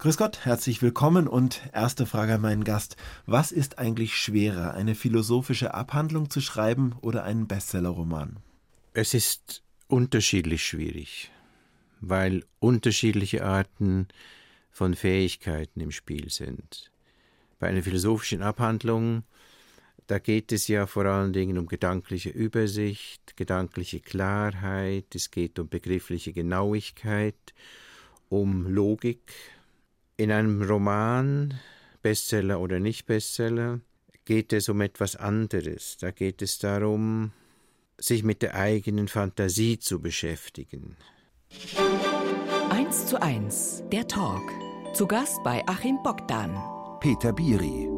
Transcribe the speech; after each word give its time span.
Grüß 0.00 0.16
Gott, 0.16 0.44
herzlich 0.44 0.80
willkommen 0.80 1.26
und 1.26 1.60
erste 1.72 2.06
Frage 2.06 2.34
an 2.34 2.40
meinen 2.40 2.62
Gast. 2.62 2.96
Was 3.26 3.50
ist 3.50 3.80
eigentlich 3.80 4.16
schwerer, 4.16 4.74
eine 4.74 4.94
philosophische 4.94 5.74
Abhandlung 5.74 6.30
zu 6.30 6.40
schreiben 6.40 6.94
oder 7.00 7.24
einen 7.24 7.48
Bestsellerroman? 7.48 8.36
Es 8.94 9.12
ist 9.12 9.64
unterschiedlich 9.88 10.64
schwierig, 10.64 11.32
weil 12.00 12.44
unterschiedliche 12.60 13.44
Arten 13.44 14.06
von 14.70 14.94
Fähigkeiten 14.94 15.80
im 15.80 15.90
Spiel 15.90 16.30
sind. 16.30 16.92
Bei 17.58 17.66
einer 17.66 17.82
philosophischen 17.82 18.40
Abhandlung, 18.40 19.24
da 20.06 20.20
geht 20.20 20.52
es 20.52 20.68
ja 20.68 20.86
vor 20.86 21.06
allen 21.06 21.32
Dingen 21.32 21.58
um 21.58 21.66
gedankliche 21.66 22.30
Übersicht, 22.30 23.36
gedankliche 23.36 23.98
Klarheit, 23.98 25.12
es 25.16 25.32
geht 25.32 25.58
um 25.58 25.68
begriffliche 25.68 26.32
Genauigkeit, 26.32 27.52
um 28.28 28.68
Logik, 28.72 29.32
in 30.18 30.32
einem 30.32 30.62
Roman, 30.62 31.54
Bestseller 32.02 32.60
oder 32.60 32.80
nicht 32.80 33.06
Bestseller, 33.06 33.80
geht 34.24 34.52
es 34.52 34.68
um 34.68 34.82
etwas 34.82 35.16
anderes. 35.16 35.96
Da 35.96 36.10
geht 36.10 36.42
es 36.42 36.58
darum, 36.58 37.32
sich 37.96 38.24
mit 38.24 38.42
der 38.42 38.54
eigenen 38.54 39.08
Fantasie 39.08 39.78
zu 39.78 40.00
beschäftigen. 40.00 40.96
1 42.70 43.06
zu 43.06 43.22
1, 43.22 43.84
der 43.90 44.06
Talk. 44.06 44.42
Zu 44.92 45.06
Gast 45.06 45.38
bei 45.44 45.66
Achim 45.66 45.98
Bogdan. 46.02 46.52
Peter 47.00 47.32
Biri, 47.32 47.88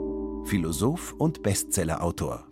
Philosoph 0.44 1.14
und 1.14 1.42
Bestsellerautor. 1.42 2.46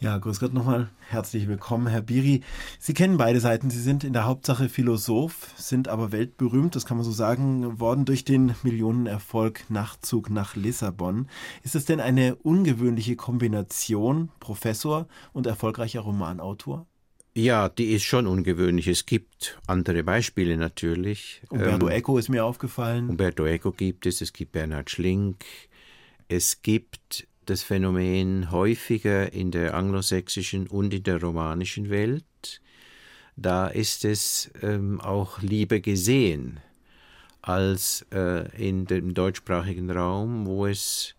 Ja, 0.00 0.18
grüß 0.18 0.40
Gott 0.40 0.52
nochmal. 0.52 0.90
Herzlich 1.08 1.48
willkommen, 1.48 1.86
Herr 1.86 2.02
Biri. 2.02 2.42
Sie 2.78 2.94
kennen 2.94 3.16
beide 3.16 3.40
Seiten. 3.40 3.70
Sie 3.70 3.80
sind 3.80 4.04
in 4.04 4.12
der 4.12 4.26
Hauptsache 4.26 4.68
Philosoph, 4.68 5.48
sind 5.56 5.88
aber 5.88 6.12
weltberühmt, 6.12 6.76
das 6.76 6.84
kann 6.84 6.96
man 6.96 7.04
so 7.04 7.12
sagen, 7.12 7.80
worden 7.80 8.04
durch 8.04 8.24
den 8.24 8.54
Millionenerfolg 8.62 9.70
Nachtzug 9.70 10.30
nach 10.30 10.56
Lissabon. 10.56 11.28
Ist 11.62 11.74
es 11.74 11.84
denn 11.84 12.00
eine 12.00 12.34
ungewöhnliche 12.36 13.16
Kombination, 13.16 14.30
Professor 14.40 15.06
und 15.32 15.46
erfolgreicher 15.46 16.00
Romanautor? 16.00 16.86
Ja, 17.36 17.68
die 17.68 17.92
ist 17.92 18.04
schon 18.04 18.26
ungewöhnlich. 18.26 18.86
Es 18.88 19.06
gibt 19.06 19.58
andere 19.66 20.04
Beispiele 20.04 20.56
natürlich. 20.56 21.42
Umberto 21.48 21.88
ähm, 21.88 21.96
Eco 21.96 22.18
ist 22.18 22.28
mir 22.28 22.44
aufgefallen. 22.44 23.08
Umberto 23.08 23.44
Eco 23.46 23.72
gibt 23.72 24.06
es, 24.06 24.20
es 24.20 24.32
gibt 24.32 24.52
Bernhard 24.52 24.90
Schlink. 24.90 25.44
Es 26.28 26.62
gibt 26.62 27.26
das 27.46 27.62
Phänomen 27.62 28.50
häufiger 28.50 29.32
in 29.32 29.50
der 29.50 29.74
anglosächsischen 29.74 30.66
und 30.66 30.94
in 30.94 31.02
der 31.02 31.20
romanischen 31.20 31.90
Welt. 31.90 32.60
Da 33.36 33.66
ist 33.66 34.04
es 34.04 34.50
ähm, 34.62 35.00
auch 35.00 35.42
lieber 35.42 35.80
gesehen 35.80 36.60
als 37.42 38.06
äh, 38.12 38.48
in 38.56 38.86
dem 38.86 39.12
deutschsprachigen 39.12 39.90
Raum, 39.90 40.46
wo 40.46 40.66
es 40.66 41.14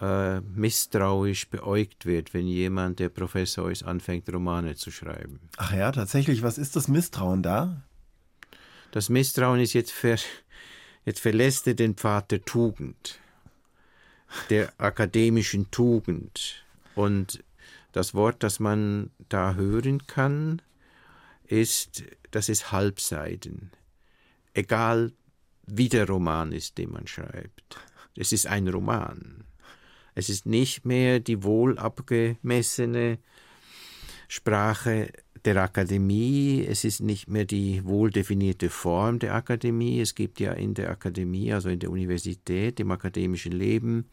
äh, 0.00 0.40
misstrauisch 0.40 1.48
beäugt 1.48 2.04
wird, 2.04 2.34
wenn 2.34 2.46
jemand, 2.46 2.98
der 2.98 3.08
Professor 3.08 3.70
ist, 3.70 3.82
anfängt, 3.82 4.30
Romane 4.32 4.74
zu 4.74 4.90
schreiben. 4.90 5.40
Ach 5.56 5.72
ja, 5.72 5.92
tatsächlich, 5.92 6.42
was 6.42 6.58
ist 6.58 6.76
das 6.76 6.88
Misstrauen 6.88 7.42
da? 7.42 7.82
Das 8.90 9.08
Misstrauen 9.08 9.60
ist 9.60 9.72
jetzt, 9.72 9.92
ver, 9.92 10.18
jetzt 11.04 11.20
verlässt 11.20 11.66
er 11.66 11.74
den 11.74 11.94
Pfad 11.94 12.30
der 12.30 12.44
Tugend 12.44 13.18
der 14.50 14.72
akademischen 14.78 15.70
Tugend. 15.70 16.64
Und 16.94 17.42
das 17.92 18.14
Wort, 18.14 18.42
das 18.42 18.60
man 18.60 19.10
da 19.28 19.54
hören 19.54 20.06
kann, 20.06 20.62
ist, 21.44 22.04
das 22.30 22.48
ist 22.48 22.72
Halbseiden. 22.72 23.70
Egal 24.54 25.12
wie 25.66 25.88
der 25.88 26.06
Roman 26.06 26.52
ist, 26.52 26.78
den 26.78 26.92
man 26.92 27.06
schreibt. 27.06 27.78
Es 28.16 28.32
ist 28.32 28.46
ein 28.46 28.68
Roman. 28.68 29.44
Es 30.14 30.28
ist 30.30 30.46
nicht 30.46 30.86
mehr 30.86 31.20
die 31.20 31.42
wohl 31.42 31.78
abgemessene 31.78 33.18
Sprache 34.28 35.12
der 35.46 35.62
Akademie. 35.62 36.66
Es 36.68 36.84
ist 36.84 37.00
nicht 37.00 37.28
mehr 37.28 37.44
die 37.44 37.84
wohl 37.84 38.10
definierte 38.10 38.68
Form 38.68 39.18
der 39.18 39.34
Akademie. 39.34 40.00
Es 40.00 40.14
gibt 40.14 40.40
ja 40.40 40.52
in 40.52 40.74
der 40.74 40.90
Akademie, 40.90 41.52
also 41.52 41.68
in 41.68 41.78
der 41.78 41.90
Universität, 41.90 42.80
im 42.80 42.90
akademischen 42.90 43.52
Leben, 43.52 44.06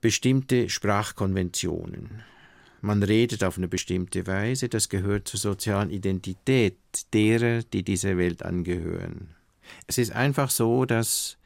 bestimmte 0.00 0.68
Sprachkonventionen. 0.68 2.22
Man 2.80 3.02
redet 3.02 3.44
auf 3.44 3.56
eine 3.56 3.68
bestimmte 3.68 4.26
Weise, 4.26 4.68
das 4.68 4.88
gehört 4.88 5.28
zur 5.28 5.40
sozialen 5.40 5.90
Identität 5.90 6.76
derer, 7.14 7.62
die 7.62 7.82
dieser 7.82 8.18
Welt 8.18 8.42
angehören. 8.42 9.34
Es 9.86 9.96
ist 9.96 10.12
einfach 10.12 10.50
so, 10.50 10.84
dass 10.84 11.38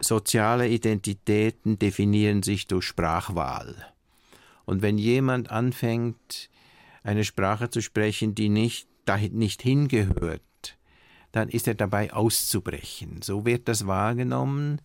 soziale 0.00 0.68
Identitäten 0.68 1.78
definieren 1.78 2.42
sich 2.42 2.66
durch 2.66 2.86
Sprachwahl. 2.86 3.74
Und 4.64 4.80
wenn 4.80 4.96
jemand 4.96 5.50
anfängt, 5.50 6.48
eine 7.02 7.24
Sprache 7.24 7.70
zu 7.70 7.80
sprechen, 7.80 8.34
die 8.34 8.48
nicht, 8.48 8.86
dahin 9.04 9.36
nicht 9.36 9.62
hingehört, 9.62 10.42
dann 11.32 11.48
ist 11.48 11.66
er 11.66 11.74
dabei 11.74 12.12
auszubrechen. 12.12 13.22
So 13.22 13.44
wird 13.46 13.68
das 13.68 13.86
wahrgenommen 13.86 14.80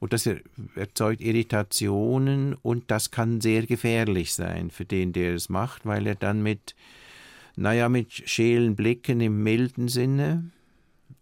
und 0.00 0.12
das 0.12 0.28
erzeugt 0.74 1.20
Irritationen 1.20 2.54
und 2.54 2.90
das 2.90 3.10
kann 3.10 3.40
sehr 3.40 3.66
gefährlich 3.66 4.34
sein 4.34 4.70
für 4.70 4.84
den, 4.84 5.12
der 5.12 5.34
es 5.34 5.48
macht, 5.48 5.86
weil 5.86 6.06
er 6.06 6.16
dann 6.16 6.42
mit, 6.42 6.74
naja, 7.56 7.88
mit 7.88 8.12
schälen 8.12 8.74
Blicken 8.74 9.20
im 9.20 9.42
milden 9.42 9.88
Sinne 9.88 10.50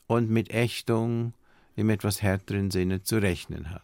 und 0.06 0.30
mit 0.30 0.50
Ächtung 0.50 1.34
im 1.76 1.90
etwas 1.90 2.22
härteren 2.22 2.70
Sinne 2.70 3.02
zu 3.02 3.18
rechnen 3.18 3.70
hat. 3.70 3.82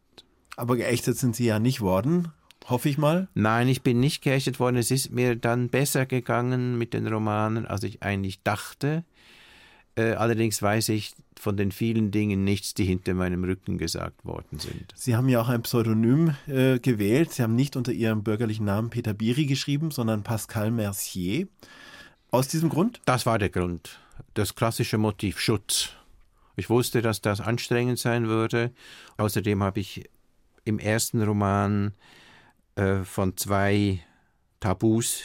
Aber 0.57 0.77
geächtet 0.77 1.19
sind 1.19 1.37
Sie 1.37 1.45
ja 1.45 1.59
nicht 1.59 1.83
worden 1.83 2.33
hoffe 2.69 2.89
ich 2.89 2.99
mal. 2.99 3.29
Nein, 3.35 3.69
ich 3.69 3.83
bin 3.83 4.01
nicht 4.01 4.23
geächtet 4.23 4.61
worden. 4.61 4.77
Es 4.77 4.91
ist 4.91 5.11
mir 5.11 5.37
dann 5.37 5.69
besser 5.69 6.07
gegangen 6.07 6.79
mit 6.79 6.95
den 6.95 7.07
Romanen, 7.07 7.67
als 7.67 7.83
ich 7.83 8.03
eigentlich 8.03 8.43
dachte. 8.43 9.05
Äh, 9.97 10.13
allerdings 10.13 10.61
weiß 10.61 10.91
ich 10.91 11.15
von 11.39 11.57
den 11.57 11.73
vielen 11.73 12.11
Dingen 12.11 12.45
nichts, 12.45 12.75
die 12.75 12.85
hinter 12.85 13.15
meinem 13.15 13.45
Rücken 13.45 13.79
gesagt 13.79 14.25
worden 14.25 14.59
sind. 14.59 14.93
Sie 14.95 15.17
haben 15.17 15.29
ja 15.29 15.41
auch 15.41 15.49
ein 15.49 15.63
Pseudonym 15.63 16.35
äh, 16.47 16.79
gewählt. 16.79 17.33
Sie 17.33 17.43
haben 17.43 17.55
nicht 17.55 17.77
unter 17.77 17.93
Ihrem 17.93 18.23
bürgerlichen 18.23 18.67
Namen 18.67 18.91
Peter 18.91 19.15
Biri 19.15 19.47
geschrieben, 19.47 19.91
sondern 19.91 20.23
Pascal 20.23 20.71
Mercier. 20.71 21.49
Aus 22.31 22.49
diesem 22.49 22.69
Grund? 22.69 23.01
Das 23.07 23.25
war 23.25 23.39
der 23.39 23.49
Grund. 23.49 23.99
Das 24.35 24.55
klassische 24.55 24.99
Motiv 24.99 25.39
Schutz. 25.39 25.91
Ich 26.57 26.69
wusste, 26.69 27.01
dass 27.03 27.21
das 27.21 27.41
anstrengend 27.41 27.99
sein 27.99 28.29
würde. 28.29 28.73
Außerdem 29.19 29.63
habe 29.63 29.81
ich 29.81 30.09
im 30.65 30.79
ersten 30.79 31.23
Roman 31.23 31.93
äh, 32.77 33.05
von 33.05 33.37
zwei 33.37 34.01
Tabus 34.61 35.23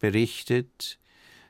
berichtet, 0.00 0.98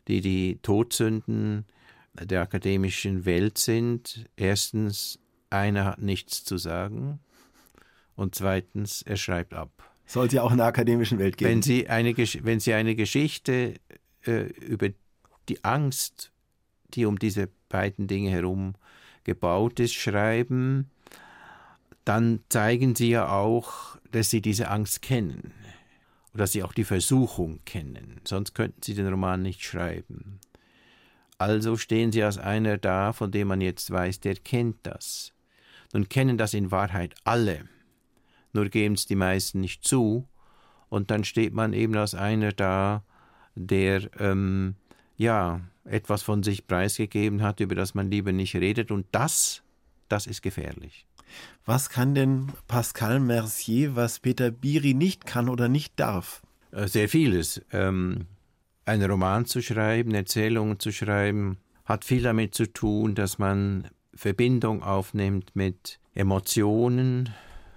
die 0.09 0.21
die 0.21 0.59
Todsünden 0.63 1.67
der 2.15 2.43
akademischen 2.43 3.25
Welt 3.25 3.59
sind. 3.59 4.27
Erstens, 4.37 5.19
einer 5.51 5.85
hat 5.85 6.03
nichts 6.03 6.45
zu 6.45 6.59
sagen 6.59 7.21
und 8.17 8.35
zweitens, 8.35 9.03
er 9.03 9.17
schreibt 9.17 9.55
ab. 9.55 9.71
Sollte 10.07 10.37
ja 10.37 10.43
auch 10.43 10.51
in 10.51 10.57
der 10.57 10.67
akademischen 10.67 11.19
Welt 11.19 11.37
geben. 11.37 11.51
Wenn 11.51 11.63
Sie 11.63 11.89
eine, 11.89 12.17
wenn 12.17 12.61
Sie 12.61 12.73
eine 12.73 12.97
Geschichte 12.97 13.75
äh, 14.25 14.45
über 14.45 14.89
die 15.49 15.63
Angst, 15.65 16.33
die 16.95 17.05
um 17.05 17.19
diese 17.19 17.49
beiden 17.69 18.07
Dinge 18.07 18.31
herum 18.31 18.75
gebaut 19.25 19.79
ist, 19.79 19.95
schreiben, 19.95 20.91
dann 22.05 22.41
zeigen 22.49 22.95
Sie 22.95 23.11
ja 23.11 23.31
auch, 23.31 23.98
dass 24.11 24.31
Sie 24.31 24.41
diese 24.41 24.69
Angst 24.69 25.03
kennen 25.03 25.53
oder 26.33 26.45
dass 26.45 26.53
Sie 26.53 26.63
auch 26.63 26.73
die 26.73 26.85
Versuchung 26.85 27.61
kennen. 27.65 28.21
Sonst 28.25 28.55
könnten 28.55 28.83
Sie 28.83 28.95
den 28.95 29.09
Roman 29.09 29.43
nicht 29.43 29.63
schreiben. 29.63 30.41
Also 31.39 31.77
stehen 31.77 32.11
Sie 32.13 32.23
als 32.23 32.39
einer 32.39 32.79
da, 32.79 33.13
von 33.13 33.31
dem 33.31 33.49
man 33.49 33.61
jetzt 33.61 33.91
weiß, 33.91 34.21
der 34.21 34.35
kennt 34.35 34.79
das. 34.83 35.33
Nun 35.93 36.09
kennen 36.09 36.37
das 36.37 36.53
in 36.53 36.71
Wahrheit 36.71 37.15
alle, 37.25 37.65
nur 38.53 38.69
geben 38.69 38.95
es 38.95 39.07
die 39.07 39.15
meisten 39.15 39.61
nicht 39.61 39.85
zu, 39.85 40.29
und 40.89 41.11
dann 41.11 41.25
steht 41.25 41.53
man 41.53 41.73
eben 41.73 41.97
als 41.97 42.15
einer 42.15 42.53
da, 42.53 43.05
der 43.55 44.09
ähm, 44.21 44.77
ja 45.17 45.61
etwas 45.85 46.23
von 46.23 46.43
sich 46.43 46.67
preisgegeben 46.67 47.43
hat, 47.43 47.61
über 47.61 47.75
das 47.75 47.95
man 47.95 48.11
lieber 48.11 48.33
nicht 48.33 48.55
redet, 48.57 48.91
und 48.91 49.07
das, 49.13 49.63
das 50.09 50.27
ist 50.27 50.43
gefährlich. 50.43 51.08
Was 51.65 51.91
kann 51.91 52.15
denn 52.15 52.49
Pascal 52.67 53.21
Mercier, 53.21 53.97
was 53.97 54.21
Peter 54.21 54.51
Biri 54.51 54.95
nicht 54.95 55.27
kann 55.27 55.49
oder 55.49 55.69
nicht 55.69 55.99
darf? 56.01 56.43
Äh, 56.71 56.89
sehr 56.89 57.09
vieles. 57.09 57.63
Ähm, 57.73 58.27
einen 58.85 59.11
Roman 59.11 59.45
zu 59.45 59.61
schreiben, 59.61 60.15
Erzählungen 60.15 60.81
zu 60.81 60.93
schreiben, 60.93 61.59
hat 61.85 62.05
viel 62.05 62.23
damit 62.23 62.55
zu 62.55 62.73
tun, 62.73 63.15
dass 63.15 63.39
man 63.39 63.89
Verbindung 64.15 64.83
aufnimmt 64.83 65.55
mit 65.55 66.01
Emotionen, 66.15 67.31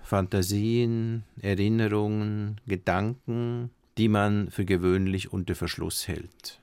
Fantasien, 0.03 1.23
Erinnerungen, 1.41 2.59
Gedanken, 2.65 3.71
die 3.97 4.07
man 4.07 4.49
für 4.49 4.65
gewöhnlich 4.65 5.31
unter 5.31 5.55
Verschluss 5.55 6.07
hält. 6.07 6.59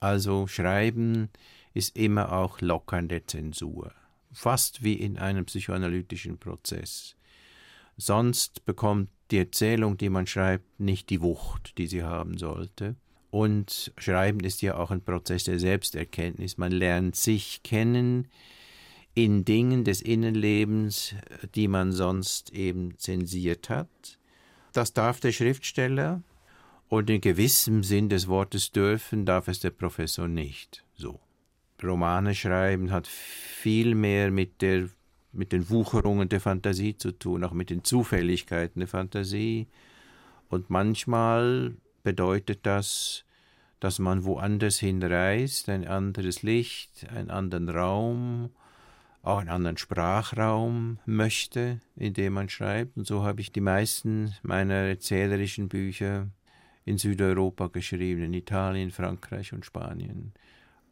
Also 0.00 0.46
Schreiben 0.46 1.30
ist 1.72 1.96
immer 1.96 2.32
auch 2.32 2.60
lockernde 2.60 3.24
Zensur. 3.26 3.92
Fast 4.34 4.82
wie 4.82 4.94
in 4.94 5.16
einem 5.16 5.46
psychoanalytischen 5.46 6.38
Prozess. 6.38 7.16
Sonst 7.96 8.64
bekommt 8.66 9.08
die 9.30 9.38
Erzählung, 9.38 9.96
die 9.96 10.10
man 10.10 10.26
schreibt, 10.26 10.80
nicht 10.80 11.08
die 11.10 11.22
Wucht, 11.22 11.78
die 11.78 11.86
sie 11.86 12.02
haben 12.02 12.36
sollte. 12.36 12.96
Und 13.30 13.92
Schreiben 13.96 14.40
ist 14.40 14.62
ja 14.62 14.76
auch 14.76 14.90
ein 14.90 15.02
Prozess 15.02 15.44
der 15.44 15.58
Selbsterkenntnis. 15.58 16.58
Man 16.58 16.72
lernt 16.72 17.16
sich 17.16 17.62
kennen 17.62 18.28
in 19.14 19.44
Dingen 19.44 19.84
des 19.84 20.02
Innenlebens, 20.02 21.14
die 21.54 21.68
man 21.68 21.92
sonst 21.92 22.50
eben 22.50 22.98
zensiert 22.98 23.70
hat. 23.70 24.18
Das 24.72 24.92
darf 24.92 25.20
der 25.20 25.32
Schriftsteller 25.32 26.22
und 26.88 27.08
in 27.10 27.20
gewissem 27.20 27.82
Sinn 27.82 28.08
des 28.08 28.28
Wortes 28.28 28.72
dürfen 28.72 29.24
darf 29.24 29.48
es 29.48 29.60
der 29.60 29.70
Professor 29.70 30.28
nicht. 30.28 30.84
So. 30.94 31.20
Romane 31.84 32.34
schreiben 32.34 32.90
hat 32.90 33.06
viel 33.06 33.94
mehr 33.94 34.30
mit 34.30 34.62
der 34.62 34.88
mit 35.34 35.52
den 35.52 35.68
Wucherungen 35.68 36.28
der 36.28 36.40
Fantasie 36.40 36.96
zu 36.96 37.10
tun, 37.10 37.44
auch 37.44 37.52
mit 37.52 37.70
den 37.70 37.84
Zufälligkeiten 37.84 38.80
der 38.80 38.88
Fantasie. 38.88 39.66
Und 40.48 40.70
manchmal 40.70 41.74
bedeutet 42.04 42.60
das, 42.62 43.24
dass 43.80 43.98
man 43.98 44.24
woanders 44.24 44.78
hinreist, 44.78 45.68
ein 45.68 45.86
anderes 45.86 46.42
Licht, 46.42 47.06
einen 47.10 47.30
anderen 47.30 47.68
Raum, 47.68 48.50
auch 49.22 49.38
einen 49.38 49.48
anderen 49.48 49.76
Sprachraum 49.76 50.98
möchte, 51.06 51.80
in 51.96 52.14
dem 52.14 52.34
man 52.34 52.48
schreibt. 52.48 52.96
Und 52.96 53.06
so 53.06 53.24
habe 53.24 53.40
ich 53.40 53.52
die 53.52 53.60
meisten 53.60 54.34
meiner 54.42 54.74
erzählerischen 54.74 55.68
Bücher 55.68 56.28
in 56.84 56.98
Südeuropa 56.98 57.68
geschrieben, 57.68 58.22
in 58.22 58.34
Italien, 58.34 58.90
Frankreich 58.90 59.52
und 59.52 59.64
Spanien. 59.64 60.32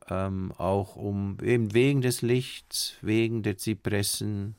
Ähm, 0.08 0.52
auch 0.58 0.96
um 0.96 1.38
eben 1.42 1.74
wegen 1.74 2.02
des 2.02 2.22
Lichts, 2.22 2.96
wegen 3.02 3.42
der 3.42 3.56
Zypressen, 3.56 4.56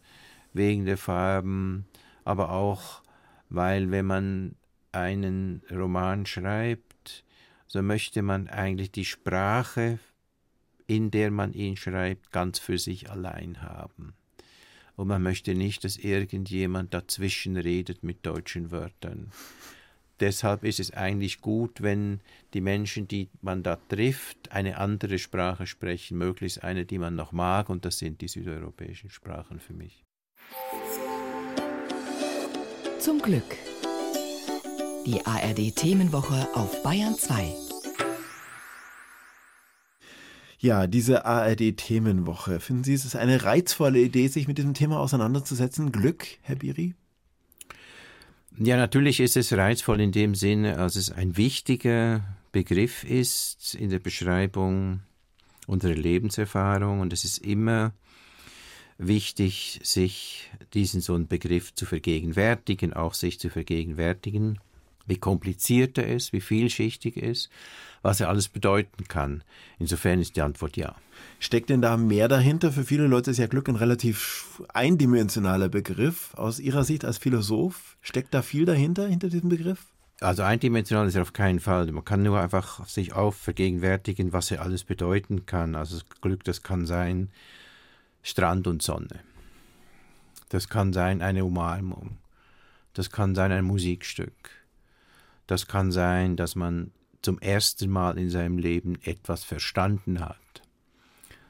wegen 0.53 0.85
der 0.85 0.97
Farben, 0.97 1.85
aber 2.23 2.51
auch 2.51 3.03
weil 3.53 3.91
wenn 3.91 4.07
man 4.07 4.55
einen 4.91 5.61
Roman 5.69 6.25
schreibt, 6.25 7.23
so 7.67 7.83
möchte 7.83 8.23
man 8.23 8.47
eigentlich 8.47 8.91
die 8.91 9.05
Sprache, 9.05 9.99
in 10.87 11.11
der 11.11 11.29
man 11.29 11.53
ihn 11.53 11.77
schreibt, 11.77 12.31
ganz 12.31 12.57
für 12.57 12.79
sich 12.79 13.11
allein 13.11 13.61
haben. 13.61 14.13
Und 14.95 15.07
man 15.07 15.21
möchte 15.21 15.53
nicht, 15.53 15.83
dass 15.83 15.97
irgendjemand 15.97 16.95
dazwischen 16.95 17.55
redet 17.55 18.03
mit 18.03 18.25
deutschen 18.25 18.71
Wörtern 18.71 19.31
deshalb 20.19 20.63
ist 20.63 20.79
es 20.79 20.91
eigentlich 20.91 21.41
gut, 21.41 21.81
wenn 21.81 22.21
die 22.53 22.61
Menschen, 22.61 23.07
die 23.07 23.29
man 23.41 23.63
da 23.63 23.75
trifft, 23.75 24.51
eine 24.51 24.77
andere 24.77 25.19
Sprache 25.19 25.67
sprechen, 25.67 26.17
möglichst 26.17 26.63
eine, 26.63 26.85
die 26.85 26.97
man 26.97 27.15
noch 27.15 27.31
mag, 27.31 27.69
und 27.69 27.85
das 27.85 27.97
sind 27.97 28.21
die 28.21 28.27
südeuropäischen 28.27 29.09
Sprachen 29.09 29.59
für 29.59 29.73
mich. 29.73 30.03
Zum 32.99 33.21
Glück. 33.21 33.57
Die 35.05 35.25
ARD 35.25 35.75
Themenwoche 35.75 36.47
auf 36.55 36.81
Bayern 36.83 37.15
2. 37.15 37.53
Ja, 40.59 40.87
diese 40.87 41.25
ARD 41.25 41.75
Themenwoche. 41.75 42.61
Finden 42.61 42.85
Sie, 42.85 42.93
es 42.93 43.03
ist 43.03 43.17
eine 43.17 43.43
reizvolle 43.43 43.99
Idee, 43.99 44.29
sich 44.29 44.47
mit 44.47 44.57
diesem 44.57 44.73
Thema 44.73 45.01
auseinanderzusetzen? 45.01 45.91
Glück, 45.91 46.25
Herr 46.41 46.55
Biri? 46.55 46.95
Ja, 48.57 48.77
natürlich 48.77 49.19
ist 49.19 49.35
es 49.35 49.51
reizvoll 49.53 49.99
in 49.99 50.11
dem 50.11 50.35
Sinne, 50.35 50.77
als 50.77 50.95
es 50.95 51.11
ein 51.11 51.37
wichtiger 51.37 52.23
Begriff 52.51 53.03
ist 53.03 53.73
in 53.73 53.89
der 53.89 53.99
Beschreibung 53.99 55.01
unserer 55.65 55.95
Lebenserfahrung. 55.95 56.99
Und 56.99 57.13
es 57.13 57.23
ist 57.23 57.39
immer 57.39 57.93
wichtig, 58.99 59.79
sich 59.83 60.51
diesen 60.73 61.01
so 61.01 61.15
einen 61.15 61.27
Begriff 61.27 61.73
zu 61.73 61.85
vergegenwärtigen, 61.85 62.93
auch 62.93 63.15
sich 63.15 63.39
zu 63.39 63.49
vergegenwärtigen, 63.49 64.59
wie 65.05 65.17
kompliziert 65.17 65.97
er 65.97 66.07
ist, 66.07 66.33
wie 66.33 66.41
vielschichtig 66.41 67.17
er 67.17 67.29
ist, 67.29 67.49
was 68.01 68.19
er 68.19 68.29
alles 68.29 68.47
bedeuten 68.47 69.05
kann. 69.07 69.43
Insofern 69.79 70.19
ist 70.19 70.35
die 70.35 70.41
Antwort 70.41 70.77
ja. 70.77 70.95
Steckt 71.39 71.69
denn 71.69 71.81
da 71.81 71.97
mehr 71.97 72.27
dahinter? 72.27 72.71
Für 72.71 72.83
viele 72.83 73.07
Leute 73.07 73.31
ist 73.31 73.37
ja 73.37 73.47
Glück 73.47 73.67
ein 73.69 73.75
relativ 73.75 74.61
eindimensionaler 74.73 75.69
Begriff. 75.69 76.33
Aus 76.35 76.59
Ihrer 76.59 76.83
Sicht 76.83 77.05
als 77.05 77.17
Philosoph, 77.17 77.97
steckt 78.01 78.33
da 78.33 78.41
viel 78.41 78.65
dahinter, 78.65 79.07
hinter 79.07 79.29
diesem 79.29 79.49
Begriff? 79.49 79.85
Also 80.19 80.43
eindimensional 80.43 81.07
ist 81.07 81.15
er 81.15 81.21
auf 81.23 81.33
keinen 81.33 81.59
Fall. 81.59 81.91
Man 81.91 82.05
kann 82.05 82.23
nur 82.23 82.39
einfach 82.39 82.87
sich 82.87 83.13
auf 83.13 83.35
vergegenwärtigen, 83.35 84.31
was 84.31 84.51
er 84.51 84.61
alles 84.61 84.85
bedeuten 84.85 85.45
kann. 85.45 85.75
Also 85.75 85.99
Glück, 86.21 86.43
das 86.45 86.63
kann 86.63 86.85
sein 86.85 87.29
Strand 88.21 88.67
und 88.67 88.81
Sonne. 88.81 89.19
Das 90.47 90.69
kann 90.69 90.93
sein 90.93 91.21
eine 91.21 91.43
Umarmung. 91.43 92.17
Das 92.93 93.09
kann 93.09 93.35
sein 93.35 93.51
ein 93.51 93.65
Musikstück. 93.65 94.62
Das 95.47 95.67
kann 95.67 95.91
sein, 95.91 96.35
dass 96.35 96.55
man 96.55 96.91
zum 97.21 97.39
ersten 97.39 97.89
Mal 97.89 98.17
in 98.17 98.29
seinem 98.29 98.57
Leben 98.57 98.97
etwas 99.03 99.43
verstanden 99.43 100.19
hat. 100.19 100.37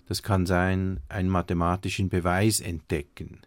Das 0.07 0.21
kann 0.21 0.45
sein, 0.45 0.99
einen 1.09 1.29
mathematischen 1.29 2.09
Beweis 2.09 2.59
entdecken. 2.59 3.39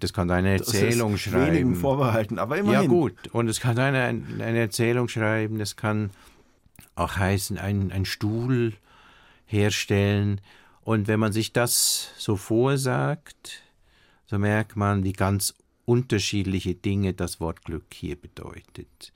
Das 0.00 0.12
kann 0.12 0.30
eine 0.30 0.52
Erzählung 0.52 1.12
das 1.12 1.20
schreiben. 1.22 1.46
Wenigen 1.46 1.74
vorbehalten, 1.74 2.38
aber 2.38 2.58
immerhin. 2.58 2.82
Ja 2.82 2.88
gut, 2.88 3.28
und 3.32 3.48
es 3.48 3.60
kann 3.60 3.78
eine, 3.78 4.00
eine 4.04 4.58
Erzählung 4.58 5.08
schreiben, 5.08 5.58
das 5.58 5.76
kann 5.76 6.10
auch 6.94 7.16
heißen, 7.16 7.58
einen, 7.58 7.92
einen 7.92 8.04
Stuhl 8.04 8.74
herstellen. 9.46 10.40
Und 10.82 11.08
wenn 11.08 11.20
man 11.20 11.32
sich 11.32 11.52
das 11.52 12.12
so 12.18 12.36
vorsagt, 12.36 13.62
so 14.26 14.38
merkt 14.38 14.76
man, 14.76 15.04
wie 15.04 15.12
ganz 15.12 15.54
unterschiedliche 15.84 16.74
Dinge 16.74 17.14
das 17.14 17.40
Wort 17.40 17.64
Glück 17.64 17.86
hier 17.92 18.16
bedeutet. 18.16 19.12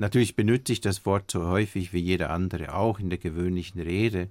Natürlich 0.00 0.34
benutze 0.34 0.72
ich 0.72 0.80
das 0.80 1.04
Wort 1.04 1.30
so 1.30 1.46
häufig 1.48 1.92
wie 1.92 1.98
jeder 1.98 2.30
andere 2.30 2.74
auch 2.74 2.98
in 2.98 3.10
der 3.10 3.18
gewöhnlichen 3.18 3.82
Rede. 3.82 4.28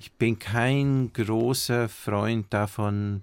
Ich 0.00 0.10
bin 0.10 0.40
kein 0.40 1.12
großer 1.12 1.88
Freund 1.88 2.46
davon, 2.50 3.20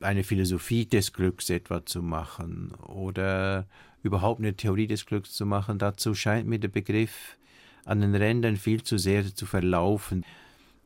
eine 0.00 0.24
Philosophie 0.24 0.86
des 0.86 1.12
Glücks 1.12 1.50
etwa 1.50 1.84
zu 1.84 2.02
machen 2.02 2.72
oder 2.86 3.66
überhaupt 4.02 4.40
eine 4.40 4.54
Theorie 4.54 4.86
des 4.86 5.04
Glücks 5.04 5.32
zu 5.32 5.44
machen. 5.44 5.78
Dazu 5.78 6.14
scheint 6.14 6.48
mir 6.48 6.58
der 6.58 6.68
Begriff 6.68 7.36
an 7.84 8.00
den 8.00 8.14
Rändern 8.14 8.56
viel 8.56 8.82
zu 8.82 8.96
sehr 8.96 9.26
zu 9.34 9.44
verlaufen 9.44 10.24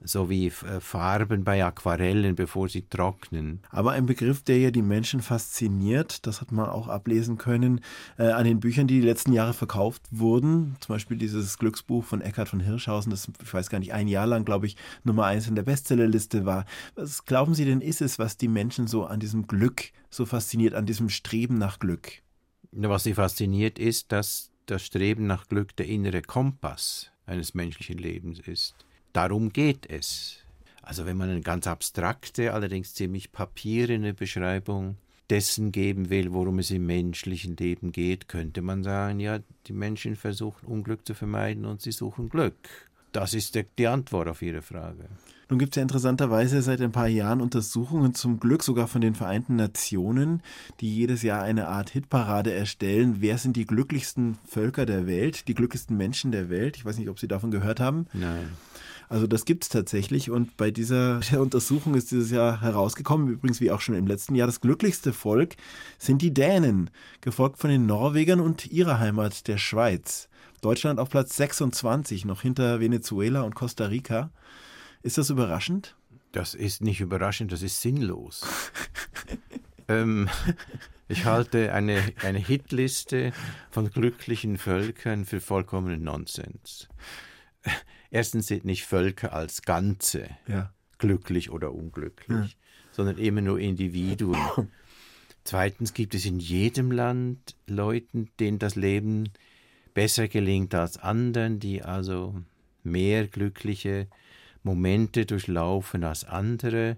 so 0.06 0.30
wie 0.30 0.46
äh, 0.46 0.80
Farben 0.80 1.44
bei 1.44 1.64
Aquarellen, 1.64 2.34
bevor 2.34 2.68
sie 2.68 2.82
trocknen. 2.82 3.60
Aber 3.70 3.92
ein 3.92 4.06
Begriff, 4.06 4.42
der 4.42 4.58
ja 4.58 4.70
die 4.70 4.82
Menschen 4.82 5.20
fasziniert, 5.20 6.26
das 6.26 6.40
hat 6.40 6.52
man 6.52 6.68
auch 6.68 6.88
ablesen 6.88 7.38
können 7.38 7.80
äh, 8.18 8.28
an 8.28 8.44
den 8.44 8.60
Büchern, 8.60 8.86
die 8.86 9.00
die 9.00 9.06
letzten 9.06 9.32
Jahre 9.32 9.52
verkauft 9.52 10.02
wurden. 10.10 10.76
Zum 10.80 10.94
Beispiel 10.94 11.16
dieses 11.16 11.58
Glücksbuch 11.58 12.04
von 12.04 12.20
Eckhard 12.20 12.48
von 12.48 12.60
Hirschhausen, 12.60 13.10
das, 13.10 13.28
ich 13.42 13.54
weiß 13.54 13.68
gar 13.68 13.78
nicht, 13.78 13.92
ein 13.92 14.08
Jahr 14.08 14.26
lang, 14.26 14.44
glaube 14.44 14.66
ich, 14.66 14.76
Nummer 15.04 15.26
eins 15.26 15.48
in 15.48 15.54
der 15.54 15.62
Bestsellerliste 15.62 16.46
war. 16.46 16.64
Was 16.94 17.24
glauben 17.24 17.54
Sie 17.54 17.64
denn, 17.64 17.80
ist 17.80 18.00
es, 18.00 18.18
was 18.18 18.36
die 18.36 18.48
Menschen 18.48 18.86
so 18.86 19.04
an 19.04 19.20
diesem 19.20 19.46
Glück 19.46 19.90
so 20.10 20.24
fasziniert, 20.24 20.74
an 20.74 20.86
diesem 20.86 21.08
Streben 21.08 21.58
nach 21.58 21.78
Glück? 21.78 22.22
Was 22.72 23.04
sie 23.04 23.14
fasziniert, 23.14 23.78
ist, 23.78 24.12
dass 24.12 24.50
das 24.66 24.84
Streben 24.84 25.26
nach 25.26 25.48
Glück 25.48 25.74
der 25.76 25.86
innere 25.86 26.22
Kompass 26.22 27.10
eines 27.24 27.54
menschlichen 27.54 27.98
Lebens 27.98 28.40
ist. 28.40 28.85
Darum 29.16 29.50
geht 29.50 29.88
es. 29.88 30.40
Also 30.82 31.06
wenn 31.06 31.16
man 31.16 31.30
eine 31.30 31.40
ganz 31.40 31.66
abstrakte, 31.66 32.52
allerdings 32.52 32.92
ziemlich 32.92 33.32
papierende 33.32 34.12
Beschreibung 34.12 34.98
dessen 35.30 35.72
geben 35.72 36.10
will, 36.10 36.34
worum 36.34 36.58
es 36.58 36.70
im 36.70 36.84
menschlichen 36.84 37.56
Leben 37.56 37.92
geht, 37.92 38.28
könnte 38.28 38.60
man 38.60 38.82
sagen, 38.82 39.18
ja, 39.18 39.38
die 39.68 39.72
Menschen 39.72 40.16
versuchen 40.16 40.66
Unglück 40.66 41.06
zu 41.06 41.14
vermeiden 41.14 41.64
und 41.64 41.80
sie 41.80 41.92
suchen 41.92 42.28
Glück. 42.28 42.56
Das 43.12 43.32
ist 43.32 43.58
die 43.78 43.86
Antwort 43.86 44.28
auf 44.28 44.42
Ihre 44.42 44.60
Frage. 44.60 45.08
Nun 45.48 45.58
gibt 45.58 45.74
es 45.74 45.76
ja 45.76 45.82
interessanterweise 45.82 46.60
seit 46.60 46.82
ein 46.82 46.92
paar 46.92 47.08
Jahren 47.08 47.40
Untersuchungen 47.40 48.12
zum 48.14 48.38
Glück 48.38 48.62
sogar 48.62 48.86
von 48.86 49.00
den 49.00 49.14
Vereinten 49.14 49.56
Nationen, 49.56 50.42
die 50.80 50.94
jedes 50.94 51.22
Jahr 51.22 51.42
eine 51.42 51.68
Art 51.68 51.88
Hitparade 51.88 52.52
erstellen. 52.52 53.16
Wer 53.20 53.38
sind 53.38 53.56
die 53.56 53.64
glücklichsten 53.64 54.36
Völker 54.46 54.84
der 54.84 55.06
Welt, 55.06 55.48
die 55.48 55.54
glücklichsten 55.54 55.96
Menschen 55.96 56.32
der 56.32 56.50
Welt? 56.50 56.76
Ich 56.76 56.84
weiß 56.84 56.98
nicht, 56.98 57.08
ob 57.08 57.18
Sie 57.18 57.28
davon 57.28 57.50
gehört 57.50 57.80
haben. 57.80 58.06
Nein. 58.12 58.50
Also 59.08 59.26
das 59.26 59.44
gibt 59.44 59.64
es 59.64 59.68
tatsächlich 59.68 60.30
und 60.30 60.56
bei 60.56 60.70
dieser 60.70 61.20
Untersuchung 61.38 61.94
ist 61.94 62.10
dieses 62.10 62.30
Jahr 62.30 62.60
herausgekommen, 62.60 63.28
übrigens 63.28 63.60
wie 63.60 63.70
auch 63.70 63.80
schon 63.80 63.94
im 63.94 64.06
letzten 64.06 64.34
Jahr, 64.34 64.46
das 64.46 64.60
glücklichste 64.60 65.12
Volk 65.12 65.56
sind 65.98 66.22
die 66.22 66.34
Dänen, 66.34 66.90
gefolgt 67.20 67.58
von 67.58 67.70
den 67.70 67.86
Norwegern 67.86 68.40
und 68.40 68.66
ihrer 68.66 68.98
Heimat 68.98 69.46
der 69.46 69.58
Schweiz. 69.58 70.28
Deutschland 70.60 70.98
auf 70.98 71.10
Platz 71.10 71.36
26, 71.36 72.24
noch 72.24 72.42
hinter 72.42 72.80
Venezuela 72.80 73.42
und 73.42 73.54
Costa 73.54 73.86
Rica. 73.86 74.30
Ist 75.02 75.18
das 75.18 75.30
überraschend? 75.30 75.96
Das 76.32 76.54
ist 76.54 76.82
nicht 76.82 77.00
überraschend, 77.00 77.52
das 77.52 77.62
ist 77.62 77.80
sinnlos. 77.80 78.44
ähm, 79.88 80.28
ich 81.08 81.24
halte 81.24 81.72
eine, 81.72 82.02
eine 82.22 82.38
Hitliste 82.38 83.32
von 83.70 83.90
glücklichen 83.90 84.58
Völkern 84.58 85.24
für 85.24 85.40
vollkommenen 85.40 86.02
Nonsens 86.02 86.88
erstens 88.10 88.46
sind 88.46 88.64
nicht 88.64 88.84
Völker 88.84 89.32
als 89.32 89.62
Ganze 89.62 90.28
ja. 90.46 90.72
glücklich 90.98 91.50
oder 91.50 91.74
unglücklich, 91.74 92.50
ja. 92.52 92.56
sondern 92.92 93.18
immer 93.18 93.40
nur 93.40 93.58
Individuen. 93.58 94.38
Zweitens 95.44 95.94
gibt 95.94 96.14
es 96.14 96.26
in 96.26 96.40
jedem 96.40 96.90
Land 96.90 97.54
Leute, 97.68 98.26
denen 98.40 98.58
das 98.58 98.74
Leben 98.74 99.30
besser 99.94 100.26
gelingt 100.26 100.74
als 100.74 100.98
anderen, 100.98 101.60
die 101.60 101.82
also 101.82 102.34
mehr 102.82 103.28
glückliche 103.28 104.08
Momente 104.64 105.24
durchlaufen 105.24 106.02
als 106.02 106.24
andere. 106.24 106.96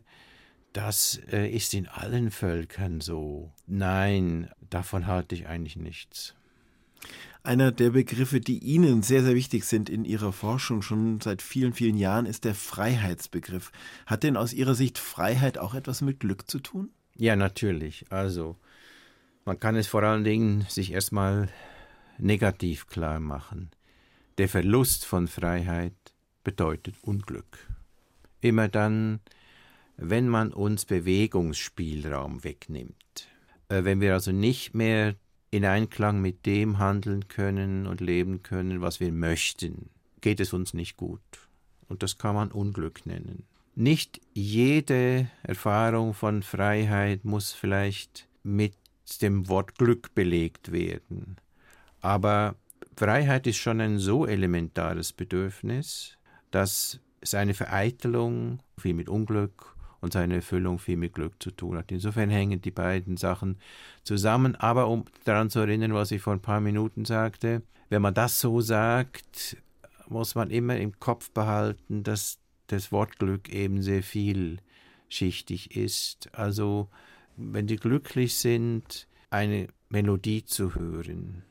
Das 0.72 1.20
äh, 1.30 1.48
ist 1.48 1.74
in 1.74 1.88
allen 1.88 2.30
Völkern 2.30 3.00
so. 3.00 3.52
Nein, 3.66 4.50
davon 4.70 5.06
halte 5.06 5.34
ich 5.34 5.46
eigentlich 5.46 5.76
nichts. 5.76 6.34
Einer 7.48 7.72
der 7.72 7.88
Begriffe, 7.88 8.40
die 8.40 8.58
Ihnen 8.58 9.02
sehr, 9.02 9.22
sehr 9.22 9.34
wichtig 9.34 9.64
sind 9.64 9.88
in 9.88 10.04
Ihrer 10.04 10.34
Forschung 10.34 10.82
schon 10.82 11.18
seit 11.22 11.40
vielen, 11.40 11.72
vielen 11.72 11.96
Jahren, 11.96 12.26
ist 12.26 12.44
der 12.44 12.54
Freiheitsbegriff. 12.54 13.72
Hat 14.04 14.22
denn 14.22 14.36
aus 14.36 14.52
Ihrer 14.52 14.74
Sicht 14.74 14.98
Freiheit 14.98 15.56
auch 15.56 15.72
etwas 15.72 16.02
mit 16.02 16.20
Glück 16.20 16.50
zu 16.50 16.58
tun? 16.58 16.90
Ja, 17.16 17.36
natürlich. 17.36 18.04
Also, 18.10 18.56
man 19.46 19.58
kann 19.58 19.76
es 19.76 19.86
vor 19.86 20.02
allen 20.02 20.24
Dingen 20.24 20.66
sich 20.68 20.92
erstmal 20.92 21.48
negativ 22.18 22.86
klar 22.86 23.18
machen. 23.18 23.70
Der 24.36 24.50
Verlust 24.50 25.06
von 25.06 25.26
Freiheit 25.26 25.96
bedeutet 26.44 26.96
Unglück. 27.00 27.66
Immer 28.42 28.68
dann, 28.68 29.20
wenn 29.96 30.28
man 30.28 30.52
uns 30.52 30.84
Bewegungsspielraum 30.84 32.44
wegnimmt. 32.44 33.26
Äh, 33.70 33.84
wenn 33.84 34.02
wir 34.02 34.12
also 34.12 34.32
nicht 34.32 34.74
mehr 34.74 35.14
in 35.50 35.64
Einklang 35.64 36.20
mit 36.20 36.46
dem 36.46 36.78
handeln 36.78 37.28
können 37.28 37.86
und 37.86 38.00
leben 38.00 38.42
können, 38.42 38.80
was 38.80 39.00
wir 39.00 39.12
möchten, 39.12 39.90
geht 40.20 40.40
es 40.40 40.52
uns 40.52 40.74
nicht 40.74 40.96
gut. 40.96 41.20
Und 41.88 42.02
das 42.02 42.18
kann 42.18 42.34
man 42.34 42.52
Unglück 42.52 43.06
nennen. 43.06 43.44
Nicht 43.74 44.20
jede 44.34 45.30
Erfahrung 45.42 46.12
von 46.12 46.42
Freiheit 46.42 47.24
muss 47.24 47.52
vielleicht 47.52 48.28
mit 48.42 48.74
dem 49.22 49.48
Wort 49.48 49.78
Glück 49.78 50.14
belegt 50.14 50.72
werden. 50.72 51.36
Aber 52.00 52.56
Freiheit 52.96 53.46
ist 53.46 53.56
schon 53.56 53.80
ein 53.80 53.98
so 53.98 54.26
elementares 54.26 55.12
Bedürfnis, 55.12 56.18
dass 56.50 57.00
seine 57.22 57.54
Vereitelung 57.54 58.60
viel 58.76 58.94
mit 58.94 59.08
Unglück 59.08 59.76
und 60.00 60.12
seine 60.12 60.36
Erfüllung 60.36 60.78
viel 60.78 60.96
mit 60.96 61.14
Glück 61.14 61.42
zu 61.42 61.50
tun 61.50 61.76
hat. 61.76 61.90
Insofern 61.90 62.30
hängen 62.30 62.60
die 62.60 62.70
beiden 62.70 63.16
Sachen 63.16 63.58
zusammen. 64.04 64.54
Aber 64.56 64.88
um 64.88 65.04
daran 65.24 65.50
zu 65.50 65.60
erinnern, 65.60 65.94
was 65.94 66.10
ich 66.10 66.22
vor 66.22 66.32
ein 66.32 66.42
paar 66.42 66.60
Minuten 66.60 67.04
sagte, 67.04 67.62
wenn 67.88 68.02
man 68.02 68.14
das 68.14 68.40
so 68.40 68.60
sagt, 68.60 69.56
muss 70.08 70.34
man 70.34 70.50
immer 70.50 70.76
im 70.76 70.98
Kopf 71.00 71.30
behalten, 71.30 72.02
dass 72.02 72.38
das 72.68 72.92
Wort 72.92 73.18
Glück 73.18 73.48
eben 73.48 73.82
sehr 73.82 74.02
vielschichtig 74.02 75.76
ist. 75.76 76.28
Also 76.32 76.88
wenn 77.36 77.66
die 77.66 77.76
glücklich 77.76 78.36
sind, 78.36 79.08
eine 79.30 79.68
Melodie 79.88 80.44
zu 80.44 80.74
hören, 80.74 81.42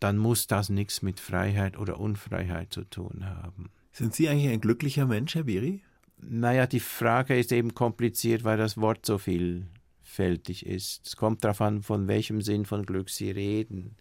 dann 0.00 0.18
muss 0.18 0.46
das 0.46 0.68
nichts 0.68 1.02
mit 1.02 1.20
Freiheit 1.20 1.78
oder 1.78 1.98
Unfreiheit 1.98 2.72
zu 2.72 2.84
tun 2.84 3.24
haben. 3.24 3.70
Sind 3.92 4.14
Sie 4.14 4.28
eigentlich 4.28 4.52
ein 4.52 4.60
glücklicher 4.60 5.06
Mensch, 5.06 5.34
Herr 5.34 5.44
Biri? 5.44 5.82
Naja, 6.18 6.66
die 6.66 6.80
Frage 6.80 7.38
ist 7.38 7.52
eben 7.52 7.74
kompliziert, 7.74 8.44
weil 8.44 8.56
das 8.56 8.78
Wort 8.78 9.04
so 9.04 9.18
vielfältig 9.18 10.66
ist. 10.66 11.06
Es 11.06 11.16
kommt 11.16 11.44
darauf 11.44 11.60
an, 11.60 11.82
von 11.82 12.08
welchem 12.08 12.40
Sinn 12.40 12.64
von 12.64 12.86
Glück 12.86 13.10
Sie 13.10 13.30
reden. 13.30 13.96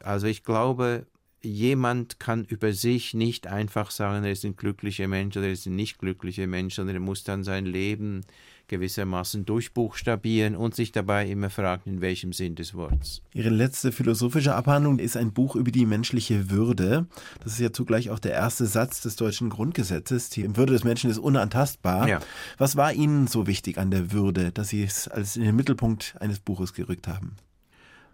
Also 0.00 0.26
ich 0.26 0.42
glaube, 0.42 1.06
jemand 1.44 2.18
kann 2.18 2.44
über 2.44 2.72
sich 2.72 3.14
nicht 3.14 3.46
einfach 3.46 3.90
sagen, 3.90 4.24
er 4.24 4.32
ist 4.32 4.44
ein 4.44 4.56
glücklicher 4.56 5.08
Mensch 5.08 5.36
oder 5.36 5.46
er 5.46 5.52
ist 5.52 5.66
ein 5.66 5.76
nicht 5.76 5.98
glücklicher 5.98 6.46
Mensch, 6.46 6.74
sondern 6.74 6.96
er 6.96 7.00
muss 7.00 7.24
dann 7.24 7.44
sein 7.44 7.66
Leben 7.66 8.24
gewissermaßen 8.68 9.44
durchbuchstabieren 9.44 10.56
und 10.56 10.74
sich 10.74 10.90
dabei 10.90 11.28
immer 11.28 11.50
fragen, 11.50 11.90
in 11.90 12.00
welchem 12.00 12.32
Sinn 12.32 12.54
des 12.54 12.74
Wortes. 12.74 13.22
Ihre 13.32 13.50
letzte 13.50 13.92
philosophische 13.92 14.54
Abhandlung 14.54 14.98
ist 14.98 15.16
ein 15.16 15.32
Buch 15.32 15.54
über 15.56 15.70
die 15.70 15.86
menschliche 15.86 16.50
Würde. 16.50 17.06
Das 17.42 17.52
ist 17.52 17.60
ja 17.60 17.72
zugleich 17.72 18.10
auch 18.10 18.18
der 18.18 18.32
erste 18.32 18.66
Satz 18.66 19.02
des 19.02 19.16
deutschen 19.16 19.50
Grundgesetzes. 19.50 20.30
Die 20.30 20.56
Würde 20.56 20.72
des 20.72 20.84
Menschen 20.84 21.10
ist 21.10 21.18
unantastbar. 21.18 22.08
Ja. 22.08 22.20
Was 22.56 22.76
war 22.76 22.92
Ihnen 22.92 23.26
so 23.26 23.46
wichtig 23.46 23.78
an 23.78 23.90
der 23.90 24.12
Würde, 24.12 24.50
dass 24.50 24.68
Sie 24.68 24.82
es 24.82 25.08
als 25.08 25.36
in 25.36 25.42
den 25.42 25.56
Mittelpunkt 25.56 26.16
eines 26.20 26.40
Buches 26.40 26.72
gerückt 26.72 27.06
haben? 27.06 27.36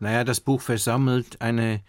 Naja, 0.01 0.25
das 0.25 0.41
Buch 0.41 0.63
versammelt 0.63 1.41
eine 1.43 1.81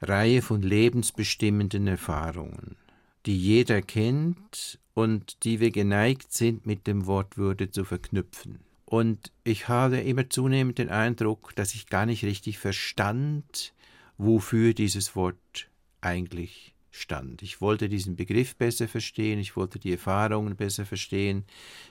Reihe 0.00 0.42
von 0.42 0.62
lebensbestimmenden 0.62 1.86
Erfahrungen, 1.86 2.76
die 3.24 3.36
jeder 3.36 3.82
kennt 3.82 4.78
und 4.94 5.44
die 5.44 5.60
wir 5.60 5.70
geneigt 5.70 6.32
sind, 6.32 6.66
mit 6.66 6.86
dem 6.86 7.06
Wort 7.06 7.36
Würde 7.36 7.70
zu 7.70 7.84
verknüpfen. 7.84 8.60
Und 8.84 9.32
ich 9.42 9.68
habe 9.68 9.98
immer 9.98 10.30
zunehmend 10.30 10.78
den 10.78 10.90
Eindruck, 10.90 11.54
dass 11.56 11.74
ich 11.74 11.88
gar 11.88 12.06
nicht 12.06 12.24
richtig 12.24 12.58
verstand, 12.58 13.74
wofür 14.16 14.74
dieses 14.74 15.16
Wort 15.16 15.68
eigentlich 16.00 16.74
stand. 16.90 17.42
Ich 17.42 17.60
wollte 17.60 17.88
diesen 17.88 18.16
Begriff 18.16 18.56
besser 18.56 18.88
verstehen, 18.88 19.38
ich 19.38 19.56
wollte 19.56 19.78
die 19.78 19.92
Erfahrungen 19.92 20.56
besser 20.56 20.86
verstehen, 20.86 21.44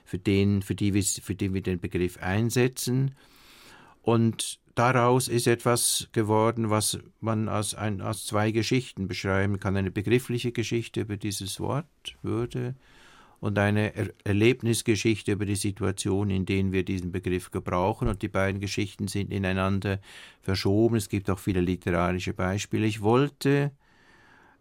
für 0.04 0.18
den, 0.18 0.62
für 0.62 0.74
die 0.74 0.94
wir, 0.94 1.04
für 1.04 1.36
den 1.36 1.54
wir 1.54 1.62
den 1.62 1.80
Begriff 1.80 2.18
einsetzen. 2.18 3.16
Und 4.02 4.60
daraus 4.76 5.28
ist 5.28 5.48
etwas 5.48 6.10
geworden, 6.12 6.70
was 6.70 7.00
man 7.22 7.50
als, 7.50 7.74
ein, 7.74 8.02
als 8.02 8.26
zwei 8.26 8.52
Geschichten 8.52 9.08
beschreiben 9.08 9.60
kann. 9.60 9.76
Eine 9.76 9.92
begriffliche 9.92 10.52
Geschichte 10.52 11.02
über 11.02 11.18
dieses 11.18 11.60
Wort, 11.60 11.88
Würde, 12.22 12.76
und 13.40 13.58
eine 13.60 13.96
er 13.96 14.14
Erlebnisgeschichte 14.24 15.34
über 15.34 15.46
die 15.46 15.56
Situation, 15.56 16.30
in 16.30 16.46
denen 16.46 16.72
wir 16.72 16.84
diesen 16.84 17.12
Begriff 17.12 17.52
gebrauchen. 17.52 18.08
Und 18.08 18.22
die 18.22 18.28
beiden 18.28 18.60
Geschichten 18.60 19.08
sind 19.08 19.32
ineinander 19.32 20.00
verschoben. 20.42 20.96
Es 20.96 21.10
gibt 21.10 21.30
auch 21.30 21.40
viele 21.40 21.62
literarische 21.62 22.34
Beispiele. 22.34 22.86
Ich 22.86 23.02
wollte, 23.02 23.72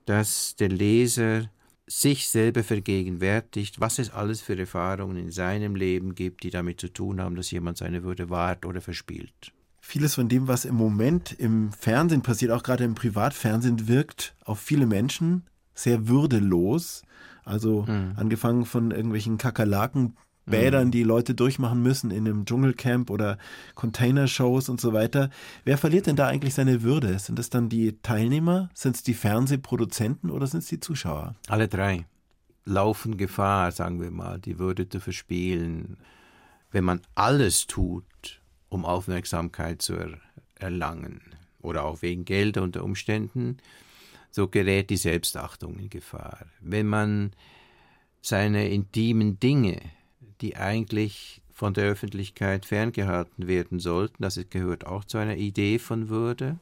dass 0.06 0.56
der 0.56 0.68
Leser 0.68 1.50
sich 1.86 2.28
selber 2.28 2.62
vergegenwärtigt, 2.62 3.80
was 3.80 3.98
es 3.98 4.10
alles 4.10 4.40
für 4.40 4.58
Erfahrungen 4.58 5.16
in 5.16 5.30
seinem 5.30 5.76
Leben 5.76 6.14
gibt, 6.14 6.42
die 6.42 6.50
damit 6.50 6.80
zu 6.80 6.88
tun 6.88 7.20
haben, 7.20 7.36
dass 7.36 7.50
jemand 7.50 7.78
seine 7.78 8.02
Würde 8.02 8.28
wahrt 8.30 8.66
oder 8.66 8.80
verspielt 8.80 9.52
vieles 9.84 10.14
von 10.14 10.28
dem, 10.28 10.48
was 10.48 10.64
im 10.64 10.74
Moment 10.74 11.32
im 11.32 11.70
Fernsehen 11.72 12.22
passiert, 12.22 12.50
auch 12.50 12.62
gerade 12.62 12.84
im 12.84 12.94
Privatfernsehen, 12.94 13.86
wirkt 13.86 14.34
auf 14.44 14.58
viele 14.58 14.86
Menschen 14.86 15.44
sehr 15.74 16.08
würdelos. 16.08 17.02
Also 17.44 17.82
mhm. 17.82 18.14
angefangen 18.16 18.64
von 18.64 18.90
irgendwelchen 18.90 19.38
Kakerlaken. 19.38 20.16
Bädern, 20.46 20.88
mhm. 20.88 20.90
die 20.90 21.04
Leute 21.04 21.34
durchmachen 21.34 21.82
müssen 21.82 22.10
in 22.10 22.28
einem 22.28 22.44
Dschungelcamp 22.44 23.08
oder 23.08 23.38
Containershows 23.74 24.68
und 24.68 24.78
so 24.78 24.92
weiter. 24.92 25.30
Wer 25.64 25.78
verliert 25.78 26.06
denn 26.06 26.16
da 26.16 26.26
eigentlich 26.26 26.52
seine 26.52 26.82
Würde? 26.82 27.18
Sind 27.18 27.38
es 27.38 27.48
dann 27.48 27.70
die 27.70 27.98
Teilnehmer? 28.02 28.68
Sind 28.74 28.96
es 28.96 29.02
die 29.02 29.14
Fernsehproduzenten 29.14 30.30
oder 30.30 30.46
sind 30.46 30.58
es 30.62 30.66
die 30.66 30.80
Zuschauer? 30.80 31.34
Alle 31.48 31.66
drei 31.66 32.04
laufen 32.66 33.16
Gefahr, 33.16 33.72
sagen 33.72 34.02
wir 34.02 34.10
mal, 34.10 34.38
die 34.38 34.58
Würde 34.58 34.86
zu 34.86 35.00
verspielen. 35.00 35.96
Wenn 36.70 36.84
man 36.84 37.00
alles 37.14 37.66
tut, 37.66 38.04
um 38.74 38.84
Aufmerksamkeit 38.84 39.82
zu 39.82 39.92
er 39.94 40.18
erlangen 40.56 41.20
oder 41.62 41.84
auch 41.84 42.02
wegen 42.02 42.24
Geld 42.24 42.58
unter 42.58 42.82
Umständen, 42.82 43.58
so 44.32 44.48
gerät 44.48 44.90
die 44.90 44.96
Selbstachtung 44.96 45.78
in 45.78 45.90
Gefahr. 45.90 46.46
Wenn 46.60 46.88
man 46.88 47.30
seine 48.20 48.68
intimen 48.68 49.38
Dinge, 49.38 49.80
die 50.40 50.56
eigentlich 50.56 51.40
von 51.52 51.72
der 51.72 51.84
Öffentlichkeit 51.84 52.66
ferngehalten 52.66 53.46
werden 53.46 53.78
sollten, 53.78 54.24
das 54.24 54.40
gehört 54.50 54.86
auch 54.86 55.04
zu 55.04 55.18
einer 55.18 55.36
Idee 55.36 55.78
von 55.78 56.08
Würde, 56.08 56.58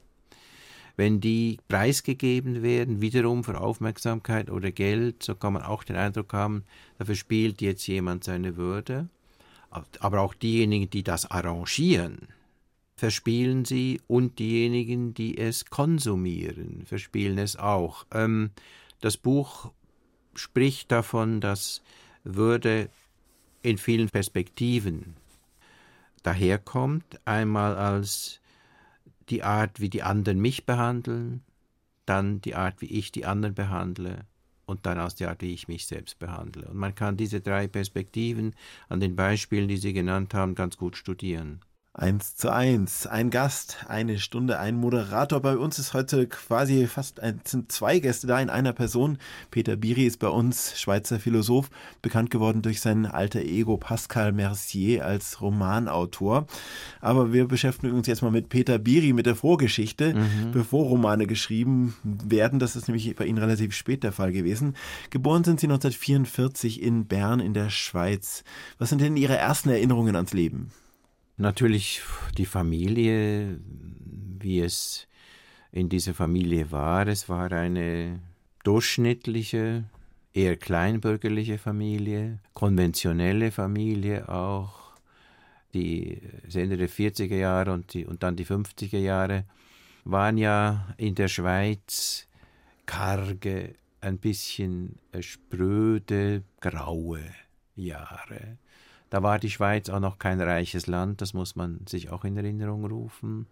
wenn 0.97 1.19
die 1.23 1.61
preisgegeben 1.69 2.63
werden, 2.63 3.01
wiederum 3.01 3.43
für 3.43 3.59
Aufmerksamkeit 3.59 4.51
oder 4.51 4.71
Geld, 4.71 5.23
so 5.23 5.35
kann 5.35 5.55
man 5.55 5.63
auch 5.63 5.83
den 5.83 5.97
Eindruck 5.97 6.35
haben, 6.35 6.65
da 6.99 7.07
verspielt 7.07 7.63
jetzt 7.63 7.87
jemand 7.87 8.25
seine 8.25 8.59
Würde 8.59 9.09
aber 10.01 10.21
auch 10.21 10.35
diejenigen, 10.35 10.91
die 10.91 11.03
das 11.03 11.31
arrangieren, 11.31 12.29
verspielen 12.97 13.65
sie 13.65 14.01
und 14.07 14.39
diejenigen, 14.39 15.15
die 15.15 15.39
es 15.39 15.67
konsumieren, 15.67 16.85
verspielen 16.87 17.39
es 17.39 17.57
auch. 17.57 18.07
Ähm, 18.13 18.51
das 19.01 19.17
Buch 19.17 19.73
spricht 20.35 20.93
davon, 20.93 21.41
dass 21.41 21.83
Würde 22.25 22.89
in 23.63 23.79
vielen 23.79 24.09
Perspektiven 24.09 25.17
daherkommt, 26.23 27.21
einmal 27.25 27.77
als 27.77 28.41
die 29.29 29.43
Art, 29.43 29.81
wie 29.81 29.89
die 29.89 30.03
anderen 30.03 30.41
mich 30.41 30.67
behandeln, 30.67 31.43
dann 32.07 32.41
die 32.41 32.55
Art, 32.55 32.81
wie 32.81 32.87
ich 32.87 33.13
die 33.13 33.25
anderen 33.27 33.55
behandle 33.55 34.27
und 34.73 34.87
dann 34.87 34.99
aus 34.99 35.15
der 35.15 35.29
Art, 35.29 35.43
wie 35.43 35.55
ich 35.55 35.69
mich 35.69 35.87
selbst 35.87 36.19
behandle. 36.19 36.67
Und 36.69 36.77
man 36.77 36.95
kann 36.95 37.17
diese 37.17 37.41
drei 37.41 37.69
Perspektiven 37.69 38.55
an 38.89 39.01
den 39.01 39.15
Beispielen, 39.15 39.69
die 39.69 39.77
Sie 39.77 39.93
genannt 39.93 40.35
haben, 40.35 40.55
ganz 40.55 40.77
gut 40.77 40.97
studieren. 40.97 41.61
1 41.95 42.37
zu 42.37 42.51
1. 42.51 43.07
Ein 43.07 43.29
Gast, 43.29 43.85
eine 43.87 44.19
Stunde, 44.19 44.59
ein 44.59 44.77
Moderator. 44.77 45.41
Bei 45.41 45.59
uns 45.59 45.79
ist 45.79 45.93
heute 45.93 46.27
quasi 46.27 46.87
fast 46.87 47.21
ein, 47.21 47.43
sind 47.45 47.71
zwei 47.71 47.99
Gäste 47.99 48.27
da 48.27 48.41
in 48.41 48.49
einer 48.49 48.73
Person. 48.73 49.19
Peter 49.51 49.77
Biri 49.77 50.07
ist 50.07 50.19
bei 50.19 50.29
uns 50.29 50.81
Schweizer 50.81 51.21
Philosoph, 51.21 51.69
bekannt 52.01 52.31
geworden 52.31 52.63
durch 52.63 52.81
sein 52.81 53.05
alter 53.05 53.43
Ego 53.43 53.77
Pascal 53.77 54.33
Mercier 54.33 55.05
als 55.05 55.43
Romanautor. 55.43 56.47
Aber 57.03 57.35
wir 57.35 57.47
beschäftigen 57.47 57.93
uns 57.93 58.07
jetzt 58.07 58.23
mal 58.23 58.31
mit 58.31 58.49
Peter 58.49 58.79
Biri, 58.79 59.13
mit 59.13 59.27
der 59.27 59.37
Vorgeschichte, 59.37 60.15
mhm. 60.15 60.53
bevor 60.53 60.87
Romane 60.87 61.27
geschrieben 61.27 61.95
werden. 62.03 62.59
Das 62.59 62.75
ist 62.75 62.89
nämlich 62.89 63.15
bei 63.17 63.27
Ihnen 63.27 63.37
relativ 63.37 63.75
spät 63.75 64.03
der 64.03 64.13
Fall 64.13 64.33
gewesen. 64.33 64.77
Geboren 65.11 65.45
sind 65.45 65.61
Sie 65.61 65.67
1944 65.67 66.83
in 66.83 67.05
Bern 67.05 67.39
in 67.39 67.53
der 67.53 67.69
Schweiz. 67.69 68.45
Was 68.79 68.89
sind 68.89 69.03
denn 69.03 69.19
Ihre 69.19 69.37
ersten 69.37 69.69
Erinnerungen 69.69 70.17
ans 70.17 70.33
Leben? 70.33 70.71
Natürlich 71.43 72.03
die 72.39 72.47
Familie, 72.47 73.59
wie 74.39 74.61
es 74.61 75.09
in 75.73 75.89
dieser 75.89 76.15
Familie 76.15 76.71
war. 76.71 77.09
Es 77.09 77.29
war 77.29 77.51
eine 77.51 78.21
durchschnittliche, 78.63 79.83
eher 80.33 80.57
kleinbürgerliche 80.57 81.59
Familie, 81.59 82.39
konventionelle 82.55 83.51
Familie 83.51 84.29
auch. 84.29 84.93
Die 85.75 86.23
Ende 86.55 86.77
der 86.77 86.89
40er 86.89 87.35
Jahre 87.35 87.73
und, 87.73 87.93
die, 87.93 88.07
und 88.07 88.23
dann 88.23 88.37
die 88.37 88.47
50er 88.47 88.99
Jahre 88.99 89.45
waren 90.05 90.39
ja 90.39 90.95
in 90.97 91.17
der 91.17 91.27
Schweiz 91.27 92.29
karge, 92.87 93.75
ein 94.01 94.19
bisschen 94.19 94.97
spröde, 95.19 96.45
graue 96.61 97.25
Jahre. 97.75 98.59
Da 99.13 99.23
war 99.23 99.39
die 99.39 99.51
Schweiz 99.51 99.91
auch 99.91 100.01
noch 100.01 100.19
kein 100.19 100.41
reiches 100.41 100.87
Land, 100.87 101.21
das 101.21 101.35
muss 101.35 101.55
man 101.55 101.87
sich 101.87 102.09
auch 102.09 102.25
in 102.25 102.35
Erinnerung 102.35 102.87
rufen. 102.87 103.47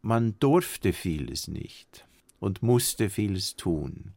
Man 0.00 0.40
durfte 0.40 0.94
vieles 0.94 1.46
nicht 1.46 2.06
und 2.40 2.62
musste 2.62 3.10
vieles 3.10 3.56
tun. 3.56 4.14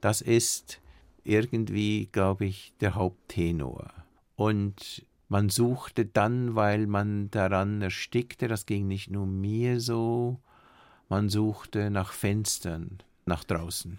Das 0.00 0.22
ist 0.22 0.80
irgendwie, 1.22 2.08
glaube 2.10 2.46
ich, 2.46 2.72
der 2.80 2.94
Haupttenor. 2.94 3.92
Und 4.36 5.04
man 5.28 5.50
suchte 5.50 6.06
dann, 6.06 6.54
weil 6.54 6.86
man 6.86 7.30
daran 7.30 7.82
erstickte, 7.82 8.48
das 8.48 8.64
ging 8.64 8.88
nicht 8.88 9.10
nur 9.10 9.26
mir 9.26 9.80
so, 9.80 10.40
man 11.10 11.28
suchte 11.28 11.90
nach 11.90 12.14
Fenstern, 12.14 13.02
nach 13.26 13.44
draußen. 13.44 13.98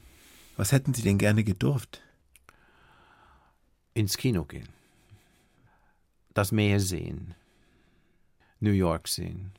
Was 0.57 0.71
hätten 0.71 0.95
Sie 0.95 1.03
denn 1.03 1.19
gerne 1.19 1.43
gedurft? 1.43 2.01
Ins 3.93 4.17
Kino 4.17 4.45
gehen 4.45 4.69
das 6.35 6.51
Meer 6.51 6.79
sehen, 6.79 7.33
New 8.59 8.71
York 8.71 9.07
sehen, 9.07 9.53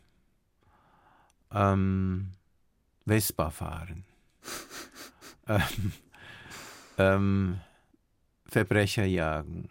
ähm, 1.51 2.35
Vespa 3.07 3.51
fahren, 3.51 4.05
ähm, 5.49 5.93
ähm, 6.99 7.61
Verbrecher 8.45 9.05
jagen 9.05 9.69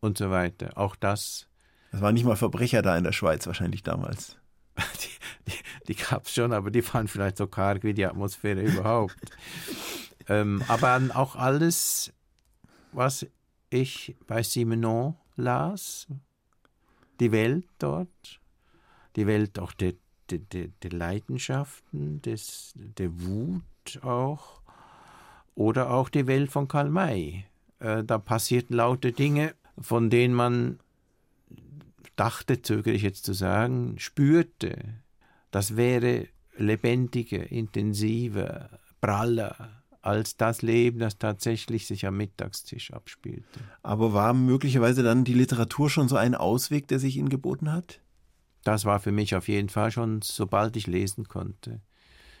und 0.00 0.18
so 0.18 0.30
weiter. 0.30 0.76
Auch 0.76 0.96
das. 0.96 1.46
Es 1.92 2.00
waren 2.00 2.14
nicht 2.14 2.24
mal 2.24 2.36
Verbrecher 2.36 2.82
da 2.82 2.96
in 2.96 3.04
der 3.04 3.12
Schweiz 3.12 3.46
wahrscheinlich 3.46 3.82
damals. 3.82 4.36
Die, 5.46 5.52
die, 5.52 5.58
die 5.88 5.94
gab 5.94 6.24
es 6.24 6.34
schon, 6.34 6.52
aber 6.52 6.70
die 6.70 6.84
waren 6.92 7.06
vielleicht 7.06 7.36
so 7.36 7.46
karg 7.46 7.84
wie 7.84 7.94
die 7.94 8.06
Atmosphäre 8.06 8.62
überhaupt. 8.62 9.14
ähm, 10.28 10.64
aber 10.66 11.00
auch 11.14 11.36
alles, 11.36 12.12
was 12.90 13.26
ich 13.70 14.16
bei 14.26 14.42
Simenon 14.42 15.16
las, 15.36 16.06
die 17.20 17.32
Welt 17.32 17.66
dort, 17.78 18.40
die 19.16 19.26
Welt 19.26 19.58
auch 19.58 19.72
der, 19.72 19.94
der, 20.30 20.38
der, 20.38 20.68
der 20.82 20.90
Leidenschaften, 20.90 22.22
des, 22.22 22.74
der 22.76 23.10
Wut 23.22 24.00
auch, 24.02 24.60
oder 25.54 25.90
auch 25.90 26.08
die 26.08 26.26
Welt 26.26 26.50
von 26.50 26.68
Karl 26.68 26.90
May. 26.90 27.44
Äh, 27.78 28.04
da 28.04 28.18
passierten 28.18 28.76
laute 28.76 29.12
Dinge, 29.12 29.54
von 29.78 30.10
denen 30.10 30.34
man 30.34 30.80
dachte, 32.16 32.62
zögere 32.62 32.94
ich 32.94 33.02
jetzt 33.02 33.24
zu 33.24 33.32
sagen, 33.32 33.98
spürte, 33.98 34.94
das 35.50 35.76
wäre 35.76 36.28
lebendiger, 36.56 37.50
intensiver, 37.50 38.70
praller, 39.00 39.83
als 40.04 40.36
das 40.36 40.60
Leben, 40.60 40.98
das 40.98 41.18
tatsächlich 41.18 41.86
sich 41.86 42.06
am 42.06 42.18
Mittagstisch 42.18 42.92
abspielte. 42.92 43.60
Aber 43.82 44.12
war 44.12 44.34
möglicherweise 44.34 45.02
dann 45.02 45.24
die 45.24 45.32
Literatur 45.32 45.88
schon 45.88 46.08
so 46.08 46.16
ein 46.16 46.34
Ausweg, 46.34 46.88
der 46.88 46.98
sich 46.98 47.16
Ihnen 47.16 47.30
geboten 47.30 47.72
hat? 47.72 48.00
Das 48.64 48.84
war 48.84 49.00
für 49.00 49.12
mich 49.12 49.34
auf 49.34 49.48
jeden 49.48 49.70
Fall 49.70 49.90
schon, 49.90 50.20
sobald 50.22 50.76
ich 50.76 50.86
lesen 50.86 51.26
konnte. 51.26 51.80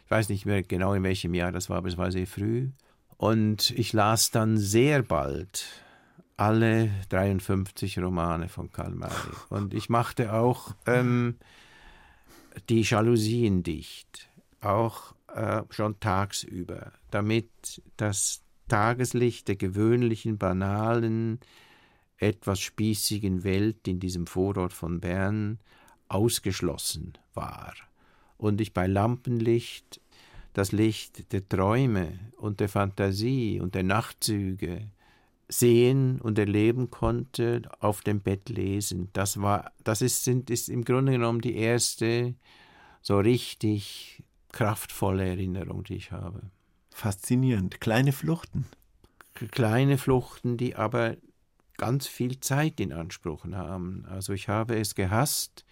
Ich 0.04 0.10
weiß 0.10 0.28
nicht 0.28 0.44
mehr 0.44 0.62
genau, 0.62 0.92
in 0.92 1.02
welchem 1.02 1.32
Jahr 1.32 1.52
das 1.52 1.70
war, 1.70 1.78
aber 1.78 1.88
es 1.88 1.96
war 1.96 2.12
sehr 2.12 2.26
früh. 2.26 2.68
Und 3.16 3.70
ich 3.70 3.94
las 3.94 4.30
dann 4.30 4.58
sehr 4.58 5.02
bald 5.02 5.64
alle 6.36 6.90
53 7.08 7.98
Romane 7.98 8.48
von 8.48 8.72
Karl 8.72 8.94
May. 8.94 9.08
Und 9.48 9.72
ich 9.72 9.88
machte 9.88 10.34
auch 10.34 10.74
ähm, 10.86 11.36
die 12.68 12.82
Jalousien 12.82 13.62
dicht, 13.62 14.28
auch 14.60 15.13
äh, 15.34 15.62
schon 15.70 16.00
tagsüber 16.00 16.92
damit 17.14 17.80
das 17.96 18.42
Tageslicht 18.66 19.46
der 19.46 19.56
gewöhnlichen, 19.56 20.36
banalen, 20.36 21.38
etwas 22.18 22.58
spießigen 22.60 23.44
Welt 23.44 23.86
in 23.86 24.00
diesem 24.00 24.26
Vorort 24.26 24.72
von 24.72 25.00
Bern 25.00 25.60
ausgeschlossen 26.08 27.12
war 27.34 27.74
und 28.36 28.60
ich 28.60 28.72
bei 28.72 28.88
Lampenlicht 28.88 30.00
das 30.54 30.72
Licht 30.72 31.32
der 31.32 31.48
Träume 31.48 32.18
und 32.36 32.58
der 32.58 32.68
Fantasie 32.68 33.60
und 33.60 33.76
der 33.76 33.84
Nachtzüge 33.84 34.88
sehen 35.48 36.20
und 36.20 36.38
erleben 36.38 36.90
konnte, 36.90 37.62
auf 37.78 38.00
dem 38.00 38.20
Bett 38.20 38.48
lesen. 38.48 39.08
Das 39.12 39.40
war, 39.40 39.72
das 39.84 40.02
ist, 40.02 40.24
sind, 40.24 40.50
ist 40.50 40.68
im 40.68 40.84
Grunde 40.84 41.12
genommen 41.12 41.40
die 41.40 41.56
erste 41.56 42.34
so 43.02 43.18
richtig 43.18 44.23
kraftvolle 44.54 45.26
Erinnerung, 45.28 45.82
die 45.82 45.96
ich 45.96 46.12
habe. 46.12 46.40
Faszinierend. 46.90 47.80
Kleine 47.80 48.12
Fluchten. 48.12 48.66
Kleine 49.50 49.98
Fluchten, 49.98 50.56
die 50.56 50.76
aber 50.76 51.16
ganz 51.76 52.06
viel 52.06 52.38
Zeit 52.38 52.78
in 52.78 52.92
Anspruch 52.92 53.44
nahmen. 53.46 54.06
Also 54.08 54.32
ich 54.32 54.48
habe 54.48 54.78
es 54.78 54.94
gehasst, 54.94 55.64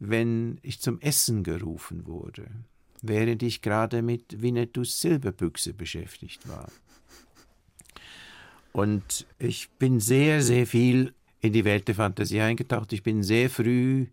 wenn 0.00 0.58
ich 0.62 0.80
zum 0.80 1.00
Essen 1.00 1.44
gerufen 1.44 2.08
wurde, 2.08 2.50
während 3.02 3.44
ich 3.44 3.62
gerade 3.62 4.02
mit 4.02 4.42
Winnetous 4.42 5.00
Silberbüchse 5.00 5.72
beschäftigt 5.72 6.48
war. 6.48 6.66
Und 8.72 9.26
ich 9.38 9.70
bin 9.78 10.00
sehr, 10.00 10.42
sehr 10.42 10.66
viel 10.66 11.14
in 11.40 11.52
die 11.52 11.64
Welt 11.64 11.86
der 11.86 11.94
Fantasie 11.94 12.40
eingetaucht. 12.40 12.92
Ich 12.92 13.04
bin 13.04 13.22
sehr 13.22 13.48
früh 13.48 14.08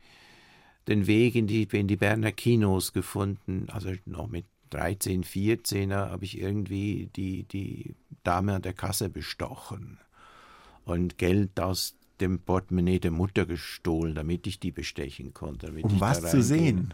den 0.89 1.08
Weg 1.08 1.36
in 1.36 1.47
die, 1.47 1.63
in 1.71 1.88
die 1.88 1.95
Berner 1.95 2.32
Kinos 2.32 2.93
gefunden, 2.93 3.67
also 3.69 3.91
noch 4.06 4.28
mit 4.28 4.45
13, 4.71 5.23
14er 5.23 6.10
habe 6.10 6.25
ich 6.25 6.39
irgendwie 6.39 7.10
die, 7.15 7.43
die 7.43 7.95
Dame 8.23 8.56
an 8.56 8.62
der 8.62 8.73
Kasse 8.73 9.10
bestochen 9.10 9.99
und 10.86 11.17
Geld 11.17 11.60
aus 11.60 11.95
dem 12.19 12.39
Portemonnaie 12.39 12.99
der 12.99 13.12
Mutter 13.12 13.45
gestohlen, 13.45 14.15
damit 14.15 14.45
ich 14.47 14.60
die 14.60 14.71
bestechen 14.71 15.34
konnte. 15.34 15.71
Um 15.82 16.02
was 16.02 16.30
zu 16.30 16.41
sehen? 16.43 16.93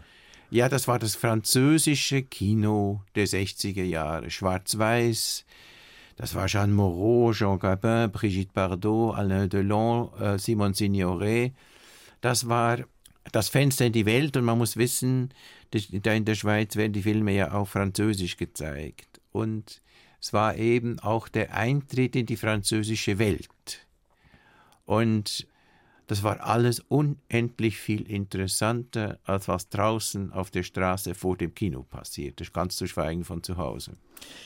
Ja, 0.50 0.68
das 0.68 0.86
war 0.86 0.98
das 0.98 1.16
französische 1.16 2.22
Kino 2.22 3.02
der 3.14 3.26
60er 3.26 3.82
Jahre, 3.82 4.30
schwarz-weiß. 4.30 5.44
Das 6.16 6.34
war 6.34 6.46
Jean 6.46 6.72
Moreau, 6.72 7.32
Jean 7.32 7.58
Gabin, 7.58 8.10
Brigitte 8.12 8.52
Bardot, 8.54 9.16
Alain 9.16 9.48
Delon, 9.48 10.10
äh, 10.20 10.38
Simon 10.38 10.72
Signoret. 10.72 11.52
Das 12.20 12.48
war 12.48 12.78
das 13.32 13.48
Fenster 13.48 13.86
in 13.86 13.92
die 13.92 14.06
Welt 14.06 14.36
und 14.36 14.44
man 14.44 14.58
muss 14.58 14.76
wissen, 14.76 15.32
da 15.70 16.12
in 16.12 16.24
der 16.24 16.34
Schweiz 16.34 16.76
werden 16.76 16.92
die 16.92 17.02
Filme 17.02 17.32
ja 17.32 17.52
auf 17.52 17.70
Französisch 17.70 18.36
gezeigt. 18.36 19.20
Und 19.32 19.82
es 20.20 20.32
war 20.32 20.56
eben 20.56 20.98
auch 21.00 21.28
der 21.28 21.54
Eintritt 21.54 22.16
in 22.16 22.26
die 22.26 22.36
französische 22.36 23.18
Welt. 23.18 23.86
Und 24.84 25.46
das 26.06 26.22
war 26.22 26.40
alles 26.40 26.80
unendlich 26.80 27.78
viel 27.78 28.08
interessanter, 28.08 29.18
als 29.24 29.48
was 29.48 29.68
draußen 29.68 30.32
auf 30.32 30.50
der 30.50 30.62
Straße 30.62 31.14
vor 31.14 31.36
dem 31.36 31.54
Kino 31.54 31.82
passierte, 31.82 32.44
ganz 32.52 32.76
zu 32.76 32.86
schweigen 32.86 33.24
von 33.24 33.42
zu 33.42 33.56
Hause. 33.56 33.96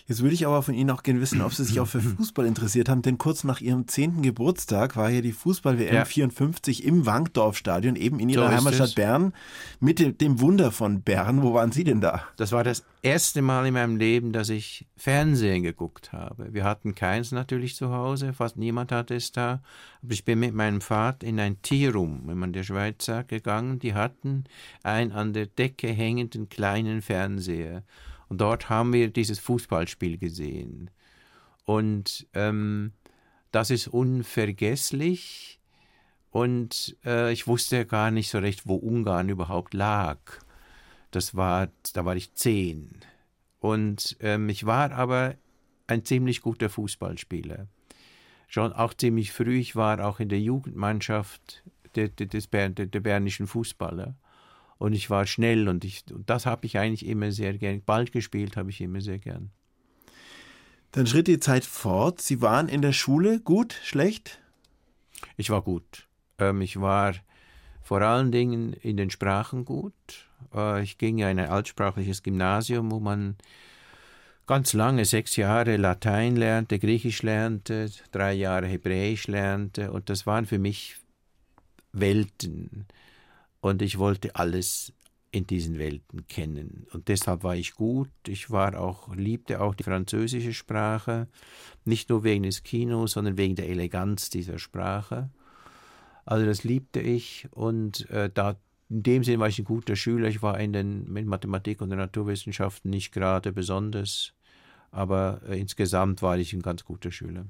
Jetzt 0.07 0.23
würde 0.23 0.35
ich 0.35 0.47
aber 0.47 0.63
von 0.63 0.75
Ihnen 0.75 0.91
auch 0.91 1.03
gerne 1.03 1.21
wissen, 1.21 1.41
ob 1.41 1.55
Sie 1.55 1.65
sich 1.65 1.79
auch 1.81 1.87
für 1.87 2.01
Fußball 2.17 2.47
interessiert 2.47 2.89
haben, 2.89 3.03
denn 3.03 3.19
kurz 3.19 3.45
nach 3.45 3.61
Ihrem 3.61 3.87
zehnten 3.87 4.23
Geburtstag 4.23 4.97
war 4.97 5.11
ja 5.11 5.21
die 5.21 5.33
Fußball-WM 5.33 5.95
ja. 5.95 6.05
54 6.05 6.85
im 6.85 7.07
Wankdorf-Stadion, 7.07 7.97
eben 7.97 8.19
in 8.19 8.29
Ihrer 8.29 8.51
so 8.51 8.57
Heimatstadt 8.57 8.95
Bern, 8.95 9.33
mit 9.79 10.21
dem 10.21 10.41
Wunder 10.41 10.73
von 10.73 11.03
Bern. 11.03 11.43
Wo 11.43 11.55
waren 11.55 11.73
Sie 11.73 11.85
denn 11.85 12.01
da? 12.01 12.25
Das 12.37 12.53
war 12.53 12.65
das 12.65 12.85
erste 13.03 13.43
Mal 13.43 13.67
in 13.67 13.75
meinem 13.75 13.97
Leben, 13.97 14.33
dass 14.33 14.49
ich 14.49 14.87
Fernsehen 14.97 15.63
geguckt 15.63 16.13
habe. 16.13 16.53
Wir 16.53 16.65
hatten 16.65 16.95
keins 16.95 17.33
natürlich 17.33 17.77
zu 17.77 17.91
Hause, 17.91 18.33
fast 18.33 18.57
niemand 18.57 18.93
hatte 18.93 19.15
es 19.15 19.33
da. 19.33 19.63
Aber 20.03 20.13
ich 20.13 20.25
bin 20.25 20.41
mit 20.41 20.55
meinem 20.55 20.81
Vater 20.81 21.27
in 21.27 21.39
ein 21.39 21.63
Tierum, 21.63 22.23
wenn 22.27 22.39
man 22.39 22.53
der 22.53 22.65
Schweiz 22.65 23.05
sagt, 23.05 23.29
gegangen. 23.29 23.79
Die 23.79 23.95
hatten 23.95 24.45
einen 24.83 25.13
an 25.13 25.33
der 25.33 25.47
Decke 25.47 25.89
hängenden 25.89 26.49
kleinen 26.49 27.03
Fernseher. 27.03 27.85
Und 28.31 28.41
dort 28.41 28.69
haben 28.69 28.93
wir 28.93 29.11
dieses 29.11 29.41
Fußballspiel 29.41 30.17
gesehen. 30.17 30.89
Und 31.65 32.29
ähm, 32.33 32.93
das 33.51 33.71
ist 33.71 33.89
unvergesslich. 33.89 35.61
Und 36.31 36.97
äh, 37.05 37.33
ich 37.33 37.49
wusste 37.49 37.85
gar 37.87 38.13
nicht 38.13 38.31
so 38.31 38.39
recht, 38.39 38.69
wo 38.69 38.77
Ungarn 38.77 39.29
überhaupt 39.29 39.75
lag. 39.75 40.21
Das 41.11 41.35
war, 41.35 41.71
da 41.93 42.05
war 42.05 42.15
ich 42.15 42.33
zehn. 42.35 42.93
Und 43.59 44.17
ähm, 44.21 44.49
ich 44.49 44.65
war 44.65 44.93
aber 44.93 45.35
ein 45.89 46.05
ziemlich 46.05 46.41
guter 46.41 46.71
Fußballspieler. 46.71 47.67
Schon 48.47 48.73
auch 48.73 48.95
ziemlich 48.95 49.33
früh. 49.33 49.59
Ich 49.59 49.75
war 49.75 50.07
auch 50.07 50.21
in 50.21 50.29
der 50.29 50.41
Jugendmannschaft 50.41 51.65
der, 51.97 52.09
der, 52.09 52.27
des 52.27 52.49
der, 52.49 52.69
der 52.71 53.01
bernischen 53.01 53.49
Fußballer 53.49 54.15
und 54.81 54.95
ich 54.95 55.11
war 55.11 55.27
schnell 55.27 55.69
und, 55.69 55.85
ich, 55.85 56.05
und 56.11 56.31
das 56.31 56.47
habe 56.47 56.65
ich 56.65 56.79
eigentlich 56.79 57.05
immer 57.05 57.33
sehr 57.33 57.53
gern. 57.53 57.83
Ball 57.83 58.07
gespielt 58.07 58.57
habe 58.57 58.71
ich 58.71 58.81
immer 58.81 59.03
sehr 59.03 59.19
gern. 59.19 59.51
Dann 60.93 61.07
schritt 61.07 61.27
die 61.27 61.39
Zeit 61.39 61.67
fort. 61.67 62.23
Sie 62.23 62.41
waren 62.41 62.67
in 62.67 62.81
der 62.81 62.95
Schule 62.95 63.41
gut, 63.41 63.79
schlecht? 63.85 64.41
Ich 65.37 65.51
war 65.51 65.61
gut. 65.61 66.09
Ähm, 66.39 66.63
ich 66.63 66.81
war 66.81 67.15
vor 67.83 68.01
allen 68.01 68.33
Dingen 68.33 68.73
in 68.73 68.97
den 68.97 69.11
Sprachen 69.11 69.67
gut. 69.67 69.93
Äh, 70.55 70.83
ich 70.83 70.97
ging 70.97 71.19
in 71.19 71.27
ein 71.27 71.39
altsprachliches 71.41 72.23
Gymnasium, 72.23 72.91
wo 72.91 73.01
man 73.01 73.37
ganz 74.47 74.73
lange, 74.73 75.05
sechs 75.05 75.37
Jahre 75.37 75.77
Latein 75.77 76.37
lernte, 76.37 76.79
Griechisch 76.79 77.23
lernte, 77.23 77.91
drei 78.13 78.33
Jahre 78.33 78.67
Hebräisch 78.67 79.27
lernte. 79.27 79.93
Und 79.93 80.09
das 80.09 80.27
waren 80.27 80.47
für 80.47 80.59
mich 80.59 80.97
Welten 81.93 82.87
und 83.61 83.83
ich 83.83 83.99
wollte 83.99 84.37
alles 84.37 84.93
in 85.33 85.47
diesen 85.47 85.79
Welten 85.79 86.27
kennen. 86.27 86.87
Und 86.93 87.09
deshalb 87.09 87.45
war 87.45 87.55
ich 87.55 87.75
gut. 87.75 88.11
Ich 88.27 88.51
war 88.51 88.79
auch, 88.79 89.15
liebte 89.15 89.61
auch 89.61 89.75
die 89.75 89.85
französische 89.85 90.53
Sprache, 90.53 91.29
nicht 91.85 92.09
nur 92.09 92.25
wegen 92.25 92.43
des 92.43 92.63
Kinos, 92.63 93.13
sondern 93.13 93.37
wegen 93.37 93.55
der 93.55 93.69
Eleganz 93.69 94.31
dieser 94.31 94.59
Sprache. 94.59 95.31
Also 96.25 96.47
das 96.47 96.65
liebte 96.65 97.01
ich 97.01 97.49
und 97.53 98.11
äh, 98.11 98.31
da 98.33 98.57
in 98.89 99.05
dem 99.05 99.23
Sinne 99.23 99.39
war 99.39 99.49
ich 99.49 99.59
ein 99.61 99.65
guter 99.65 99.95
Schüler. 99.95 100.29
Ich 100.29 100.43
war 100.43 100.59
in 100.59 100.73
den 100.73 101.17
in 101.17 101.27
Mathematik 101.27 101.81
und 101.81 101.91
den 101.91 101.99
Naturwissenschaften 101.99 102.91
nicht 102.91 103.13
gerade 103.13 103.53
besonders, 103.53 104.33
aber 104.91 105.41
äh, 105.49 105.61
insgesamt 105.61 106.23
war 106.23 106.37
ich 106.39 106.53
ein 106.53 106.63
ganz 106.63 106.85
guter 106.85 107.13
Schüler. 107.13 107.47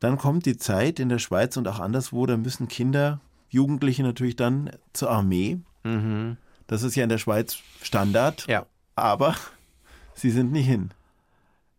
Dann 0.00 0.18
kommt 0.18 0.44
die 0.46 0.56
Zeit 0.56 0.98
in 0.98 1.08
der 1.08 1.20
Schweiz 1.20 1.56
und 1.56 1.68
auch 1.68 1.78
anderswo, 1.78 2.26
da 2.26 2.36
müssen 2.36 2.66
Kinder 2.66 3.20
Jugendliche 3.52 4.02
natürlich 4.02 4.36
dann 4.36 4.70
zur 4.94 5.10
Armee. 5.10 5.58
Mhm. 5.84 6.38
Das 6.66 6.82
ist 6.82 6.96
ja 6.96 7.02
in 7.02 7.10
der 7.10 7.18
Schweiz 7.18 7.58
Standard. 7.82 8.46
Ja. 8.48 8.66
Aber 8.96 9.36
sie 10.14 10.30
sind 10.30 10.52
nicht 10.52 10.66
hin. 10.66 10.90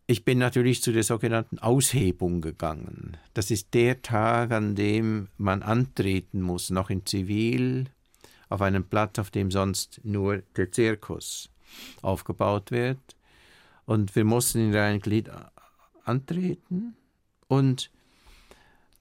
Ich 0.06 0.24
bin 0.24 0.38
natürlich 0.38 0.84
zu 0.84 0.92
der 0.92 1.04
sogenannten 1.04 1.58
Aushebung 1.60 2.42
gegangen. 2.42 3.18
Das 3.34 3.50
ist 3.50 3.74
der 3.74 4.02
Tag, 4.04 4.52
an 4.52 4.76
dem 4.76 5.30
man 5.38 5.64
antreten 5.64 6.42
muss, 6.42 6.70
noch 6.70 6.90
in 6.90 7.06
Zivil, 7.06 7.86
auf 8.50 8.62
einem 8.62 8.84
Platz, 8.84 9.18
auf 9.18 9.32
dem 9.32 9.50
sonst 9.50 10.02
nur 10.04 10.44
der 10.56 10.72
Zirkus 10.72 11.50
aufgebaut 12.04 12.70
wird. 12.70 13.00
Und 13.86 14.16
wir 14.16 14.26
mussten 14.26 14.60
in 14.60 14.76
ein 14.76 15.00
Glied 15.00 15.32
antreten 16.06 16.96
und 17.48 17.90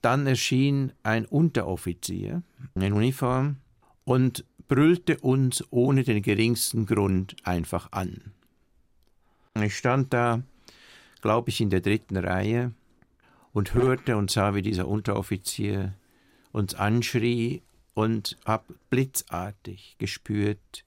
dann 0.03 0.27
erschien 0.27 0.93
ein 1.03 1.25
Unteroffizier 1.25 2.43
in 2.75 2.93
Uniform 2.93 3.57
und 4.05 4.45
brüllte 4.69 5.19
uns 5.19 5.65
ohne 5.71 6.03
den 6.03 6.23
geringsten 6.23 6.87
Grund 6.87 7.37
einfach 7.45 7.93
an. 7.93 8.33
Ich 9.55 9.77
stand 9.77 10.13
da, 10.13 10.43
glaube 11.21 11.51
ich, 11.51 11.61
in 11.61 11.71
der 11.71 11.81
dritten 11.81 12.17
Reihe 12.17 12.73
und 13.53 13.75
hörte 13.75 14.17
und 14.17 14.31
sah, 14.31 14.55
wie 14.55 14.63
dieser 14.63 14.89
Unteroffizier 14.89 15.95
uns 16.53 16.75
anschrie 16.75 17.63
und 17.95 18.39
hab 18.45 18.67
blitzartig 18.91 19.97
gespürt, 19.99 20.85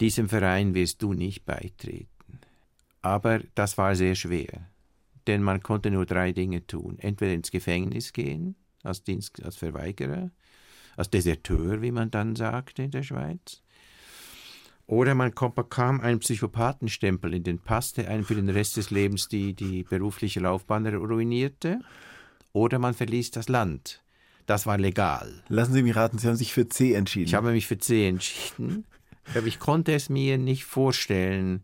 diesem 0.00 0.28
Verein 0.28 0.74
wirst 0.74 1.02
du 1.02 1.14
nicht 1.14 1.44
beitreten. 1.44 2.40
Aber 3.02 3.40
das 3.54 3.76
war 3.78 3.94
sehr 3.96 4.14
schwer 4.14 4.68
denn 5.26 5.42
man 5.42 5.62
konnte 5.62 5.90
nur 5.90 6.06
drei 6.06 6.32
Dinge 6.32 6.66
tun. 6.66 6.98
Entweder 6.98 7.32
ins 7.32 7.50
Gefängnis 7.50 8.12
gehen, 8.12 8.56
als, 8.82 9.02
Dienst, 9.02 9.42
als 9.42 9.56
Verweigerer, 9.56 10.30
als 10.96 11.10
Deserteur, 11.10 11.82
wie 11.82 11.92
man 11.92 12.10
dann 12.10 12.36
sagte 12.36 12.82
in 12.82 12.90
der 12.90 13.02
Schweiz. 13.02 13.62
Oder 14.86 15.14
man 15.14 15.32
bekam 15.32 16.00
einen 16.00 16.18
Psychopathenstempel 16.18 17.32
in 17.34 17.42
den 17.42 17.58
Pass, 17.58 17.94
der 17.94 18.10
einen 18.10 18.24
für 18.24 18.34
den 18.34 18.50
Rest 18.50 18.76
des 18.76 18.90
Lebens 18.90 19.28
die, 19.28 19.54
die 19.54 19.82
berufliche 19.82 20.40
Laufbahn 20.40 20.86
ruinierte. 20.86 21.80
Oder 22.52 22.78
man 22.78 22.92
verließ 22.92 23.30
das 23.30 23.48
Land. 23.48 24.02
Das 24.46 24.66
war 24.66 24.76
legal. 24.76 25.42
Lassen 25.48 25.72
Sie 25.72 25.82
mich 25.82 25.96
raten, 25.96 26.18
Sie 26.18 26.28
haben 26.28 26.36
sich 26.36 26.52
für 26.52 26.68
C 26.68 26.92
entschieden. 26.92 27.26
Ich 27.26 27.34
habe 27.34 27.52
mich 27.52 27.66
für 27.66 27.78
C 27.78 28.06
entschieden. 28.06 28.84
Aber 29.34 29.46
ich 29.46 29.58
konnte 29.58 29.94
es 29.94 30.10
mir 30.10 30.36
nicht 30.36 30.64
vorstellen, 30.64 31.62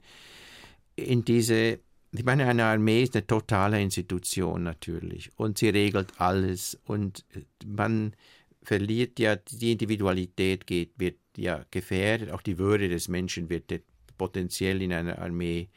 in 0.96 1.24
diese 1.24 1.78
ich 2.12 2.24
meine, 2.24 2.46
eine 2.46 2.64
Armee 2.64 3.02
ist 3.02 3.14
eine 3.14 3.26
totale 3.26 3.80
Institution 3.80 4.64
natürlich 4.64 5.30
und 5.36 5.58
sie 5.58 5.68
regelt 5.68 6.20
alles 6.20 6.78
und 6.86 7.24
man 7.64 8.14
verliert 8.62 9.18
ja, 9.20 9.36
die 9.36 9.72
Individualität 9.72 10.66
geht, 10.66 10.92
wird 10.96 11.18
ja 11.36 11.64
gefährdet, 11.70 12.30
auch 12.30 12.42
die 12.42 12.58
Würde 12.58 12.88
des 12.88 13.08
Menschen 13.08 13.48
wird 13.48 13.72
potenziell 14.18 14.82
in 14.82 14.92
einer 14.92 15.18
Armee 15.18 15.68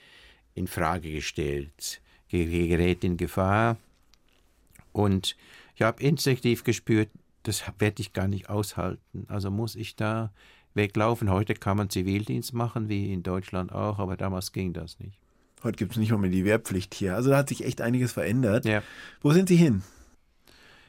in 0.55 0.67
Frage 0.67 1.11
gestellt, 1.11 2.01
gerät 2.29 3.03
in 3.03 3.17
Gefahr 3.17 3.77
und 4.91 5.35
ich 5.75 5.83
habe 5.83 6.01
instinktiv 6.01 6.63
gespürt, 6.63 7.09
das 7.43 7.63
werde 7.77 8.01
ich 8.01 8.13
gar 8.13 8.27
nicht 8.27 8.49
aushalten, 8.49 9.25
also 9.27 9.51
muss 9.51 9.75
ich 9.75 9.95
da 9.95 10.33
weglaufen. 10.73 11.29
Heute 11.29 11.53
kann 11.53 11.77
man 11.77 11.89
Zivildienst 11.89 12.53
machen, 12.53 12.89
wie 12.89 13.13
in 13.13 13.21
Deutschland 13.21 13.71
auch, 13.71 13.99
aber 13.99 14.17
damals 14.17 14.51
ging 14.51 14.73
das 14.73 14.99
nicht. 14.99 15.22
Heute 15.63 15.78
gibt 15.78 15.93
es 15.93 15.97
nicht 15.97 16.12
mal 16.12 16.17
mehr 16.17 16.30
die 16.30 16.45
Wehrpflicht 16.45 16.93
hier. 16.93 17.15
Also 17.15 17.30
da 17.30 17.38
hat 17.38 17.49
sich 17.49 17.63
echt 17.63 17.82
einiges 17.82 18.12
verändert. 18.12 18.65
Ja. 18.65 18.84
Wo 19.21 19.32
sind 19.32 19.47
Sie 19.47 19.56
hin? 19.56 19.84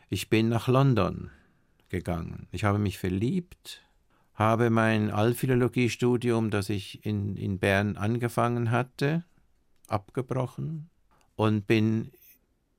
Ich 0.09 0.29
bin 0.29 0.49
nach 0.49 0.69
London 0.69 1.31
gegangen. 1.89 2.49
Ich 2.51 2.65
habe 2.65 2.79
mich 2.79 2.99
verliebt, 2.99 3.83
habe 4.35 4.71
mein 4.71 5.11
Allphilologiestudium, 5.11 6.51
das 6.51 6.69
ich 6.71 7.05
in, 7.07 7.37
in 7.37 7.59
Bern 7.59 7.97
angefangen 7.97 8.71
hatte, 8.71 9.25
abgebrochen 9.87 10.91
und 11.37 11.67
bin 11.67 12.11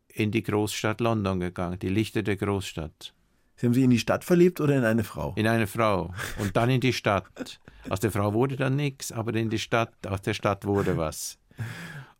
in 0.07 0.31
die 0.31 0.43
Großstadt 0.43 1.01
London 1.01 1.39
gegangen, 1.39 1.79
die 1.79 1.89
Lichter 1.89 2.23
der 2.23 2.35
Großstadt. 2.35 3.13
Sie 3.55 3.65
haben 3.65 3.73
sich 3.73 3.83
in 3.83 3.89
die 3.89 3.99
Stadt 3.99 4.25
verliebt 4.25 4.59
oder 4.59 4.75
in 4.75 4.83
eine 4.83 5.05
Frau? 5.05 5.33
In 5.37 5.47
eine 5.47 5.67
Frau 5.67 6.13
und 6.39 6.57
dann 6.57 6.69
in 6.69 6.81
die 6.81 6.93
Stadt. 6.93 7.59
Aus 7.89 8.01
der 8.01 8.11
Frau 8.11 8.33
wurde 8.33 8.57
dann 8.57 8.75
nichts, 8.75 9.11
aber 9.11 9.33
in 9.35 9.49
die 9.49 9.59
Stadt, 9.59 9.93
aus 10.07 10.21
der 10.21 10.33
Stadt 10.33 10.65
wurde 10.65 10.97
was. 10.97 11.37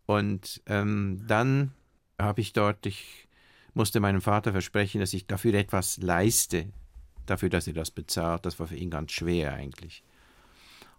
Und 0.06 0.62
ähm, 0.68 1.24
dann 1.28 1.72
habe 2.20 2.42
ich 2.42 2.54
dort, 2.54 2.86
ich 2.86 3.28
musste 3.74 4.00
meinem 4.00 4.22
Vater 4.22 4.52
versprechen, 4.52 5.02
dass 5.02 5.14
ich 5.14 5.28
dafür 5.28 5.54
etwas 5.56 5.98
leiste, 5.98 6.68
dafür, 7.26 7.50
dass 7.50 7.68
er 7.68 7.74
das 7.74 7.92
bezahlt. 7.92 8.46
Das 8.46 8.60
war 8.60 8.68
für 8.68 8.76
ihn 8.76 8.90
ganz 8.90 9.12
schwer 9.12 9.54
eigentlich. 9.54 10.04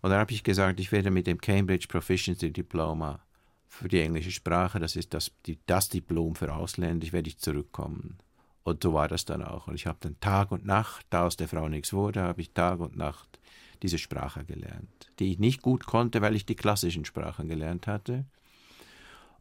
Und 0.03 0.11
dann 0.11 0.20
habe 0.20 0.33
ich 0.33 0.44
gesagt, 0.44 0.79
ich 0.81 0.92
werde 0.92 1.11
mit 1.11 1.27
dem 1.27 1.40
Cambridge 1.40 1.87
Proficiency 1.88 2.53
Diploma 2.53 3.20
für 3.68 3.88
die 3.88 4.01
englische 4.01 4.31
Sprache, 4.31 4.79
das 4.79 4.96
ist 4.96 5.12
das, 5.14 5.33
die, 5.44 5.59
das 5.66 5.88
Diplom 5.88 6.35
für 6.35 6.55
Ausländer, 6.55 7.05
ich 7.05 7.12
werde 7.12 7.29
ich 7.29 7.38
zurückkommen. 7.38 8.18
Und 8.62 8.83
so 8.83 8.94
war 8.94 9.09
das 9.09 9.25
dann 9.25 9.42
auch. 9.42 9.68
Und 9.68 9.75
ich 9.75 9.87
habe 9.87 9.99
dann 10.01 10.18
Tag 10.20 10.51
und 10.51 10.64
Nacht, 10.64 11.07
da 11.11 11.27
aus 11.27 11.37
der 11.37 11.49
Frau 11.49 11.68
nichts 11.68 11.92
wurde, 11.92 12.22
habe 12.22 12.40
ich 12.40 12.53
Tag 12.53 12.81
und 12.81 12.96
Nacht 12.96 13.38
diese 13.83 13.99
Sprache 13.99 14.45
gelernt, 14.45 15.11
die 15.19 15.33
ich 15.33 15.39
nicht 15.39 15.62
gut 15.62 15.87
konnte, 15.87 16.23
weil 16.23 16.37
ich 16.37 16.47
die 16.47 16.57
klassischen 16.57 17.05
Sprachen 17.05 17.49
gelernt 17.49 17.87
hatte. 17.87 18.25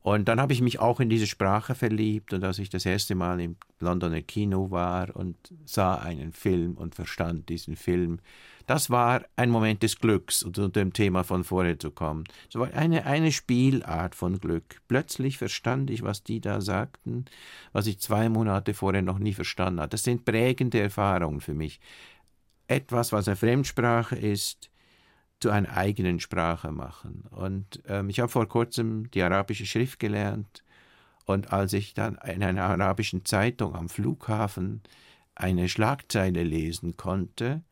Und 0.05 0.27
dann 0.27 0.39
habe 0.39 0.53
ich 0.53 0.61
mich 0.61 0.77
auch 0.77 0.99
in 0.99 1.09
diese 1.09 1.25
Sprache 1.25 1.73
verliebt 1.73 2.31
und 2.31 2.43
als 2.43 2.59
ich 2.59 2.69
das 2.69 2.85
erste 2.85 3.15
Mal 3.15 3.39
im 3.41 3.55
Londoner 3.79 4.21
Kino 4.21 4.69
war 4.69 5.15
und 5.15 5.35
sah 5.65 5.95
einen 5.95 6.31
Film 6.31 6.75
und 6.75 6.93
verstand 6.93 7.49
diesen 7.49 7.75
Film, 7.75 8.19
das 8.67 8.91
war 8.91 9.23
ein 9.35 9.49
Moment 9.49 9.83
des 9.83 9.97
Glücks, 9.97 10.43
um 10.43 10.53
zu 10.53 10.67
dem 10.67 10.93
Thema 10.93 11.23
von 11.23 11.43
vorher 11.43 11.79
zu 11.79 11.89
kommen. 11.89 12.23
Es 12.49 12.55
war 12.55 12.71
eine, 12.73 13.05
eine 13.07 13.31
Spielart 13.31 14.13
von 14.13 14.39
Glück. 14.39 14.81
Plötzlich 14.87 15.39
verstand 15.39 15.89
ich, 15.89 16.03
was 16.03 16.23
die 16.23 16.39
da 16.39 16.61
sagten, 16.61 17.25
was 17.73 17.87
ich 17.87 17.99
zwei 17.99 18.29
Monate 18.29 18.75
vorher 18.75 19.01
noch 19.01 19.17
nie 19.17 19.33
verstanden 19.33 19.81
hatte. 19.81 19.91
Das 19.91 20.03
sind 20.03 20.23
prägende 20.23 20.79
Erfahrungen 20.79 21.41
für 21.41 21.53
mich. 21.53 21.79
Etwas, 22.67 23.11
was 23.11 23.27
eine 23.27 23.35
Fremdsprache 23.35 24.15
ist, 24.15 24.69
zu 25.39 25.49
einer 25.49 25.75
eigenen 25.75 26.19
Sprache 26.19 26.71
machen. 26.71 27.25
Und 27.29 27.81
ähm, 27.87 28.09
ich 28.09 28.19
habe 28.19 28.29
vor 28.29 28.47
kurzem 28.47 29.11
die 29.11 29.21
arabische 29.21 29.65
Schrift 29.65 29.99
gelernt 29.99 30.63
und 31.25 31.51
als 31.51 31.73
ich 31.73 31.93
dann 31.93 32.17
in 32.23 32.43
einer 32.43 32.63
arabischen 32.63 33.25
Zeitung 33.25 33.75
am 33.75 33.89
Flughafen 33.89 34.81
eine 35.33 35.67
Schlagzeile 35.67 36.43
lesen 36.43 36.97
konnte, 36.97 37.63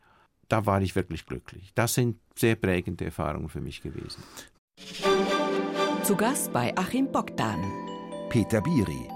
da 0.49 0.65
war 0.65 0.81
ich 0.81 0.95
wirklich 0.95 1.25
glücklich. 1.25 1.71
Das 1.75 1.93
sind 1.93 2.17
sehr 2.35 2.55
prägende 2.55 3.05
Erfahrungen 3.05 3.49
für 3.49 3.61
mich 3.61 3.81
gewesen. 3.81 4.23
Zu 6.03 6.15
Gast 6.15 6.51
bei 6.51 6.75
Achim 6.75 7.11
Bogdan. 7.11 7.59
Peter 8.29 8.61
Biri 8.61 9.07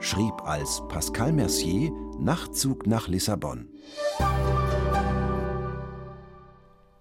schrieb 0.00 0.34
als 0.42 0.82
Pascal 0.88 1.32
Mercier 1.32 1.90
Nachtzug 2.18 2.86
nach 2.86 3.08
Lissabon. 3.08 3.68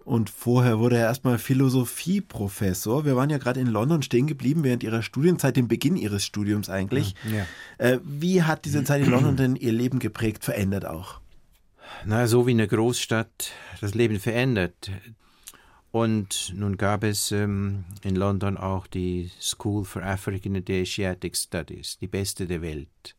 Und 0.04 0.30
vorher 0.30 0.80
wurde 0.80 0.98
er 0.98 1.06
erstmal 1.06 1.38
Philosophieprofessor. 1.38 3.06
Wir 3.06 3.16
waren 3.16 3.30
ja 3.30 3.38
gerade 3.38 3.60
in 3.60 3.68
London 3.68 4.02
stehen 4.02 4.26
geblieben 4.26 4.64
während 4.64 4.84
Ihrer 4.84 5.04
Studienzeit, 5.04 5.56
dem 5.56 5.68
Beginn 5.68 5.96
Ihres 5.96 6.26
Studiums 6.26 6.70
eigentlich. 6.70 7.16
Ja. 7.32 7.46
Äh, 7.78 8.00
wie 8.04 8.44
hat 8.44 8.66
diese 8.66 8.84
Zeit 8.84 9.04
in 9.04 9.12
London 9.12 9.38
denn 9.38 9.56
Ihr 9.56 9.72
Leben 9.72 10.00
geprägt, 10.00 10.44
verändert 10.44 10.86
auch? 10.86 11.20
Na, 12.06 12.26
so 12.28 12.48
wie 12.48 12.52
eine 12.52 12.68
Großstadt 12.68 13.52
das 13.80 13.94
Leben 13.94 14.20
verändert. 14.20 14.92
Und 15.92 16.54
nun 16.56 16.78
gab 16.78 17.04
es 17.04 17.32
ähm, 17.32 17.84
in 18.02 18.16
London 18.16 18.58
auch 18.58 18.88
die 18.88 19.30
School 19.40 19.84
for 19.86 20.02
African 20.04 20.56
and 20.56 20.70
Asiatic 20.70 21.36
Studies, 21.36 21.98
die 22.00 22.08
beste 22.08 22.48
der 22.48 22.62
Welt 22.62 23.16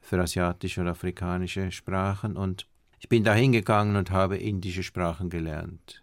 für 0.00 0.20
asiatische 0.20 0.80
und 0.80 0.88
afrikanische 0.88 1.70
Sprachen. 1.72 2.36
Und 2.36 2.66
ich 3.00 3.08
bin 3.08 3.24
da 3.24 3.34
hingegangen 3.34 3.96
und 3.96 4.12
habe 4.12 4.38
indische 4.38 4.84
Sprachen 4.84 5.28
gelernt 5.28 6.02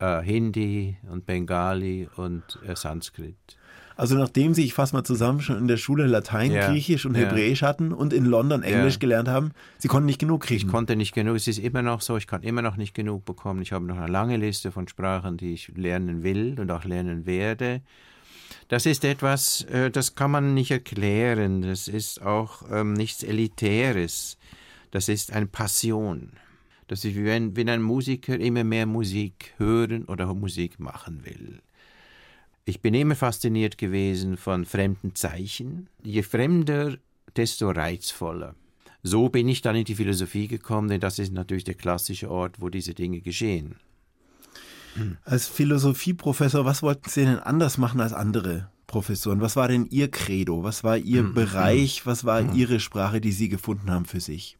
äh, 0.00 0.22
Hindi 0.22 0.96
und 1.10 1.26
Bengali 1.26 2.08
und 2.16 2.58
äh, 2.66 2.74
Sanskrit. 2.74 3.36
Also 3.96 4.16
nachdem 4.16 4.54
Sie, 4.54 4.64
ich 4.64 4.72
fasse 4.72 4.96
mal 4.96 5.04
zusammen, 5.04 5.42
schon 5.42 5.58
in 5.58 5.68
der 5.68 5.76
Schule 5.76 6.06
Latein, 6.06 6.52
ja, 6.52 6.68
Griechisch 6.68 7.04
und 7.04 7.14
ja. 7.14 7.24
Hebräisch 7.26 7.60
hatten 7.60 7.92
und 7.92 8.14
in 8.14 8.24
London 8.24 8.62
Englisch 8.62 8.94
ja. 8.94 9.00
gelernt 9.00 9.28
haben, 9.28 9.50
Sie 9.76 9.88
konnten 9.88 10.06
nicht 10.06 10.18
genug 10.18 10.44
kriegen. 10.44 10.66
Ich 10.66 10.72
konnte 10.72 10.96
nicht 10.96 11.12
genug. 11.14 11.36
Es 11.36 11.46
ist 11.46 11.58
immer 11.58 11.82
noch 11.82 12.00
so, 12.00 12.16
ich 12.16 12.26
kann 12.26 12.42
immer 12.42 12.62
noch 12.62 12.78
nicht 12.78 12.94
genug 12.94 13.26
bekommen. 13.26 13.60
Ich 13.60 13.72
habe 13.72 13.84
noch 13.84 13.98
eine 13.98 14.10
lange 14.10 14.38
Liste 14.38 14.72
von 14.72 14.88
Sprachen, 14.88 15.36
die 15.36 15.52
ich 15.52 15.68
lernen 15.76 16.22
will 16.22 16.58
und 16.58 16.70
auch 16.70 16.84
lernen 16.84 17.26
werde. 17.26 17.82
Das 18.68 18.86
ist 18.86 19.04
etwas, 19.04 19.64
äh, 19.64 19.90
das 19.90 20.14
kann 20.14 20.30
man 20.30 20.54
nicht 20.54 20.70
erklären. 20.70 21.60
Das 21.60 21.86
ist 21.86 22.22
auch 22.22 22.62
ähm, 22.70 22.94
nichts 22.94 23.22
Elitäres. 23.22 24.38
Das 24.92 25.10
ist 25.10 25.30
eine 25.30 25.46
Passion 25.46 26.30
dass 26.90 27.04
ich, 27.04 27.14
wenn, 27.14 27.54
wenn 27.54 27.68
ein 27.68 27.82
Musiker 27.82 28.36
immer 28.40 28.64
mehr 28.64 28.84
Musik 28.84 29.54
hören 29.58 30.06
oder 30.06 30.34
Musik 30.34 30.80
machen 30.80 31.24
will. 31.24 31.60
Ich 32.64 32.80
bin 32.80 32.94
immer 32.94 33.14
fasziniert 33.14 33.78
gewesen 33.78 34.36
von 34.36 34.64
fremden 34.64 35.14
Zeichen. 35.14 35.88
Je 36.02 36.22
fremder, 36.22 36.98
desto 37.36 37.70
reizvoller. 37.70 38.56
So 39.04 39.28
bin 39.28 39.48
ich 39.48 39.62
dann 39.62 39.76
in 39.76 39.84
die 39.84 39.94
Philosophie 39.94 40.48
gekommen, 40.48 40.88
denn 40.88 41.00
das 41.00 41.20
ist 41.20 41.32
natürlich 41.32 41.62
der 41.62 41.76
klassische 41.76 42.28
Ort, 42.28 42.60
wo 42.60 42.70
diese 42.70 42.92
Dinge 42.92 43.20
geschehen. 43.20 43.76
Als 45.24 45.46
Philosophieprofessor, 45.46 46.64
was 46.64 46.82
wollten 46.82 47.08
Sie 47.08 47.24
denn 47.24 47.38
anders 47.38 47.78
machen 47.78 48.00
als 48.00 48.12
andere 48.12 48.68
Professoren? 48.88 49.40
Was 49.40 49.54
war 49.54 49.68
denn 49.68 49.86
Ihr 49.86 50.10
Credo? 50.10 50.64
Was 50.64 50.82
war 50.82 50.98
Ihr 50.98 51.22
mhm. 51.22 51.34
Bereich? 51.34 52.04
Was 52.04 52.24
war 52.24 52.42
mhm. 52.42 52.56
Ihre 52.56 52.80
Sprache, 52.80 53.20
die 53.20 53.30
Sie 53.30 53.48
gefunden 53.48 53.92
haben 53.92 54.06
für 54.06 54.20
sich? 54.20 54.58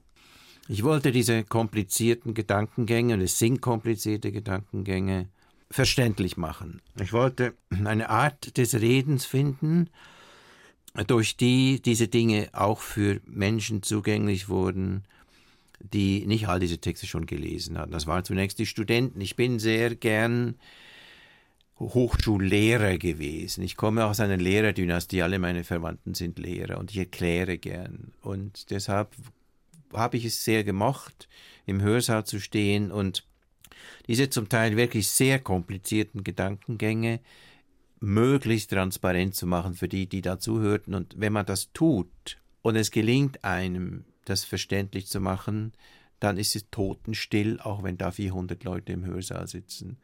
Ich 0.72 0.84
wollte 0.84 1.10
diese 1.10 1.42
komplizierten 1.42 2.32
Gedankengänge, 2.32 3.14
und 3.14 3.22
es 3.22 3.40
sind 3.40 3.60
komplizierte 3.60 4.30
Gedankengänge, 4.30 5.26
verständlich 5.68 6.36
machen. 6.36 6.80
Ich 7.02 7.12
wollte 7.12 7.54
eine 7.84 8.08
Art 8.08 8.56
des 8.56 8.80
Redens 8.80 9.24
finden, 9.26 9.90
durch 11.08 11.36
die 11.36 11.82
diese 11.82 12.06
Dinge 12.06 12.50
auch 12.52 12.78
für 12.78 13.20
Menschen 13.26 13.82
zugänglich 13.82 14.48
wurden, 14.48 15.02
die 15.80 16.24
nicht 16.24 16.46
all 16.46 16.60
diese 16.60 16.78
Texte 16.78 17.08
schon 17.08 17.26
gelesen 17.26 17.76
hatten. 17.76 17.90
Das 17.90 18.06
waren 18.06 18.24
zunächst 18.24 18.60
die 18.60 18.66
Studenten. 18.66 19.20
Ich 19.20 19.34
bin 19.34 19.58
sehr 19.58 19.96
gern 19.96 20.54
Hochschullehrer 21.80 22.96
gewesen. 22.96 23.64
Ich 23.64 23.76
komme 23.76 24.04
aus 24.04 24.20
einer 24.20 24.36
Lehrerdynastie, 24.36 25.22
alle 25.22 25.40
meine 25.40 25.64
Verwandten 25.64 26.14
sind 26.14 26.38
Lehrer 26.38 26.78
und 26.78 26.92
ich 26.92 26.98
erkläre 26.98 27.58
gern. 27.58 28.12
Und 28.20 28.70
deshalb 28.70 29.16
habe 29.92 30.16
ich 30.16 30.24
es 30.24 30.44
sehr 30.44 30.64
gemocht, 30.64 31.28
im 31.66 31.82
Hörsaal 31.82 32.24
zu 32.24 32.40
stehen 32.40 32.90
und 32.90 33.24
diese 34.06 34.30
zum 34.30 34.48
Teil 34.48 34.76
wirklich 34.76 35.08
sehr 35.08 35.38
komplizierten 35.38 36.24
Gedankengänge 36.24 37.20
möglichst 38.00 38.70
transparent 38.70 39.34
zu 39.34 39.46
machen 39.46 39.74
für 39.74 39.88
die, 39.88 40.06
die 40.06 40.22
dazuhörten. 40.22 40.94
Und 40.94 41.14
wenn 41.18 41.32
man 41.32 41.46
das 41.46 41.72
tut 41.72 42.38
und 42.62 42.76
es 42.76 42.90
gelingt 42.90 43.44
einem, 43.44 44.04
das 44.24 44.44
verständlich 44.44 45.06
zu 45.06 45.20
machen, 45.20 45.72
dann 46.18 46.36
ist 46.36 46.56
es 46.56 46.70
totenstill, 46.70 47.60
auch 47.60 47.82
wenn 47.82 47.96
da 47.96 48.10
400 48.10 48.62
Leute 48.64 48.92
im 48.92 49.04
Hörsaal 49.04 49.46
sitzen, 49.46 49.98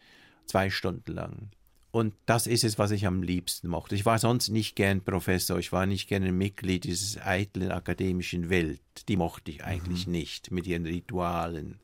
zwei 0.47 0.71
Stunden 0.71 1.13
lang. 1.13 1.51
Und 1.97 2.13
das 2.27 2.47
ist 2.47 2.63
es, 2.63 2.79
was 2.79 2.91
ich 2.91 3.07
am 3.07 3.23
liebsten 3.23 3.69
mochte. 3.69 3.95
Ich 3.95 4.05
war 4.05 4.19
sonst 4.19 4.51
nicht 4.51 4.77
gern 4.77 5.01
Professor, 5.01 5.59
ich 5.59 5.73
war 5.73 5.87
nicht 5.87 6.11
gern 6.11 6.25
Mitglied 6.37 6.85
dieses 6.85 7.17
eitlen 7.17 7.71
akademischen 7.71 8.51
Welt. 8.51 8.83
Die 9.09 9.17
mochte 9.17 9.51
ich 9.51 9.65
eigentlich 9.65 10.07
mhm. 10.07 10.13
nicht 10.13 10.51
mit 10.51 10.67
ihren 10.67 10.85
Ritualen. 10.85 11.81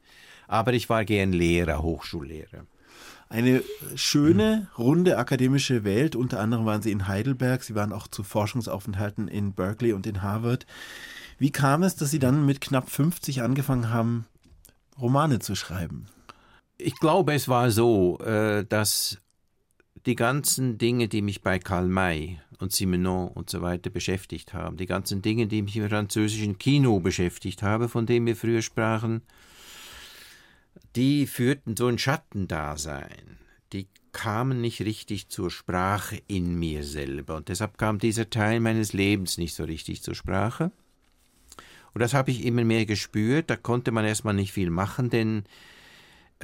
Aber 0.49 0.75
ich 0.75 0.91
war 0.91 1.07
gern 1.07 1.33
Lehrer, 1.33 1.83
Hochschullehrer. 1.83 2.67
Eine 3.31 3.63
schöne, 3.95 4.69
runde 4.77 5.17
akademische 5.17 5.83
Welt. 5.83 6.15
Unter 6.15 6.41
anderem 6.41 6.67
waren 6.67 6.83
Sie 6.83 6.93
in 6.93 7.09
Heidelberg, 7.09 7.63
Sie 7.63 7.75
waren 7.75 7.95
auch 7.95 8.07
zu 8.07 8.23
Forschungsaufenthalten 8.23 9.29
in 9.29 9.55
Berkeley 9.55 9.95
und 9.95 10.07
in 10.07 10.21
Harvard. 10.21 10.67
Wie 11.39 11.53
kam 11.53 11.83
es, 11.83 11.97
dass 11.97 12.11
Sie 12.11 12.19
dann 12.19 12.45
mit 12.45 12.61
knapp 12.61 12.91
50 12.91 13.41
angefangen 13.41 13.89
haben, 13.89 14.27
Romane 15.01 15.39
zu 15.39 15.55
schreiben? 15.55 16.05
Ich 16.77 16.97
glaube, 16.97 17.33
es 17.33 17.49
war 17.49 17.71
so, 17.71 18.19
äh, 18.19 18.67
dass 18.67 19.22
die 20.07 20.15
ganzen 20.17 20.79
Dinge, 20.79 21.09
die 21.09 21.23
mich 21.23 21.43
bei 21.43 21.59
Karl 21.59 21.87
May 21.87 22.41
und 22.59 22.73
Simenon 22.73 23.29
und 23.29 23.51
so 23.51 23.63
weiter 23.63 23.91
beschäftigt 23.91 24.53
haben, 24.53 24.77
die 24.77 24.87
ganzen 24.87 25.23
Dinge, 25.23 25.47
die 25.47 25.63
mich 25.63 25.77
im 25.77 25.89
französischen 25.89 26.59
Kino 26.59 27.01
beschäftigt 27.01 27.63
haben, 27.63 27.89
von 27.89 28.07
dem 28.07 28.27
wir 28.27 28.37
früher 28.37 28.63
sprachen, 28.63 29.23
die 30.97 31.27
führten 31.27 31.77
so 31.77 31.87
ein 31.87 31.99
Schattendasein. 31.99 33.39
Die 33.73 33.87
kamen 34.13 34.61
nicht 34.61 34.81
richtig 34.83 35.29
zur 35.29 35.51
Sprache 35.51 36.21
in 36.29 36.59
mir 36.59 36.85
selber. 36.85 37.37
Und 37.37 37.49
deshalb 37.49 37.79
kam 37.79 37.99
dieser 37.99 38.29
Teil 38.29 38.61
meines 38.61 38.93
Lebens 38.93 39.39
nicht 39.39 39.55
so 39.55 39.65
richtig 39.65 40.03
zur 40.03 40.15
Sprache. 40.15 40.71
Und 41.95 42.01
das 42.01 42.15
habe 42.15 42.31
ich 42.31 42.45
immer 42.45 42.65
mehr 42.65 42.87
gespürt. 42.87 43.51
Da 43.51 43.57
konnte 43.57 43.91
man 43.91 44.05
erstmal 44.05 44.35
nicht 44.35 44.53
viel 44.53 44.71
machen, 44.71 45.11
denn 45.11 45.45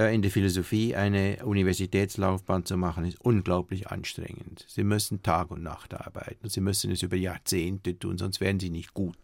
in 0.06 0.22
der 0.22 0.30
Philosophie 0.30 0.94
eine 0.94 1.44
Universitätslaufbahn 1.44 2.64
zu 2.64 2.76
machen, 2.76 3.04
ist 3.04 3.20
unglaublich 3.20 3.88
anstrengend. 3.88 4.64
Sie 4.68 4.84
müssen 4.84 5.22
Tag 5.22 5.50
und 5.50 5.62
Nacht 5.62 5.94
arbeiten. 5.94 6.48
Sie 6.48 6.60
müssen 6.60 6.92
es 6.92 7.02
über 7.02 7.16
Jahrzehnte 7.16 7.98
tun, 7.98 8.16
sonst 8.16 8.40
werden 8.40 8.60
sie 8.60 8.70
nicht 8.70 8.94
gut. 8.94 9.16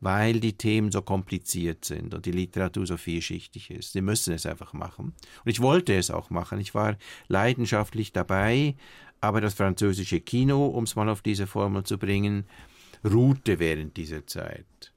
Weil 0.00 0.40
die 0.40 0.52
Themen 0.52 0.92
so 0.92 1.02
kompliziert 1.02 1.84
sind 1.84 2.14
und 2.14 2.26
die 2.26 2.32
Literatur 2.32 2.86
so 2.86 2.96
vielschichtig 2.96 3.70
ist. 3.70 3.92
Sie 3.92 4.00
müssen 4.00 4.34
es 4.34 4.46
einfach 4.46 4.72
machen. 4.72 5.14
Und 5.44 5.50
ich 5.50 5.60
wollte 5.60 5.94
es 5.94 6.10
auch 6.10 6.30
machen. 6.30 6.60
Ich 6.60 6.74
war 6.74 6.96
leidenschaftlich 7.28 8.12
dabei, 8.12 8.76
aber 9.20 9.40
das 9.40 9.54
französische 9.54 10.20
Kino, 10.20 10.66
um 10.66 10.84
es 10.84 10.96
mal 10.96 11.08
auf 11.08 11.22
diese 11.22 11.46
Formel 11.46 11.84
zu 11.84 11.98
bringen, 11.98 12.44
ruhte 13.04 13.58
während 13.58 13.96
dieser 13.96 14.26
Zeit. 14.26 14.92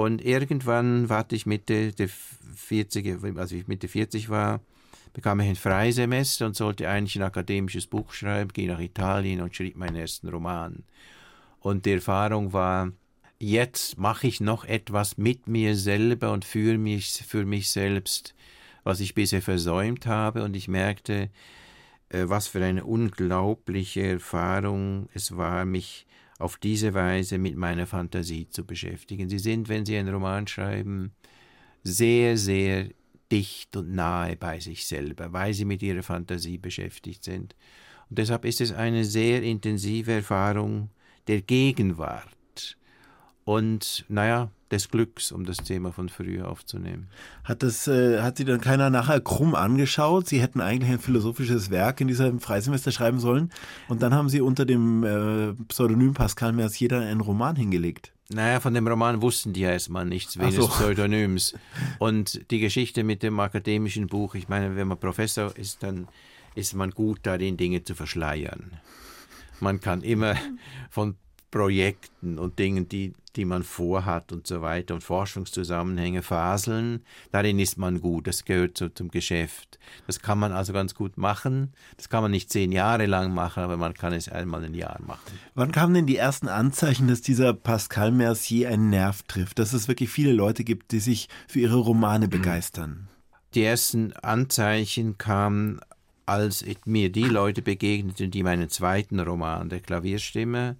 Und 0.00 0.24
irgendwann 0.24 1.10
warte 1.10 1.36
ich 1.36 1.44
Mitte 1.44 1.92
der 1.92 2.08
40, 2.08 3.22
als 3.36 3.52
ich 3.52 3.68
Mitte 3.68 3.86
40 3.86 4.30
war, 4.30 4.62
bekam 5.12 5.40
ich 5.40 5.48
ein 5.50 5.56
Freisemester 5.56 6.46
und 6.46 6.56
sollte 6.56 6.88
eigentlich 6.88 7.16
ein 7.16 7.22
akademisches 7.22 7.86
Buch 7.86 8.14
schreiben, 8.14 8.50
ging 8.50 8.68
nach 8.68 8.80
Italien 8.80 9.42
und 9.42 9.54
schrieb 9.54 9.76
meinen 9.76 9.96
ersten 9.96 10.28
Roman. 10.28 10.84
Und 11.58 11.84
die 11.84 11.92
Erfahrung 11.92 12.54
war, 12.54 12.92
jetzt 13.38 13.98
mache 13.98 14.26
ich 14.26 14.40
noch 14.40 14.64
etwas 14.64 15.18
mit 15.18 15.48
mir 15.48 15.76
selber 15.76 16.32
und 16.32 16.46
für 16.46 16.78
mich, 16.78 17.22
für 17.28 17.44
mich 17.44 17.68
selbst, 17.68 18.34
was 18.84 19.00
ich 19.00 19.14
bisher 19.14 19.42
versäumt 19.42 20.06
habe. 20.06 20.44
Und 20.44 20.56
ich 20.56 20.66
merkte, 20.66 21.28
äh, 22.08 22.24
was 22.24 22.46
für 22.46 22.64
eine 22.64 22.84
unglaubliche 22.84 24.12
Erfahrung 24.12 25.10
es 25.12 25.36
war, 25.36 25.66
mich 25.66 26.06
auf 26.40 26.56
diese 26.56 26.94
Weise 26.94 27.38
mit 27.38 27.56
meiner 27.56 27.86
Fantasie 27.86 28.48
zu 28.48 28.64
beschäftigen. 28.64 29.28
Sie 29.28 29.38
sind, 29.38 29.68
wenn 29.68 29.84
Sie 29.84 29.96
einen 29.96 30.12
Roman 30.12 30.46
schreiben, 30.46 31.12
sehr, 31.84 32.36
sehr 32.36 32.88
dicht 33.30 33.76
und 33.76 33.94
nahe 33.94 34.36
bei 34.36 34.58
sich 34.58 34.86
selber, 34.86 35.32
weil 35.32 35.54
Sie 35.54 35.64
mit 35.64 35.82
Ihrer 35.82 36.02
Fantasie 36.02 36.58
beschäftigt 36.58 37.24
sind. 37.24 37.54
Und 38.08 38.18
deshalb 38.18 38.44
ist 38.44 38.60
es 38.60 38.72
eine 38.72 39.04
sehr 39.04 39.42
intensive 39.42 40.12
Erfahrung 40.12 40.90
der 41.26 41.42
Gegenwart 41.42 42.76
und, 43.44 44.04
naja, 44.08 44.50
des 44.70 44.88
Glücks, 44.88 45.32
um 45.32 45.44
das 45.44 45.58
Thema 45.58 45.92
von 45.92 46.08
früher 46.08 46.48
aufzunehmen. 46.48 47.08
Hat 47.44 47.62
das, 47.62 47.88
äh, 47.88 48.20
hat 48.20 48.36
Sie 48.36 48.44
dann 48.44 48.60
keiner 48.60 48.90
nachher 48.90 49.20
krumm 49.20 49.54
angeschaut? 49.54 50.28
Sie 50.28 50.40
hätten 50.40 50.60
eigentlich 50.60 50.90
ein 50.90 50.98
philosophisches 50.98 51.70
Werk 51.70 52.00
in 52.00 52.08
diesem 52.08 52.40
Freisemester 52.40 52.92
schreiben 52.92 53.20
sollen 53.20 53.50
und 53.88 54.02
dann 54.02 54.14
haben 54.14 54.28
Sie 54.28 54.40
unter 54.40 54.64
dem 54.64 55.04
äh, 55.04 55.54
Pseudonym 55.64 56.14
Pascal 56.14 56.52
Mercier 56.52 56.88
dann 56.88 57.02
einen 57.02 57.20
Roman 57.20 57.56
hingelegt. 57.56 58.12
Naja, 58.32 58.60
von 58.60 58.74
dem 58.74 58.86
Roman 58.86 59.22
wussten 59.22 59.52
die 59.52 59.60
ja 59.60 59.70
erstmal 59.70 60.04
nichts 60.04 60.38
wegen 60.38 60.52
so. 60.52 60.66
des 60.66 60.76
Pseudonyms. 60.76 61.54
Und 61.98 62.48
die 62.52 62.60
Geschichte 62.60 63.02
mit 63.02 63.24
dem 63.24 63.40
akademischen 63.40 64.06
Buch, 64.06 64.36
ich 64.36 64.48
meine, 64.48 64.76
wenn 64.76 64.86
man 64.86 65.00
Professor 65.00 65.56
ist, 65.56 65.82
dann 65.82 66.06
ist 66.54 66.74
man 66.74 66.90
gut 66.92 67.20
darin, 67.24 67.56
Dinge 67.56 67.82
zu 67.82 67.96
verschleiern. 67.96 68.78
Man 69.58 69.80
kann 69.80 70.02
immer 70.02 70.36
von 70.90 71.16
Projekten 71.50 72.38
und 72.38 72.58
Dingen, 72.58 72.88
die, 72.88 73.12
die 73.36 73.44
man 73.44 73.62
vorhat 73.62 74.32
und 74.32 74.46
so 74.46 74.62
weiter 74.62 74.94
und 74.94 75.02
Forschungszusammenhänge 75.02 76.22
faseln. 76.22 77.02
Darin 77.32 77.58
ist 77.58 77.76
man 77.76 78.00
gut, 78.00 78.26
das 78.26 78.44
gehört 78.44 78.78
so 78.78 78.88
zum 78.88 79.10
Geschäft. 79.10 79.78
Das 80.06 80.20
kann 80.20 80.38
man 80.38 80.52
also 80.52 80.72
ganz 80.72 80.94
gut 80.94 81.18
machen. 81.18 81.72
Das 81.96 82.08
kann 82.08 82.22
man 82.22 82.30
nicht 82.30 82.50
zehn 82.50 82.72
Jahre 82.72 83.06
lang 83.06 83.34
machen, 83.34 83.62
aber 83.62 83.76
man 83.76 83.94
kann 83.94 84.12
es 84.12 84.28
einmal 84.28 84.64
ein 84.64 84.74
Jahr 84.74 85.00
machen. 85.06 85.38
Wann 85.54 85.72
kamen 85.72 85.94
denn 85.94 86.06
die 86.06 86.16
ersten 86.16 86.48
Anzeichen, 86.48 87.08
dass 87.08 87.20
dieser 87.20 87.52
Pascal 87.52 88.12
Mercier 88.12 88.68
einen 88.68 88.90
Nerv 88.90 89.22
trifft, 89.24 89.58
dass 89.58 89.72
es 89.72 89.88
wirklich 89.88 90.10
viele 90.10 90.32
Leute 90.32 90.64
gibt, 90.64 90.92
die 90.92 91.00
sich 91.00 91.28
für 91.48 91.60
ihre 91.60 91.78
Romane 91.78 92.28
begeistern? 92.28 93.08
Die 93.54 93.64
ersten 93.64 94.12
Anzeichen 94.12 95.18
kamen 95.18 95.80
als 96.30 96.64
mir 96.84 97.10
die 97.10 97.24
Leute 97.24 97.60
begegneten, 97.60 98.30
die 98.30 98.44
meinen 98.44 98.68
zweiten 98.68 99.18
Roman, 99.18 99.68
der 99.68 99.80
Klavierstimme, 99.80 100.76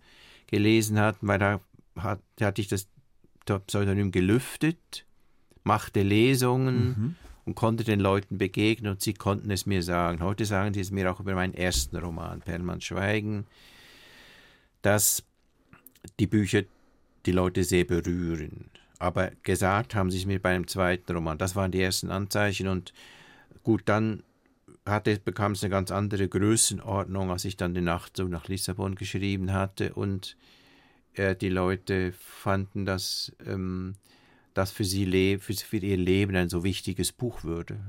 gelesen 0.51 0.99
hatten, 0.99 1.27
weil 1.27 1.39
da, 1.39 1.61
hat, 1.97 2.21
da 2.37 2.47
hatte 2.47 2.61
ich 2.61 2.69
das 2.69 2.89
Pseudonym 3.67 4.13
gelüftet, 4.13 5.07
machte 5.65 6.03
Lesungen 6.03 6.77
mhm. 6.77 7.17
und 7.45 7.55
konnte 7.55 7.85
den 7.85 8.01
Leuten 8.01 8.39
begegnen 8.39 8.93
und 8.93 9.01
sie 9.01 9.15
konnten 9.15 9.51
es 9.51 9.67
mir 9.67 9.83
sagen. 9.83 10.21
Heute 10.21 10.45
sagen 10.45 10.75
sie 10.75 10.81
es 10.81 10.91
mir 10.91 11.11
auch 11.11 11.21
über 11.21 11.35
meinen 11.35 11.55
ersten 11.55 11.97
Roman, 11.97 12.41
Perlmann 12.41 12.81
Schweigen, 12.81 13.47
dass 14.83 15.25
die 16.19 16.27
Bücher 16.27 16.63
die 17.27 17.33
Leute 17.33 17.65
sehr 17.65 17.85
berühren. 17.85 18.71
Aber 18.99 19.31
gesagt 19.43 19.95
haben 19.95 20.11
sie 20.11 20.19
es 20.19 20.27
mir 20.27 20.41
beim 20.41 20.67
zweiten 20.67 21.13
Roman. 21.13 21.39
Das 21.39 21.57
waren 21.57 21.73
die 21.73 21.81
ersten 21.81 22.11
Anzeichen 22.11 22.69
und 22.69 22.93
gut, 23.63 23.83
dann 23.87 24.23
hatte, 24.87 25.19
bekam 25.25 25.53
es 25.53 25.63
eine 25.63 25.71
ganz 25.71 25.91
andere 25.91 26.29
Größenordnung, 26.29 27.31
als 27.31 27.45
ich 27.45 27.57
dann 27.57 27.75
den 27.75 27.85
Nachtzug 27.85 28.29
nach 28.29 28.49
Lissabon 28.49 28.95
geschrieben 28.95 29.53
hatte. 29.53 29.95
Und 29.95 30.37
äh, 31.15 31.37
die 31.37 31.49
Leute 31.49 32.13
fanden, 32.19 32.85
dass 32.85 33.33
ähm, 33.47 33.95
das 34.55 34.71
für, 34.71 34.85
sie 34.85 35.39
für, 35.39 35.55
für 35.55 35.77
ihr 35.77 35.97
Leben 35.97 36.35
ein 36.37 36.49
so 36.49 36.65
wichtiges 36.65 37.13
Buch 37.13 37.45
würde. 37.45 37.81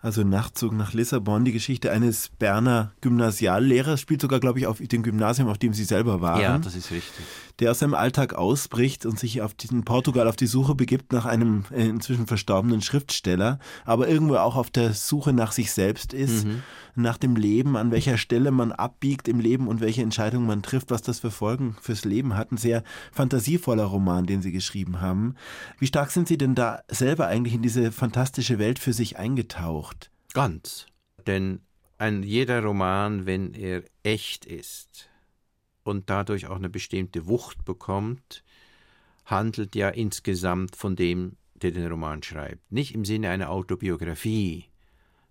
Also 0.00 0.24
Nachtzug 0.24 0.72
nach 0.72 0.92
Lissabon, 0.92 1.44
die 1.44 1.52
Geschichte 1.52 1.92
eines 1.92 2.28
Berner 2.28 2.92
Gymnasiallehrers, 3.00 4.00
spielt 4.00 4.20
sogar, 4.20 4.40
glaube 4.40 4.58
ich, 4.58 4.66
auf 4.66 4.78
dem 4.80 5.02
Gymnasium, 5.02 5.48
auf 5.48 5.58
dem 5.58 5.72
Sie 5.72 5.84
selber 5.84 6.20
waren. 6.20 6.40
Ja, 6.40 6.58
das 6.58 6.74
ist 6.74 6.90
richtig 6.90 7.24
der 7.62 7.70
aus 7.70 7.78
seinem 7.78 7.94
Alltag 7.94 8.34
ausbricht 8.34 9.06
und 9.06 9.20
sich 9.20 9.40
auf 9.40 9.54
diesen 9.54 9.84
Portugal 9.84 10.26
auf 10.26 10.34
die 10.34 10.48
Suche 10.48 10.74
begibt 10.74 11.12
nach 11.12 11.26
einem 11.26 11.64
äh, 11.70 11.86
inzwischen 11.86 12.26
verstorbenen 12.26 12.82
Schriftsteller, 12.82 13.60
aber 13.84 14.08
irgendwo 14.08 14.34
auch 14.34 14.56
auf 14.56 14.68
der 14.68 14.94
Suche 14.94 15.32
nach 15.32 15.52
sich 15.52 15.70
selbst 15.70 16.12
ist, 16.12 16.44
mhm. 16.44 16.64
nach 16.96 17.18
dem 17.18 17.36
Leben, 17.36 17.76
an 17.76 17.92
welcher 17.92 18.18
Stelle 18.18 18.50
man 18.50 18.72
abbiegt 18.72 19.28
im 19.28 19.38
Leben 19.38 19.68
und 19.68 19.80
welche 19.80 20.02
Entscheidungen 20.02 20.44
man 20.44 20.62
trifft, 20.62 20.90
was 20.90 21.02
das 21.02 21.20
für 21.20 21.30
Folgen 21.30 21.76
fürs 21.80 22.04
Leben 22.04 22.36
hat. 22.36 22.50
Ein 22.50 22.56
sehr 22.56 22.82
fantasievoller 23.12 23.84
Roman, 23.84 24.26
den 24.26 24.42
Sie 24.42 24.50
geschrieben 24.50 25.00
haben. 25.00 25.36
Wie 25.78 25.86
stark 25.86 26.10
sind 26.10 26.26
Sie 26.26 26.38
denn 26.38 26.56
da 26.56 26.80
selber 26.88 27.28
eigentlich 27.28 27.54
in 27.54 27.62
diese 27.62 27.92
fantastische 27.92 28.58
Welt 28.58 28.80
für 28.80 28.92
sich 28.92 29.18
eingetaucht? 29.18 30.10
Ganz. 30.34 30.86
Denn 31.28 31.60
ein 31.98 32.24
jeder 32.24 32.60
Roman, 32.64 33.24
wenn 33.24 33.54
er 33.54 33.84
echt 34.02 34.46
ist, 34.46 35.11
und 35.84 36.10
dadurch 36.10 36.46
auch 36.46 36.56
eine 36.56 36.70
bestimmte 36.70 37.26
Wucht 37.26 37.64
bekommt, 37.64 38.44
handelt 39.24 39.74
ja 39.74 39.88
insgesamt 39.88 40.76
von 40.76 40.96
dem, 40.96 41.36
der 41.54 41.70
den 41.70 41.86
Roman 41.86 42.22
schreibt. 42.22 42.70
Nicht 42.72 42.94
im 42.94 43.04
Sinne 43.04 43.30
einer 43.30 43.50
Autobiografie. 43.50 44.66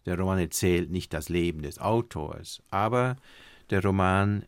Der 0.06 0.18
Roman 0.18 0.40
erzählt 0.40 0.90
nicht 0.90 1.14
das 1.14 1.30
Leben 1.30 1.62
des 1.62 1.80
Autors, 1.80 2.62
aber 2.70 3.18
der 3.70 3.84
Roman, 3.84 4.46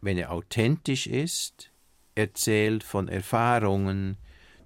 wenn 0.00 0.18
er 0.18 0.32
authentisch 0.32 1.06
ist, 1.06 1.70
erzählt 2.14 2.82
von 2.82 3.08
Erfahrungen, 3.08 4.16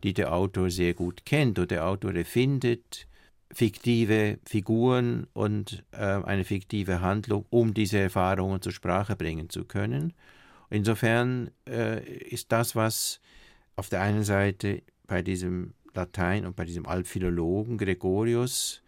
die 0.03 0.15
der 0.15 0.33
Autor 0.33 0.71
sehr 0.71 0.95
gut 0.95 1.27
kennt 1.27 1.59
und 1.59 1.71
der 1.71 1.87
Autor 1.87 2.15
erfindet 2.15 3.07
fiktive 3.53 4.39
Figuren 4.45 5.27
und 5.33 5.85
äh, 5.93 5.97
eine 5.97 6.45
fiktive 6.45 7.01
Handlung, 7.01 7.47
um 7.51 7.75
diese 7.75 7.99
Erfahrungen 7.99 8.63
zur 8.63 8.73
Sprache 8.73 9.17
bringen 9.17 9.51
zu 9.51 9.65
können. 9.65 10.13
Insofern 10.71 11.51
äh, 11.69 12.03
ist 12.05 12.53
das, 12.53 12.77
was 12.77 13.21
auf 13.77 13.89
der 13.89 14.01
einen 14.01 14.25
Seite 14.25 14.83
bei 15.07 15.23
diesem 15.23 15.75
Latein 15.95 16.47
und 16.47 16.57
bei 16.57 16.65
diesem 16.65 16.87
Altphilologen 16.87 17.77
Gregorius 17.77 18.83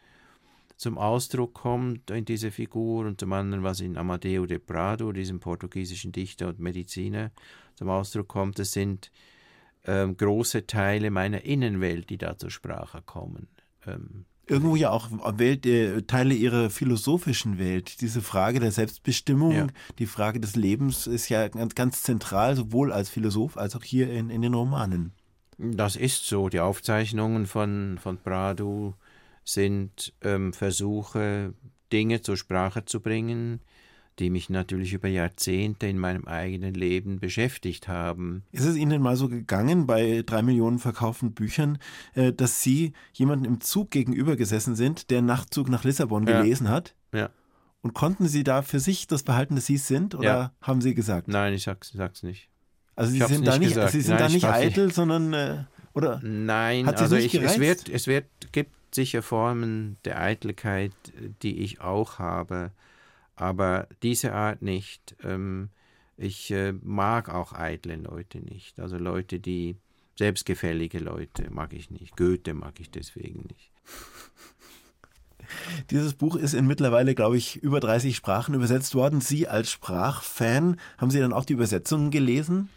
zum 0.82 0.98
Ausdruck 0.98 1.54
kommt 1.54 2.10
in 2.10 2.24
dieser 2.24 2.50
Figur 2.50 3.06
und 3.06 3.20
zum 3.20 3.32
anderen, 3.32 3.62
was 3.62 3.78
in 3.78 3.96
Amadeo 3.96 4.46
de 4.46 4.58
Prado, 4.58 5.12
diesem 5.12 5.38
portugiesischen 5.38 6.10
Dichter 6.10 6.48
und 6.48 6.58
Mediziner, 6.58 7.30
zum 7.74 7.88
Ausdruck 7.88 8.26
kommt, 8.26 8.58
das 8.58 8.72
sind 8.72 9.12
ähm, 9.84 10.16
große 10.16 10.66
Teile 10.66 11.12
meiner 11.12 11.44
Innenwelt, 11.44 12.10
die 12.10 12.18
da 12.18 12.36
zur 12.36 12.50
Sprache 12.50 13.00
kommen. 13.00 13.46
Ähm, 13.86 14.24
irgendwo 14.46 14.76
ja 14.76 14.90
auch 14.90 15.08
Welt, 15.38 15.66
äh, 15.66 16.02
Teile 16.02 16.34
ihrer 16.34 16.70
philosophischen 16.70 17.58
Welt. 17.58 18.00
Diese 18.00 18.22
Frage 18.22 18.60
der 18.60 18.72
Selbstbestimmung, 18.72 19.52
ja. 19.52 19.66
die 19.98 20.06
Frage 20.06 20.40
des 20.40 20.56
Lebens 20.56 21.06
ist 21.06 21.28
ja 21.28 21.48
ganz, 21.48 21.74
ganz 21.74 22.02
zentral, 22.02 22.56
sowohl 22.56 22.92
als 22.92 23.08
Philosoph 23.08 23.56
als 23.56 23.76
auch 23.76 23.84
hier 23.84 24.10
in, 24.10 24.30
in 24.30 24.42
den 24.42 24.54
Romanen. 24.54 25.12
Das 25.58 25.96
ist 25.96 26.26
so. 26.26 26.48
Die 26.48 26.60
Aufzeichnungen 26.60 27.46
von, 27.46 27.98
von 28.02 28.18
Prado 28.18 28.94
sind 29.44 30.12
ähm, 30.22 30.52
Versuche, 30.52 31.54
Dinge 31.92 32.22
zur 32.22 32.36
Sprache 32.36 32.84
zu 32.84 33.00
bringen, 33.00 33.60
die 34.18 34.30
mich 34.30 34.50
natürlich 34.50 34.92
über 34.92 35.08
Jahrzehnte 35.08 35.86
in 35.86 35.98
meinem 35.98 36.26
eigenen 36.26 36.74
Leben 36.74 37.18
beschäftigt 37.18 37.88
haben. 37.88 38.42
Ist 38.52 38.64
es 38.64 38.76
Ihnen 38.76 39.00
mal 39.00 39.16
so 39.16 39.28
gegangen 39.28 39.86
bei 39.86 40.22
drei 40.24 40.42
Millionen 40.42 40.78
verkauften 40.78 41.32
Büchern, 41.32 41.78
äh, 42.14 42.32
dass 42.32 42.62
Sie 42.62 42.92
jemanden 43.12 43.44
im 43.44 43.60
Zug 43.60 43.90
gegenüber 43.90 44.36
gesessen 44.36 44.76
sind, 44.76 45.10
der 45.10 45.22
Nachtzug 45.22 45.68
nach 45.68 45.84
Lissabon 45.84 46.26
ja. 46.26 46.40
gelesen 46.40 46.68
hat? 46.68 46.94
Ja. 47.12 47.30
Und 47.80 47.94
konnten 47.94 48.28
Sie 48.28 48.44
da 48.44 48.62
für 48.62 48.80
sich 48.80 49.06
das 49.06 49.22
behalten, 49.22 49.56
dass 49.56 49.66
Sie 49.66 49.74
es 49.74 49.88
sind? 49.88 50.14
Oder 50.14 50.24
ja. 50.24 50.52
haben 50.60 50.80
Sie 50.80 50.94
gesagt? 50.94 51.28
Nein, 51.28 51.54
ich 51.54 51.64
sag's, 51.64 51.92
sag's 51.92 52.22
nicht. 52.22 52.48
Also 52.94 53.10
Sie 53.10 53.20
sind 53.20 53.46
da 53.46 53.58
nicht, 53.58 53.74
Sie 53.74 54.00
sind 54.02 54.14
Nein, 54.14 54.18
da 54.18 54.28
nicht 54.28 54.44
eitel, 54.44 54.86
nicht. 54.86 54.94
sondern 54.94 55.32
äh, 55.32 55.64
oder? 55.94 56.20
Nein, 56.22 56.88
also 56.88 57.16
ich, 57.16 57.34
es 57.34 57.58
wird, 57.58 57.88
es 57.88 58.06
wird, 58.06 58.26
gibt 58.52 58.72
sicher 58.94 59.22
Formen 59.22 59.96
der 60.04 60.20
Eitelkeit, 60.20 60.92
die 61.42 61.58
ich 61.60 61.80
auch 61.80 62.18
habe 62.18 62.72
aber 63.42 63.88
diese 64.04 64.32
Art 64.32 64.62
nicht. 64.62 65.16
Ähm, 65.24 65.70
ich 66.16 66.52
äh, 66.52 66.72
mag 66.72 67.28
auch 67.28 67.52
eitle 67.52 67.96
Leute 67.96 68.38
nicht. 68.38 68.78
Also 68.78 68.98
Leute, 68.98 69.40
die 69.40 69.76
selbstgefällige 70.16 71.00
Leute 71.00 71.50
mag 71.50 71.72
ich 71.72 71.90
nicht. 71.90 72.16
Goethe 72.16 72.54
mag 72.54 72.78
ich 72.78 72.90
deswegen 72.90 73.48
nicht. 73.48 73.72
Dieses 75.90 76.14
Buch 76.14 76.36
ist 76.36 76.54
in 76.54 76.68
mittlerweile, 76.68 77.16
glaube 77.16 77.36
ich, 77.36 77.56
über 77.56 77.80
30 77.80 78.14
Sprachen 78.14 78.54
übersetzt 78.54 78.94
worden. 78.94 79.20
Sie 79.20 79.48
als 79.48 79.72
Sprachfan, 79.72 80.78
haben 80.98 81.10
Sie 81.10 81.18
dann 81.18 81.32
auch 81.32 81.44
die 81.44 81.54
Übersetzungen 81.54 82.12
gelesen? 82.12 82.68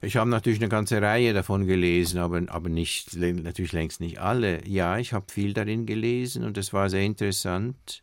Ich 0.00 0.16
habe 0.16 0.30
natürlich 0.30 0.60
eine 0.60 0.70
ganze 0.70 1.02
Reihe 1.02 1.34
davon 1.34 1.66
gelesen, 1.66 2.18
aber, 2.18 2.40
aber 2.46 2.70
nicht, 2.70 3.14
natürlich 3.16 3.72
längst 3.72 4.00
nicht 4.00 4.18
alle. 4.18 4.66
Ja, 4.66 4.96
ich 4.96 5.12
habe 5.12 5.26
viel 5.30 5.52
darin 5.52 5.84
gelesen 5.84 6.42
und 6.42 6.56
es 6.56 6.72
war 6.72 6.88
sehr 6.88 7.02
interessant, 7.02 8.02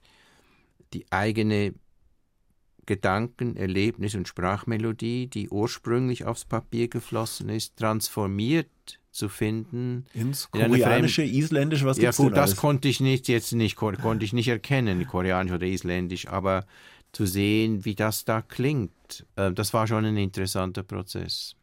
die 0.93 1.05
eigene 1.11 1.73
Gedanken, 2.87 3.55
Erlebnis 3.55 4.15
und 4.15 4.27
Sprachmelodie, 4.27 5.27
die 5.27 5.49
ursprünglich 5.49 6.25
aufs 6.25 6.45
Papier 6.45 6.87
geflossen 6.87 7.49
ist, 7.49 7.77
transformiert 7.77 8.67
zu 9.11 9.29
finden. 9.29 10.05
Ins 10.13 10.49
Koreanische, 10.49 11.21
in 11.21 11.35
Isländisch, 11.35 11.83
was 11.83 11.97
Ja 11.97 12.11
gut, 12.11 12.35
das 12.35 12.55
konnte 12.55 12.87
ich 12.87 12.99
nicht, 12.99 13.27
jetzt 13.27 13.53
nicht, 13.53 13.75
konnte 13.75 14.25
ich 14.25 14.33
nicht 14.33 14.47
erkennen, 14.47 15.05
Koreanisch 15.05 15.53
oder 15.53 15.67
Isländisch, 15.67 16.27
aber 16.27 16.65
zu 17.11 17.25
sehen, 17.25 17.85
wie 17.85 17.95
das 17.95 18.25
da 18.25 18.41
klingt, 18.41 19.25
äh, 19.35 19.51
das 19.51 19.73
war 19.73 19.87
schon 19.87 20.05
ein 20.05 20.17
interessanter 20.17 20.83
Prozess. 20.83 21.55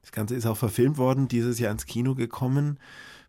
Das 0.00 0.12
Ganze 0.12 0.34
ist 0.34 0.46
auch 0.46 0.56
verfilmt 0.56 0.98
worden, 0.98 1.28
dieses 1.28 1.58
Jahr 1.58 1.72
ins 1.72 1.86
Kino 1.86 2.14
gekommen 2.14 2.78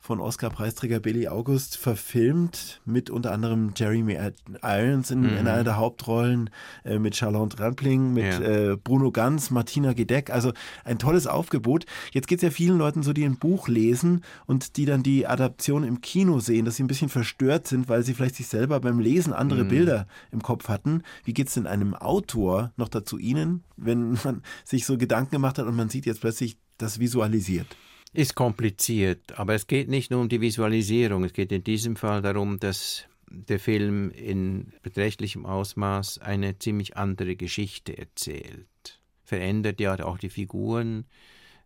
von 0.03 0.19
Oscar-Preisträger 0.19 0.99
Billy 0.99 1.29
August 1.29 1.77
verfilmt, 1.77 2.81
mit 2.83 3.09
unter 3.09 3.31
anderem 3.31 3.71
Jeremy 3.73 4.19
Irons 4.61 5.11
in, 5.11 5.21
mhm. 5.21 5.29
in 5.29 5.47
einer 5.47 5.63
der 5.63 5.77
Hauptrollen, 5.77 6.49
äh, 6.83 6.99
mit 6.99 7.15
Charlotte 7.15 7.57
Rampling, 7.57 8.11
mit 8.11 8.25
ja. 8.25 8.41
äh, 8.41 8.75
Bruno 8.75 9.11
Ganz, 9.11 9.49
Martina 9.49 9.93
Gedeck. 9.93 10.29
Also 10.29 10.51
ein 10.83 10.99
tolles 10.99 11.25
Aufgebot. 11.25 11.85
Jetzt 12.11 12.27
geht 12.27 12.39
es 12.39 12.43
ja 12.43 12.51
vielen 12.51 12.77
Leuten 12.77 13.01
so, 13.01 13.13
die 13.13 13.23
ein 13.23 13.37
Buch 13.37 13.69
lesen 13.69 14.25
und 14.45 14.75
die 14.75 14.83
dann 14.83 15.03
die 15.03 15.25
Adaption 15.25 15.85
im 15.85 16.01
Kino 16.01 16.41
sehen, 16.41 16.65
dass 16.65 16.75
sie 16.75 16.83
ein 16.83 16.87
bisschen 16.87 17.07
verstört 17.07 17.65
sind, 17.65 17.87
weil 17.87 18.03
sie 18.03 18.13
vielleicht 18.13 18.35
sich 18.35 18.47
selber 18.47 18.81
beim 18.81 18.99
Lesen 18.99 19.31
andere 19.31 19.63
mhm. 19.63 19.69
Bilder 19.69 20.07
im 20.33 20.41
Kopf 20.41 20.67
hatten. 20.67 21.03
Wie 21.23 21.33
geht 21.33 21.47
es 21.47 21.53
denn 21.53 21.65
einem 21.65 21.93
Autor 21.93 22.73
noch 22.75 22.89
dazu 22.89 23.17
Ihnen, 23.17 23.63
wenn 23.77 24.17
man 24.25 24.41
sich 24.65 24.85
so 24.85 24.97
Gedanken 24.97 25.31
gemacht 25.31 25.57
hat 25.57 25.65
und 25.65 25.77
man 25.77 25.87
sieht 25.87 26.05
jetzt 26.05 26.19
plötzlich 26.19 26.57
das 26.77 26.99
visualisiert? 26.99 27.67
Ist 28.13 28.35
kompliziert, 28.35 29.37
aber 29.39 29.55
es 29.55 29.67
geht 29.67 29.89
nicht 29.89 30.11
nur 30.11 30.21
um 30.21 30.29
die 30.29 30.41
Visualisierung, 30.41 31.23
es 31.23 31.33
geht 31.33 31.51
in 31.51 31.63
diesem 31.63 31.95
Fall 31.95 32.21
darum, 32.21 32.59
dass 32.59 33.05
der 33.29 33.59
Film 33.59 34.11
in 34.11 34.71
beträchtlichem 34.83 35.45
Ausmaß 35.45 36.19
eine 36.19 36.59
ziemlich 36.59 36.95
andere 36.95 37.35
Geschichte 37.35 37.97
erzählt. 37.97 38.99
Verändert 39.23 39.79
ja 39.79 40.03
auch 40.05 40.19
die 40.19 40.29
Figuren, 40.29 41.05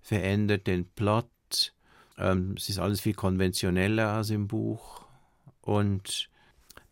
verändert 0.01 0.67
den 0.67 0.85
Plot. 0.85 1.73
Ähm, 2.17 2.55
es 2.55 2.69
ist 2.69 2.79
alles 2.79 3.01
viel 3.01 3.13
konventioneller 3.13 4.13
als 4.13 4.29
im 4.29 4.47
Buch. 4.47 5.05
Und 5.61 6.29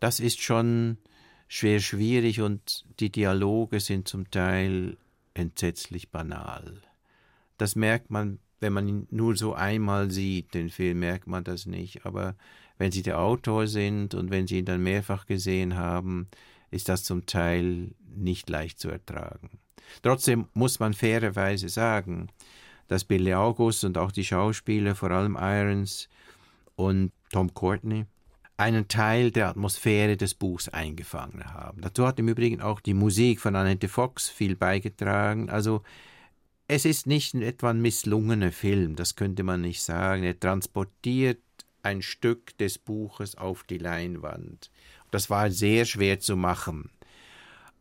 das 0.00 0.20
ist 0.20 0.42
schon 0.42 0.98
schwer 1.48 1.80
schwierig 1.80 2.42
und 2.42 2.84
die 3.00 3.10
Dialoge 3.10 3.80
sind 3.80 4.08
zum 4.08 4.30
Teil 4.30 4.98
entsetzlich 5.32 6.10
banal. 6.10 6.82
Das 7.56 7.76
merkt 7.76 8.10
man 8.10 8.38
wenn 8.66 8.72
man 8.72 8.88
ihn 8.88 9.06
nur 9.12 9.36
so 9.36 9.54
einmal 9.54 10.10
sieht, 10.10 10.52
den 10.52 10.70
Film, 10.70 10.98
merkt 10.98 11.28
man 11.28 11.44
das 11.44 11.66
nicht. 11.66 12.04
Aber 12.04 12.34
wenn 12.78 12.90
Sie 12.90 13.02
der 13.02 13.20
Autor 13.20 13.68
sind 13.68 14.12
und 14.14 14.30
wenn 14.30 14.48
Sie 14.48 14.58
ihn 14.58 14.64
dann 14.64 14.82
mehrfach 14.82 15.26
gesehen 15.26 15.76
haben, 15.76 16.26
ist 16.72 16.88
das 16.88 17.04
zum 17.04 17.26
Teil 17.26 17.92
nicht 18.16 18.50
leicht 18.50 18.80
zu 18.80 18.88
ertragen. 18.88 19.50
Trotzdem 20.02 20.48
muss 20.52 20.80
man 20.80 20.94
fairerweise 20.94 21.68
sagen, 21.68 22.26
dass 22.88 23.04
Billy 23.04 23.34
August 23.34 23.84
und 23.84 23.98
auch 23.98 24.10
die 24.10 24.24
Schauspieler, 24.24 24.96
vor 24.96 25.12
allem 25.12 25.38
Irons 25.40 26.08
und 26.74 27.12
Tom 27.30 27.54
Courtney, 27.54 28.06
einen 28.56 28.88
Teil 28.88 29.30
der 29.30 29.48
Atmosphäre 29.48 30.16
des 30.16 30.34
Buchs 30.34 30.68
eingefangen 30.68 31.54
haben. 31.54 31.82
Dazu 31.82 32.04
hat 32.04 32.18
im 32.18 32.26
Übrigen 32.26 32.60
auch 32.60 32.80
die 32.80 32.94
Musik 32.94 33.40
von 33.40 33.54
Annette 33.54 33.88
Fox 33.88 34.28
viel 34.28 34.56
beigetragen. 34.56 35.50
Also 35.50 35.82
es 36.68 36.84
ist 36.84 37.06
nicht 37.06 37.34
etwa 37.34 37.70
ein 37.70 37.80
misslungener 37.80 38.52
Film, 38.52 38.96
das 38.96 39.16
könnte 39.16 39.42
man 39.42 39.60
nicht 39.60 39.82
sagen. 39.82 40.24
Er 40.24 40.38
transportiert 40.38 41.40
ein 41.82 42.02
Stück 42.02 42.56
des 42.58 42.78
Buches 42.78 43.36
auf 43.36 43.62
die 43.64 43.78
Leinwand. 43.78 44.70
Das 45.10 45.30
war 45.30 45.50
sehr 45.50 45.84
schwer 45.84 46.18
zu 46.18 46.36
machen. 46.36 46.90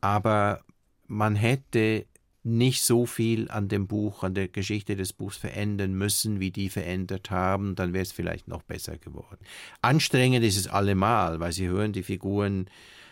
Aber 0.01 0.63
man 1.07 1.35
hätte 1.35 2.05
nicht 2.43 2.83
so 2.83 3.07
viel 3.07 3.49
an 3.49 3.67
dem 3.67 3.87
Buch, 3.87 4.23
an 4.23 4.35
der 4.35 4.47
Geschichte 4.47 4.95
des 4.95 5.13
Buchs 5.13 5.35
verändern 5.35 5.95
müssen, 5.95 6.39
wie 6.39 6.51
die 6.51 6.69
verändert 6.69 7.31
haben, 7.31 7.73
dann 7.73 7.93
wäre 7.93 8.03
es 8.03 8.11
vielleicht 8.11 8.47
noch 8.47 8.61
besser 8.61 8.99
geworden. 8.99 9.43
Anstrengend 9.81 10.45
ist 10.45 10.57
es 10.57 10.67
allemal, 10.67 11.39
weil 11.39 11.51
Sie 11.51 11.67
hören 11.67 11.91
die 11.91 12.03
Figuren 12.03 12.69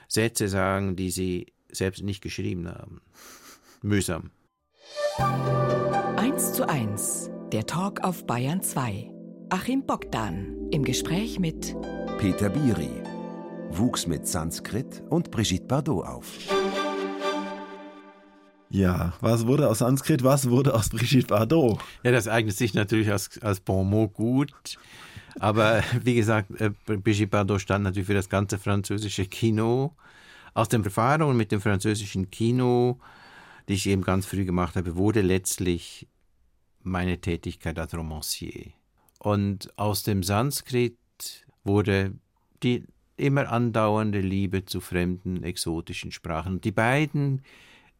Sätze 0.07 0.47
sagen, 0.47 0.95
die 0.95 1.09
sie 1.09 1.47
selbst 1.71 2.03
nicht 2.03 2.21
geschrieben 2.21 2.67
haben. 2.67 3.01
Mühsam. 3.81 4.29
1 6.17 6.53
zu 6.53 6.67
1, 6.67 7.31
der 7.51 7.65
Talk 7.65 8.03
auf 8.03 8.25
Bayern 8.25 8.61
2. 8.61 9.11
Achim 9.49 9.85
Bogdan 9.85 10.69
im 10.71 10.83
Gespräch 10.83 11.39
mit 11.39 11.75
Peter 12.17 12.49
Biri, 12.49 12.89
wuchs 13.71 14.07
mit 14.07 14.27
Sanskrit 14.27 15.03
und 15.09 15.31
Brigitte 15.31 15.65
Bardot 15.65 16.05
auf. 16.05 16.31
Ja, 18.69 19.13
was 19.21 19.45
wurde 19.47 19.69
aus 19.69 19.79
Sanskrit, 19.79 20.23
was 20.23 20.49
wurde 20.49 20.73
aus 20.73 20.89
Brigitte 20.89 21.27
Bardot? 21.27 21.79
Ja, 22.03 22.11
das 22.11 22.27
eignet 22.27 22.55
sich 22.55 22.73
natürlich 22.73 23.11
als, 23.11 23.41
als 23.41 23.59
Bon 23.59 23.87
mot 23.89 24.13
gut. 24.13 24.77
Aber 25.39 25.83
wie 26.03 26.15
gesagt, 26.15 26.49
äh, 26.59 26.71
Brigitte 26.85 27.27
Bardot 27.27 27.61
stand 27.61 27.83
natürlich 27.83 28.07
für 28.07 28.13
das 28.13 28.29
ganze 28.29 28.57
französische 28.57 29.25
Kino. 29.25 29.95
Aus 30.53 30.69
den 30.69 30.83
Erfahrungen 30.83 31.37
mit 31.37 31.51
dem 31.51 31.61
französischen 31.61 32.29
Kino 32.29 32.99
die 33.67 33.73
ich 33.73 33.87
eben 33.87 34.01
ganz 34.01 34.25
früh 34.25 34.45
gemacht 34.45 34.75
habe, 34.75 34.95
wurde 34.95 35.21
letztlich 35.21 36.07
meine 36.81 37.19
Tätigkeit 37.19 37.79
als 37.79 37.93
Romancier. 37.93 38.71
Und 39.19 39.77
aus 39.77 40.03
dem 40.03 40.21
Sanskrit 40.23 40.97
wurde 41.63 42.13
die 42.61 42.85
immer 43.15 43.49
andauernde 43.49 44.19
Liebe 44.19 44.65
zu 44.65 44.81
fremden, 44.81 45.43
exotischen 45.43 46.11
Sprachen. 46.11 46.61
Die 46.61 46.71
beiden, 46.71 47.41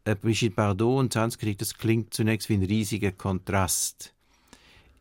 äh, 0.05 0.16
Brigitte 0.16 0.55
Bardot 0.55 0.99
und 0.99 1.14
Sanskrit, 1.14 1.61
das 1.61 1.78
klingt 1.78 2.14
zunächst 2.14 2.49
wie 2.49 2.55
ein 2.55 2.64
riesiger 2.64 3.11
Kontrast. 3.11 4.14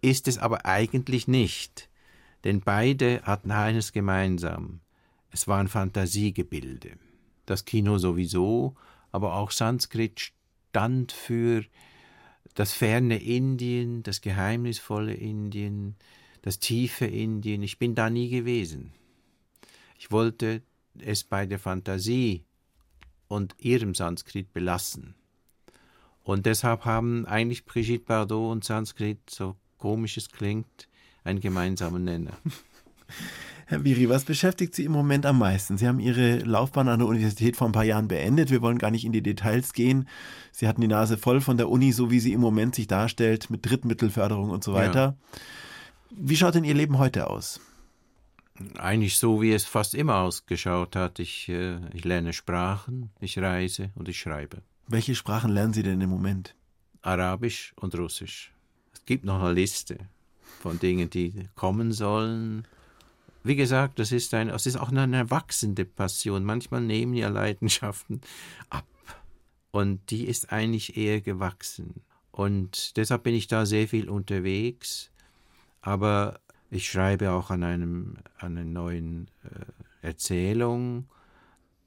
Ist 0.01 0.29
es 0.29 0.39
aber 0.39 0.67
eigentlich 0.67 1.29
nicht, 1.29 1.89
denn 2.45 2.61
beide 2.61 3.23
hatten 3.23 3.51
eines 3.51 3.93
gemeinsam. 3.93 4.81
Es 5.31 5.49
waren 5.49 5.69
Fantasiegebilde. 5.69 6.93
Das 7.47 7.65
Kino 7.65 7.99
sowieso, 7.99 8.75
aber 9.11 9.35
auch 9.35 9.51
Sanskrit 9.51 10.33
stand 10.73 11.13
für 11.13 11.67
das 12.55 12.73
ferne 12.73 13.23
Indien, 13.23 14.03
das 14.03 14.23
geheimnisvolle 14.23 15.13
Indien, 15.13 15.97
das 16.41 16.61
tiefe 16.61 17.05
Indien. 17.05 17.63
Ich 17.63 17.79
bin 17.79 17.95
da 17.95 18.09
nie 18.09 18.31
gewesen. 18.31 18.93
Ich 19.99 20.11
wollte 20.11 20.63
es 20.99 21.25
bei 21.25 21.45
der 21.45 21.59
Fantasie 21.59 22.47
und 23.29 23.55
ihrem 23.59 23.95
Sanskrit 23.95 24.55
belassen. 24.55 25.15
Und 26.23 26.47
deshalb 26.47 26.87
haben 26.87 27.27
eigentlich 27.27 27.67
Brigitte 27.67 28.07
Bardot 28.07 28.51
und 28.53 28.65
Sanskrit, 28.65 29.19
so 29.29 29.57
komisch 29.77 30.17
es 30.17 30.31
klingt, 30.31 30.89
einen 31.23 31.41
gemeinsamen 31.41 32.05
Nenner. 32.05 32.39
Herr 33.73 33.85
Viri, 33.85 34.07
was 34.11 34.27
beschäftigt 34.27 34.75
Sie 34.75 34.85
im 34.85 34.93
Moment 34.93 35.25
am 35.25 35.39
meisten? 35.39 35.79
Sie 35.79 35.89
haben 35.89 35.99
Ihre 35.99 36.41
Laufbahn 36.41 36.89
an 36.89 36.99
der 36.99 37.09
Universität 37.09 37.57
vor 37.57 37.67
ein 37.67 37.73
paar 37.73 37.85
Jahren 37.85 38.07
beendet. 38.07 38.51
Wir 38.51 38.61
wollen 38.61 38.77
gar 38.77 38.91
nicht 38.91 39.07
in 39.07 39.13
die 39.13 39.23
Details 39.23 39.73
gehen. 39.73 40.11
Sie 40.51 40.69
hatten 40.69 40.83
die 40.83 40.89
Nase 40.89 41.17
voll 41.17 41.41
von 41.41 41.57
der 41.57 41.71
Uni, 41.71 41.91
so 41.93 42.11
wie 42.11 42.21
sie 42.21 42.35
im 42.35 42.41
Moment 42.43 42.75
sich 42.75 42.87
darstellt, 42.87 43.49
mit 43.49 43.65
Drittmittelförderung 43.65 44.51
und 44.51 44.63
so 44.63 44.75
weiter. 44.75 45.01
Ja. 45.01 45.39
Wie 46.11 46.37
schaut 46.37 46.55
denn 46.55 46.65
Ihr 46.65 46.75
Leben 46.75 46.99
heute 46.99 47.31
aus? 47.31 47.61
Eigentlich 48.77 49.17
so, 49.17 49.41
wie 49.41 49.55
es 49.55 49.65
fast 49.65 49.95
immer 49.95 50.17
ausgeschaut 50.17 50.95
hat. 50.95 51.19
Ich, 51.19 51.49
äh, 51.49 51.79
ich 51.95 52.05
lerne 52.05 52.35
Sprachen, 52.35 53.09
ich 53.21 53.39
reise 53.39 53.89
und 53.95 54.07
ich 54.07 54.21
schreibe. 54.21 54.59
Welche 54.87 55.15
Sprachen 55.15 55.51
lernen 55.51 55.73
Sie 55.73 55.83
denn 55.83 56.03
im 56.03 56.11
Moment? 56.11 56.55
Arabisch 57.01 57.73
und 57.77 57.95
Russisch. 57.95 58.53
Es 58.93 59.03
gibt 59.07 59.25
noch 59.25 59.43
eine 59.43 59.55
Liste 59.55 59.97
von 60.61 60.79
Dingen, 60.79 61.09
die 61.09 61.49
kommen 61.55 61.93
sollen. 61.93 62.67
Wie 63.45 63.57
gesagt, 63.57 63.99
das 63.99 64.13
ist, 64.13 64.35
ein, 64.35 64.49
das 64.49 64.67
ist 64.67 64.77
auch 64.77 64.91
eine 64.91 65.31
wachsende 65.31 65.85
Passion. 65.85 66.45
Manchmal 66.45 66.81
nehmen 66.81 67.15
ja 67.15 67.29
Leidenschaften 67.29 68.21
ab. 68.71 68.87
Und 69.71 70.11
die 70.11 70.27
ist 70.27 70.53
eigentlich 70.53 70.97
eher 70.97 71.21
gewachsen. 71.21 72.03
Und 72.31 72.97
deshalb 72.97 73.25
bin 73.25 73.35
ich 73.35 73.47
da 73.47 73.67
sehr 73.67 73.89
viel 73.89 74.09
unterwegs. 74.09 75.11
Aber 75.81 76.41
ich 76.71 76.89
schreibe 76.89 77.33
auch 77.33 77.51
an, 77.51 77.63
einem, 77.65 78.17
an 78.39 78.57
einer 78.57 78.65
neuen 78.65 79.29
äh, 79.45 80.07
Erzählung. 80.07 81.09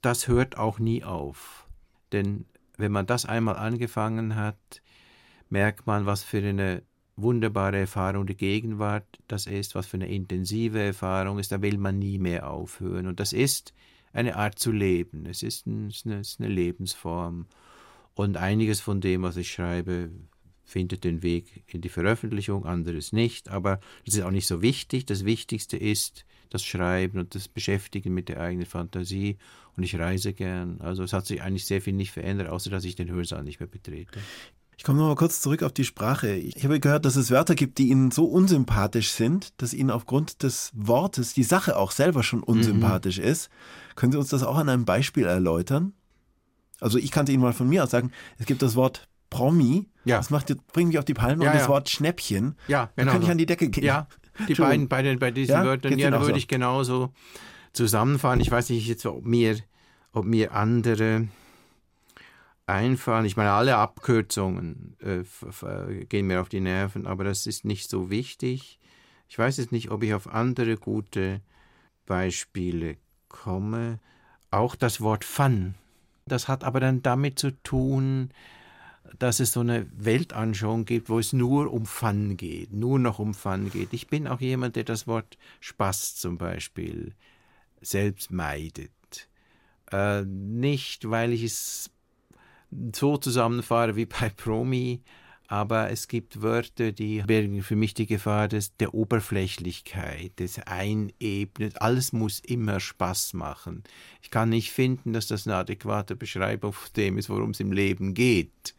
Das 0.01 0.27
hört 0.27 0.57
auch 0.57 0.79
nie 0.79 1.03
auf. 1.03 1.67
Denn 2.11 2.45
wenn 2.77 2.91
man 2.91 3.05
das 3.05 3.25
einmal 3.25 3.55
angefangen 3.55 4.35
hat, 4.35 4.81
merkt 5.49 5.87
man, 5.87 6.05
was 6.05 6.23
für 6.23 6.37
eine 6.39 6.83
wunderbare 7.17 7.77
Erfahrung 7.77 8.25
der 8.25 8.35
Gegenwart 8.35 9.05
das 9.27 9.47
ist, 9.47 9.75
was 9.75 9.87
für 9.87 9.97
eine 9.97 10.09
intensive 10.09 10.79
Erfahrung 10.79 11.39
ist, 11.39 11.51
da 11.51 11.61
will 11.61 11.77
man 11.77 11.99
nie 11.99 12.17
mehr 12.17 12.49
aufhören. 12.49 13.07
Und 13.07 13.19
das 13.19 13.33
ist 13.33 13.73
eine 14.13 14.35
Art 14.35 14.59
zu 14.59 14.71
leben, 14.71 15.25
es 15.25 15.43
ist, 15.43 15.65
ein, 15.65 15.87
es 15.87 16.05
ist 16.05 16.39
eine 16.39 16.49
Lebensform. 16.49 17.47
Und 18.13 18.37
einiges 18.37 18.79
von 18.79 19.01
dem, 19.01 19.23
was 19.23 19.35
ich 19.35 19.51
schreibe, 19.51 20.09
findet 20.63 21.03
den 21.03 21.21
Weg 21.21 21.63
in 21.67 21.81
die 21.81 21.89
Veröffentlichung, 21.89 22.65
anderes 22.65 23.11
nicht. 23.11 23.49
Aber 23.49 23.79
das 24.05 24.15
ist 24.15 24.23
auch 24.23 24.31
nicht 24.31 24.47
so 24.47 24.61
wichtig. 24.61 25.05
Das 25.05 25.25
Wichtigste 25.25 25.77
ist 25.77 26.25
das 26.49 26.63
Schreiben 26.63 27.19
und 27.19 27.35
das 27.35 27.47
Beschäftigen 27.47 28.13
mit 28.13 28.29
der 28.29 28.39
eigenen 28.39 28.65
Fantasie. 28.65 29.37
Und 29.75 29.83
ich 29.83 29.99
reise 29.99 30.33
gern. 30.33 30.79
Also 30.79 31.03
es 31.03 31.11
hat 31.11 31.25
sich 31.25 31.41
eigentlich 31.41 31.65
sehr 31.65 31.81
viel 31.81 31.93
nicht 31.93 32.11
verändert, 32.11 32.47
außer 32.47 32.69
dass 32.69 32.85
ich 32.85 32.95
den 32.95 33.11
Hörsaal 33.11 33.43
nicht 33.43 33.59
mehr 33.59 33.67
betrete. 33.67 34.19
Ich 34.77 34.83
komme 34.83 34.99
nochmal 34.99 35.15
kurz 35.15 35.41
zurück 35.41 35.63
auf 35.63 35.71
die 35.71 35.85
Sprache. 35.85 36.33
Ich 36.33 36.63
habe 36.63 36.79
gehört, 36.79 37.05
dass 37.05 37.15
es 37.15 37.31
Wörter 37.31 37.55
gibt, 37.55 37.77
die 37.77 37.89
Ihnen 37.89 38.11
so 38.11 38.25
unsympathisch 38.25 39.11
sind, 39.11 39.53
dass 39.61 39.73
Ihnen 39.73 39.89
aufgrund 39.89 40.43
des 40.43 40.71
Wortes 40.73 41.33
die 41.33 41.43
Sache 41.43 41.77
auch 41.77 41.91
selber 41.91 42.23
schon 42.23 42.43
unsympathisch 42.43 43.17
mhm. 43.17 43.25
ist. 43.25 43.49
Können 43.95 44.11
Sie 44.11 44.17
uns 44.17 44.29
das 44.29 44.43
auch 44.43 44.57
an 44.57 44.69
einem 44.69 44.85
Beispiel 44.85 45.25
erläutern? 45.25 45.93
Also 46.81 46.97
ich 46.97 47.11
kann 47.11 47.27
Ihnen 47.27 47.41
mal 47.41 47.53
von 47.53 47.69
mir 47.69 47.83
aus 47.83 47.91
sagen, 47.91 48.11
es 48.37 48.45
gibt 48.45 48.61
das 48.61 48.75
Wort 48.75 49.07
Promi. 49.29 49.87
Ja. 50.03 50.17
Das 50.17 50.29
macht, 50.29 50.53
bringt 50.71 50.89
mich 50.89 50.99
auf 50.99 51.05
die 51.05 51.13
Palme 51.13 51.43
Ja, 51.43 51.51
und 51.51 51.55
das 51.55 51.63
ja. 51.63 51.69
Wort 51.69 51.89
Schnäppchen. 51.89 52.55
Ja, 52.67 52.91
genau 52.95 53.11
könnte 53.11 53.23
ich 53.23 53.27
so. 53.27 53.31
an 53.31 53.37
die 53.37 53.45
Decke 53.45 53.69
gehen. 53.69 53.83
Ja, 53.83 54.07
die 54.47 54.53
beiden 54.53 54.87
bei, 54.87 55.01
den, 55.01 55.19
bei 55.19 55.31
diesen? 55.31 55.55
Wörtern, 55.55 55.97
ja, 55.97 56.11
da 56.11 56.19
würde 56.19 56.33
so? 56.33 56.37
ich 56.37 56.47
genauso 56.47 57.13
zusammenfahren. 57.73 58.39
Ich 58.39 58.51
weiß 58.51 58.69
nicht 58.69 58.87
jetzt, 58.87 59.05
ob 59.05 59.25
mir, 59.25 59.57
ob 60.11 60.25
mir 60.25 60.53
andere 60.53 61.27
einfallen. 62.67 63.25
Ich 63.25 63.37
meine, 63.37 63.51
alle 63.51 63.77
Abkürzungen 63.77 64.95
äh, 65.01 65.23
äh, 65.65 66.05
gehen 66.05 66.27
mir 66.27 66.41
auf 66.41 66.49
die 66.49 66.61
Nerven, 66.61 67.05
aber 67.07 67.23
das 67.23 67.45
ist 67.45 67.65
nicht 67.65 67.89
so 67.89 68.09
wichtig. 68.09 68.79
Ich 69.27 69.37
weiß 69.37 69.57
jetzt 69.57 69.71
nicht, 69.71 69.91
ob 69.91 70.03
ich 70.03 70.13
auf 70.13 70.27
andere 70.27 70.77
gute 70.77 71.41
Beispiele 72.05 72.97
komme. 73.27 73.99
Auch 74.51 74.75
das 74.75 75.01
Wort 75.01 75.23
Fun. 75.23 75.75
Das 76.25 76.47
hat 76.47 76.63
aber 76.63 76.79
dann 76.79 77.01
damit 77.01 77.37
zu 77.37 77.51
tun, 77.63 78.31
dass 79.19 79.39
es 79.39 79.53
so 79.53 79.59
eine 79.59 79.87
Weltanschauung 79.95 80.85
gibt, 80.85 81.09
wo 81.09 81.19
es 81.19 81.33
nur 81.33 81.71
um 81.71 81.85
Fun 81.85 82.37
geht, 82.37 82.73
nur 82.73 82.99
noch 82.99 83.19
um 83.19 83.33
Fun 83.33 83.69
geht. 83.71 83.93
Ich 83.93 84.07
bin 84.07 84.27
auch 84.27 84.41
jemand, 84.41 84.75
der 84.75 84.83
das 84.83 85.07
Wort 85.07 85.37
Spaß 85.59 86.15
zum 86.15 86.37
Beispiel 86.37 87.13
selbst 87.81 88.31
meidet. 88.31 88.91
Äh, 89.91 90.23
nicht, 90.23 91.09
weil 91.09 91.33
ich 91.33 91.43
es 91.43 91.91
so 92.95 93.17
zusammenfahre 93.17 93.95
wie 93.95 94.05
bei 94.05 94.29
Promi, 94.29 95.01
aber 95.47 95.91
es 95.91 96.07
gibt 96.07 96.41
Wörter, 96.41 96.91
die 96.91 97.21
bergen 97.21 97.61
für 97.61 97.75
mich 97.75 97.93
die 97.93 98.07
Gefahr 98.07 98.47
des, 98.47 98.75
der 98.77 98.95
Oberflächlichkeit, 98.95 100.39
des 100.39 100.59
Einebnen. 100.59 101.71
Alles 101.75 102.13
muss 102.13 102.39
immer 102.39 102.79
Spaß 102.79 103.33
machen. 103.33 103.83
Ich 104.23 104.31
kann 104.31 104.49
nicht 104.49 104.71
finden, 104.71 105.13
dass 105.13 105.27
das 105.27 105.45
eine 105.45 105.57
adäquate 105.57 106.15
Beschreibung 106.15 106.73
von 106.73 106.89
dem 106.95 107.17
ist, 107.17 107.29
worum 107.29 107.51
es 107.51 107.59
im 107.59 107.71
Leben 107.71 108.15
geht. 108.15 108.73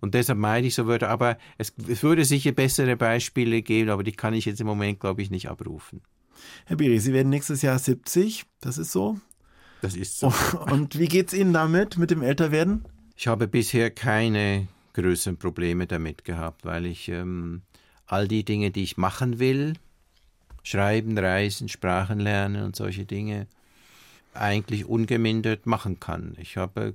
Und 0.00 0.14
deshalb 0.14 0.38
meine 0.38 0.66
ich 0.66 0.74
so 0.74 0.86
Wörter, 0.86 1.10
aber 1.10 1.36
es, 1.58 1.74
es 1.88 2.02
würde 2.02 2.24
sicher 2.24 2.52
bessere 2.52 2.96
Beispiele 2.96 3.62
geben, 3.62 3.90
aber 3.90 4.04
die 4.04 4.12
kann 4.12 4.32
ich 4.32 4.46
jetzt 4.46 4.60
im 4.60 4.66
Moment, 4.66 5.00
glaube 5.00 5.22
ich, 5.22 5.30
nicht 5.30 5.50
abrufen. 5.50 6.00
Herr 6.66 6.76
Biri, 6.76 7.00
Sie 7.00 7.12
werden 7.12 7.30
nächstes 7.30 7.62
Jahr 7.62 7.78
70. 7.78 8.44
Das 8.60 8.78
ist 8.78 8.92
so. 8.92 9.18
Das 9.82 9.94
ist 9.94 10.18
so. 10.18 10.32
Und 10.70 10.98
wie 10.98 11.06
geht's 11.08 11.34
Ihnen 11.34 11.52
damit, 11.52 11.98
mit 11.98 12.10
dem 12.10 12.22
Älterwerden? 12.22 12.84
Ich 13.20 13.26
habe 13.26 13.48
bisher 13.48 13.90
keine 13.90 14.68
größeren 14.92 15.38
Probleme 15.38 15.88
damit 15.88 16.24
gehabt, 16.24 16.64
weil 16.64 16.86
ich 16.86 17.08
ähm, 17.08 17.62
all 18.06 18.28
die 18.28 18.44
Dinge, 18.44 18.70
die 18.70 18.84
ich 18.84 18.96
machen 18.96 19.40
will, 19.40 19.72
schreiben, 20.62 21.18
reisen, 21.18 21.68
Sprachen 21.68 22.20
lernen 22.20 22.62
und 22.62 22.76
solche 22.76 23.06
Dinge, 23.06 23.48
eigentlich 24.34 24.84
ungemindert 24.84 25.66
machen 25.66 25.98
kann. 25.98 26.36
Ich 26.38 26.56
habe, 26.56 26.94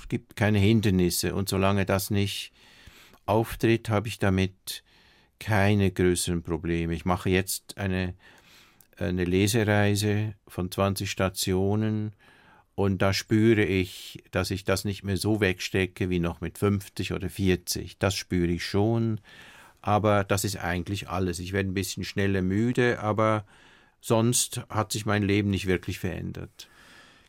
es 0.00 0.08
gibt 0.08 0.36
keine 0.36 0.60
Hindernisse 0.60 1.34
und 1.34 1.48
solange 1.48 1.86
das 1.86 2.10
nicht 2.10 2.52
auftritt, 3.26 3.88
habe 3.88 4.06
ich 4.06 4.20
damit 4.20 4.84
keine 5.40 5.90
größeren 5.90 6.44
Probleme. 6.44 6.94
Ich 6.94 7.04
mache 7.04 7.30
jetzt 7.30 7.78
eine, 7.78 8.14
eine 8.96 9.24
Lesereise 9.24 10.34
von 10.46 10.70
20 10.70 11.10
Stationen 11.10 12.12
und 12.74 13.02
da 13.02 13.12
spüre 13.12 13.64
ich, 13.64 14.22
dass 14.30 14.50
ich 14.50 14.64
das 14.64 14.84
nicht 14.84 15.04
mehr 15.04 15.16
so 15.16 15.40
wegstecke 15.40 16.08
wie 16.10 16.20
noch 16.20 16.40
mit 16.40 16.58
50 16.58 17.12
oder 17.12 17.28
40. 17.28 17.98
Das 17.98 18.14
spüre 18.14 18.50
ich 18.50 18.64
schon, 18.64 19.20
aber 19.82 20.24
das 20.24 20.44
ist 20.44 20.56
eigentlich 20.56 21.08
alles. 21.08 21.38
Ich 21.38 21.52
werde 21.52 21.68
ein 21.68 21.74
bisschen 21.74 22.04
schneller 22.04 22.42
müde, 22.42 23.00
aber 23.00 23.44
sonst 24.00 24.62
hat 24.68 24.92
sich 24.92 25.04
mein 25.04 25.22
Leben 25.22 25.50
nicht 25.50 25.66
wirklich 25.66 25.98
verändert. 25.98 26.68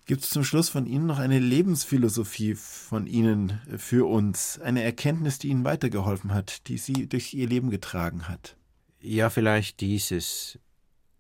Gibt 0.05 0.23
es 0.23 0.29
zum 0.29 0.43
Schluss 0.43 0.67
von 0.67 0.85
Ihnen 0.85 1.05
noch 1.05 1.19
eine 1.19 1.39
Lebensphilosophie 1.39 2.55
von 2.55 3.07
Ihnen 3.07 3.61
für 3.77 4.05
uns? 4.05 4.59
Eine 4.59 4.83
Erkenntnis, 4.83 5.39
die 5.39 5.47
Ihnen 5.47 5.63
weitergeholfen 5.63 6.33
hat, 6.33 6.67
die 6.67 6.77
Sie 6.77 7.07
durch 7.07 7.33
Ihr 7.33 7.47
Leben 7.47 7.69
getragen 7.69 8.27
hat? 8.27 8.57
Ja, 8.99 9.29
vielleicht 9.29 9.79
dieses. 9.79 10.59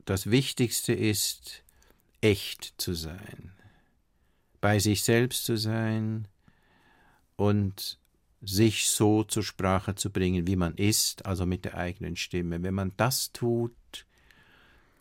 Das 0.03 0.29
Wichtigste 0.29 0.91
ist, 0.91 1.63
echt 2.19 2.73
zu 2.77 2.93
sein, 2.93 3.52
bei 4.63 4.79
sich 4.79 5.03
selbst 5.03 5.43
zu 5.43 5.57
sein 5.57 6.25
und 7.35 7.99
sich 8.41 8.89
so 8.89 9.25
zur 9.25 9.43
Sprache 9.43 9.95
zu 9.95 10.09
bringen, 10.09 10.47
wie 10.47 10.55
man 10.55 10.75
ist, 10.75 11.25
also 11.25 11.45
mit 11.45 11.65
der 11.65 11.75
eigenen 11.75 12.15
Stimme. 12.15 12.63
Wenn 12.63 12.73
man 12.73 12.93
das 12.95 13.33
tut, 13.33 13.75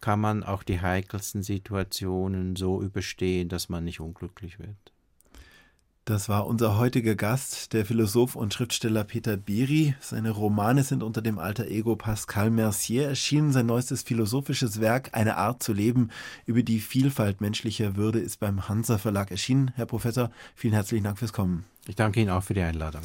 kann 0.01 0.19
man 0.19 0.43
auch 0.43 0.65
die 0.65 0.81
heikelsten 0.81 1.45
Situationen 1.45 2.57
so 2.57 2.83
überstehen, 2.83 3.49
dass 3.49 3.69
man 3.69 3.85
nicht 3.85 4.01
unglücklich 4.01 4.59
wird. 4.59 4.92
Das 6.05 6.29
war 6.29 6.49
unser 6.49 6.79
heutiger 6.79 7.15
Gast, 7.15 7.73
der 7.73 7.87
Philosoph 7.87 8.35
und 8.35 8.53
Schriftsteller 8.53 9.05
Peter 9.05 9.37
Biri. 9.37 9.95
Seine 10.01 10.31
Romane 10.31 10.83
sind 10.83 11.01
unter 11.01 11.23
dem 11.23 11.39
alter 11.39 11.69
Ego 11.69 11.95
Pascal 11.95 12.51
Mercier 12.51 13.07
erschienen. 13.07 13.53
Sein 13.53 13.67
neuestes 13.67 14.03
philosophisches 14.03 14.81
Werk, 14.81 15.11
Eine 15.13 15.37
Art 15.37 15.63
zu 15.63 15.73
leben, 15.73 16.11
über 16.45 16.65
die 16.65 16.81
Vielfalt 16.81 17.41
menschlicher 17.41 17.95
Würde, 17.95 18.19
ist 18.19 18.41
beim 18.41 18.69
Hansa 18.69 18.99
Verlag 18.99 19.31
erschienen. 19.31 19.71
Herr 19.77 19.87
Professor, 19.87 20.33
vielen 20.57 20.75
herzlichen 20.75 21.05
Dank 21.05 21.21
fürs 21.21 21.33
Kommen. 21.33 21.67
Ich 21.87 21.95
danke 21.95 22.21
Ihnen 22.21 22.31
auch 22.31 22.43
für 22.43 22.55
die 22.55 22.63
Einladung. 22.63 23.03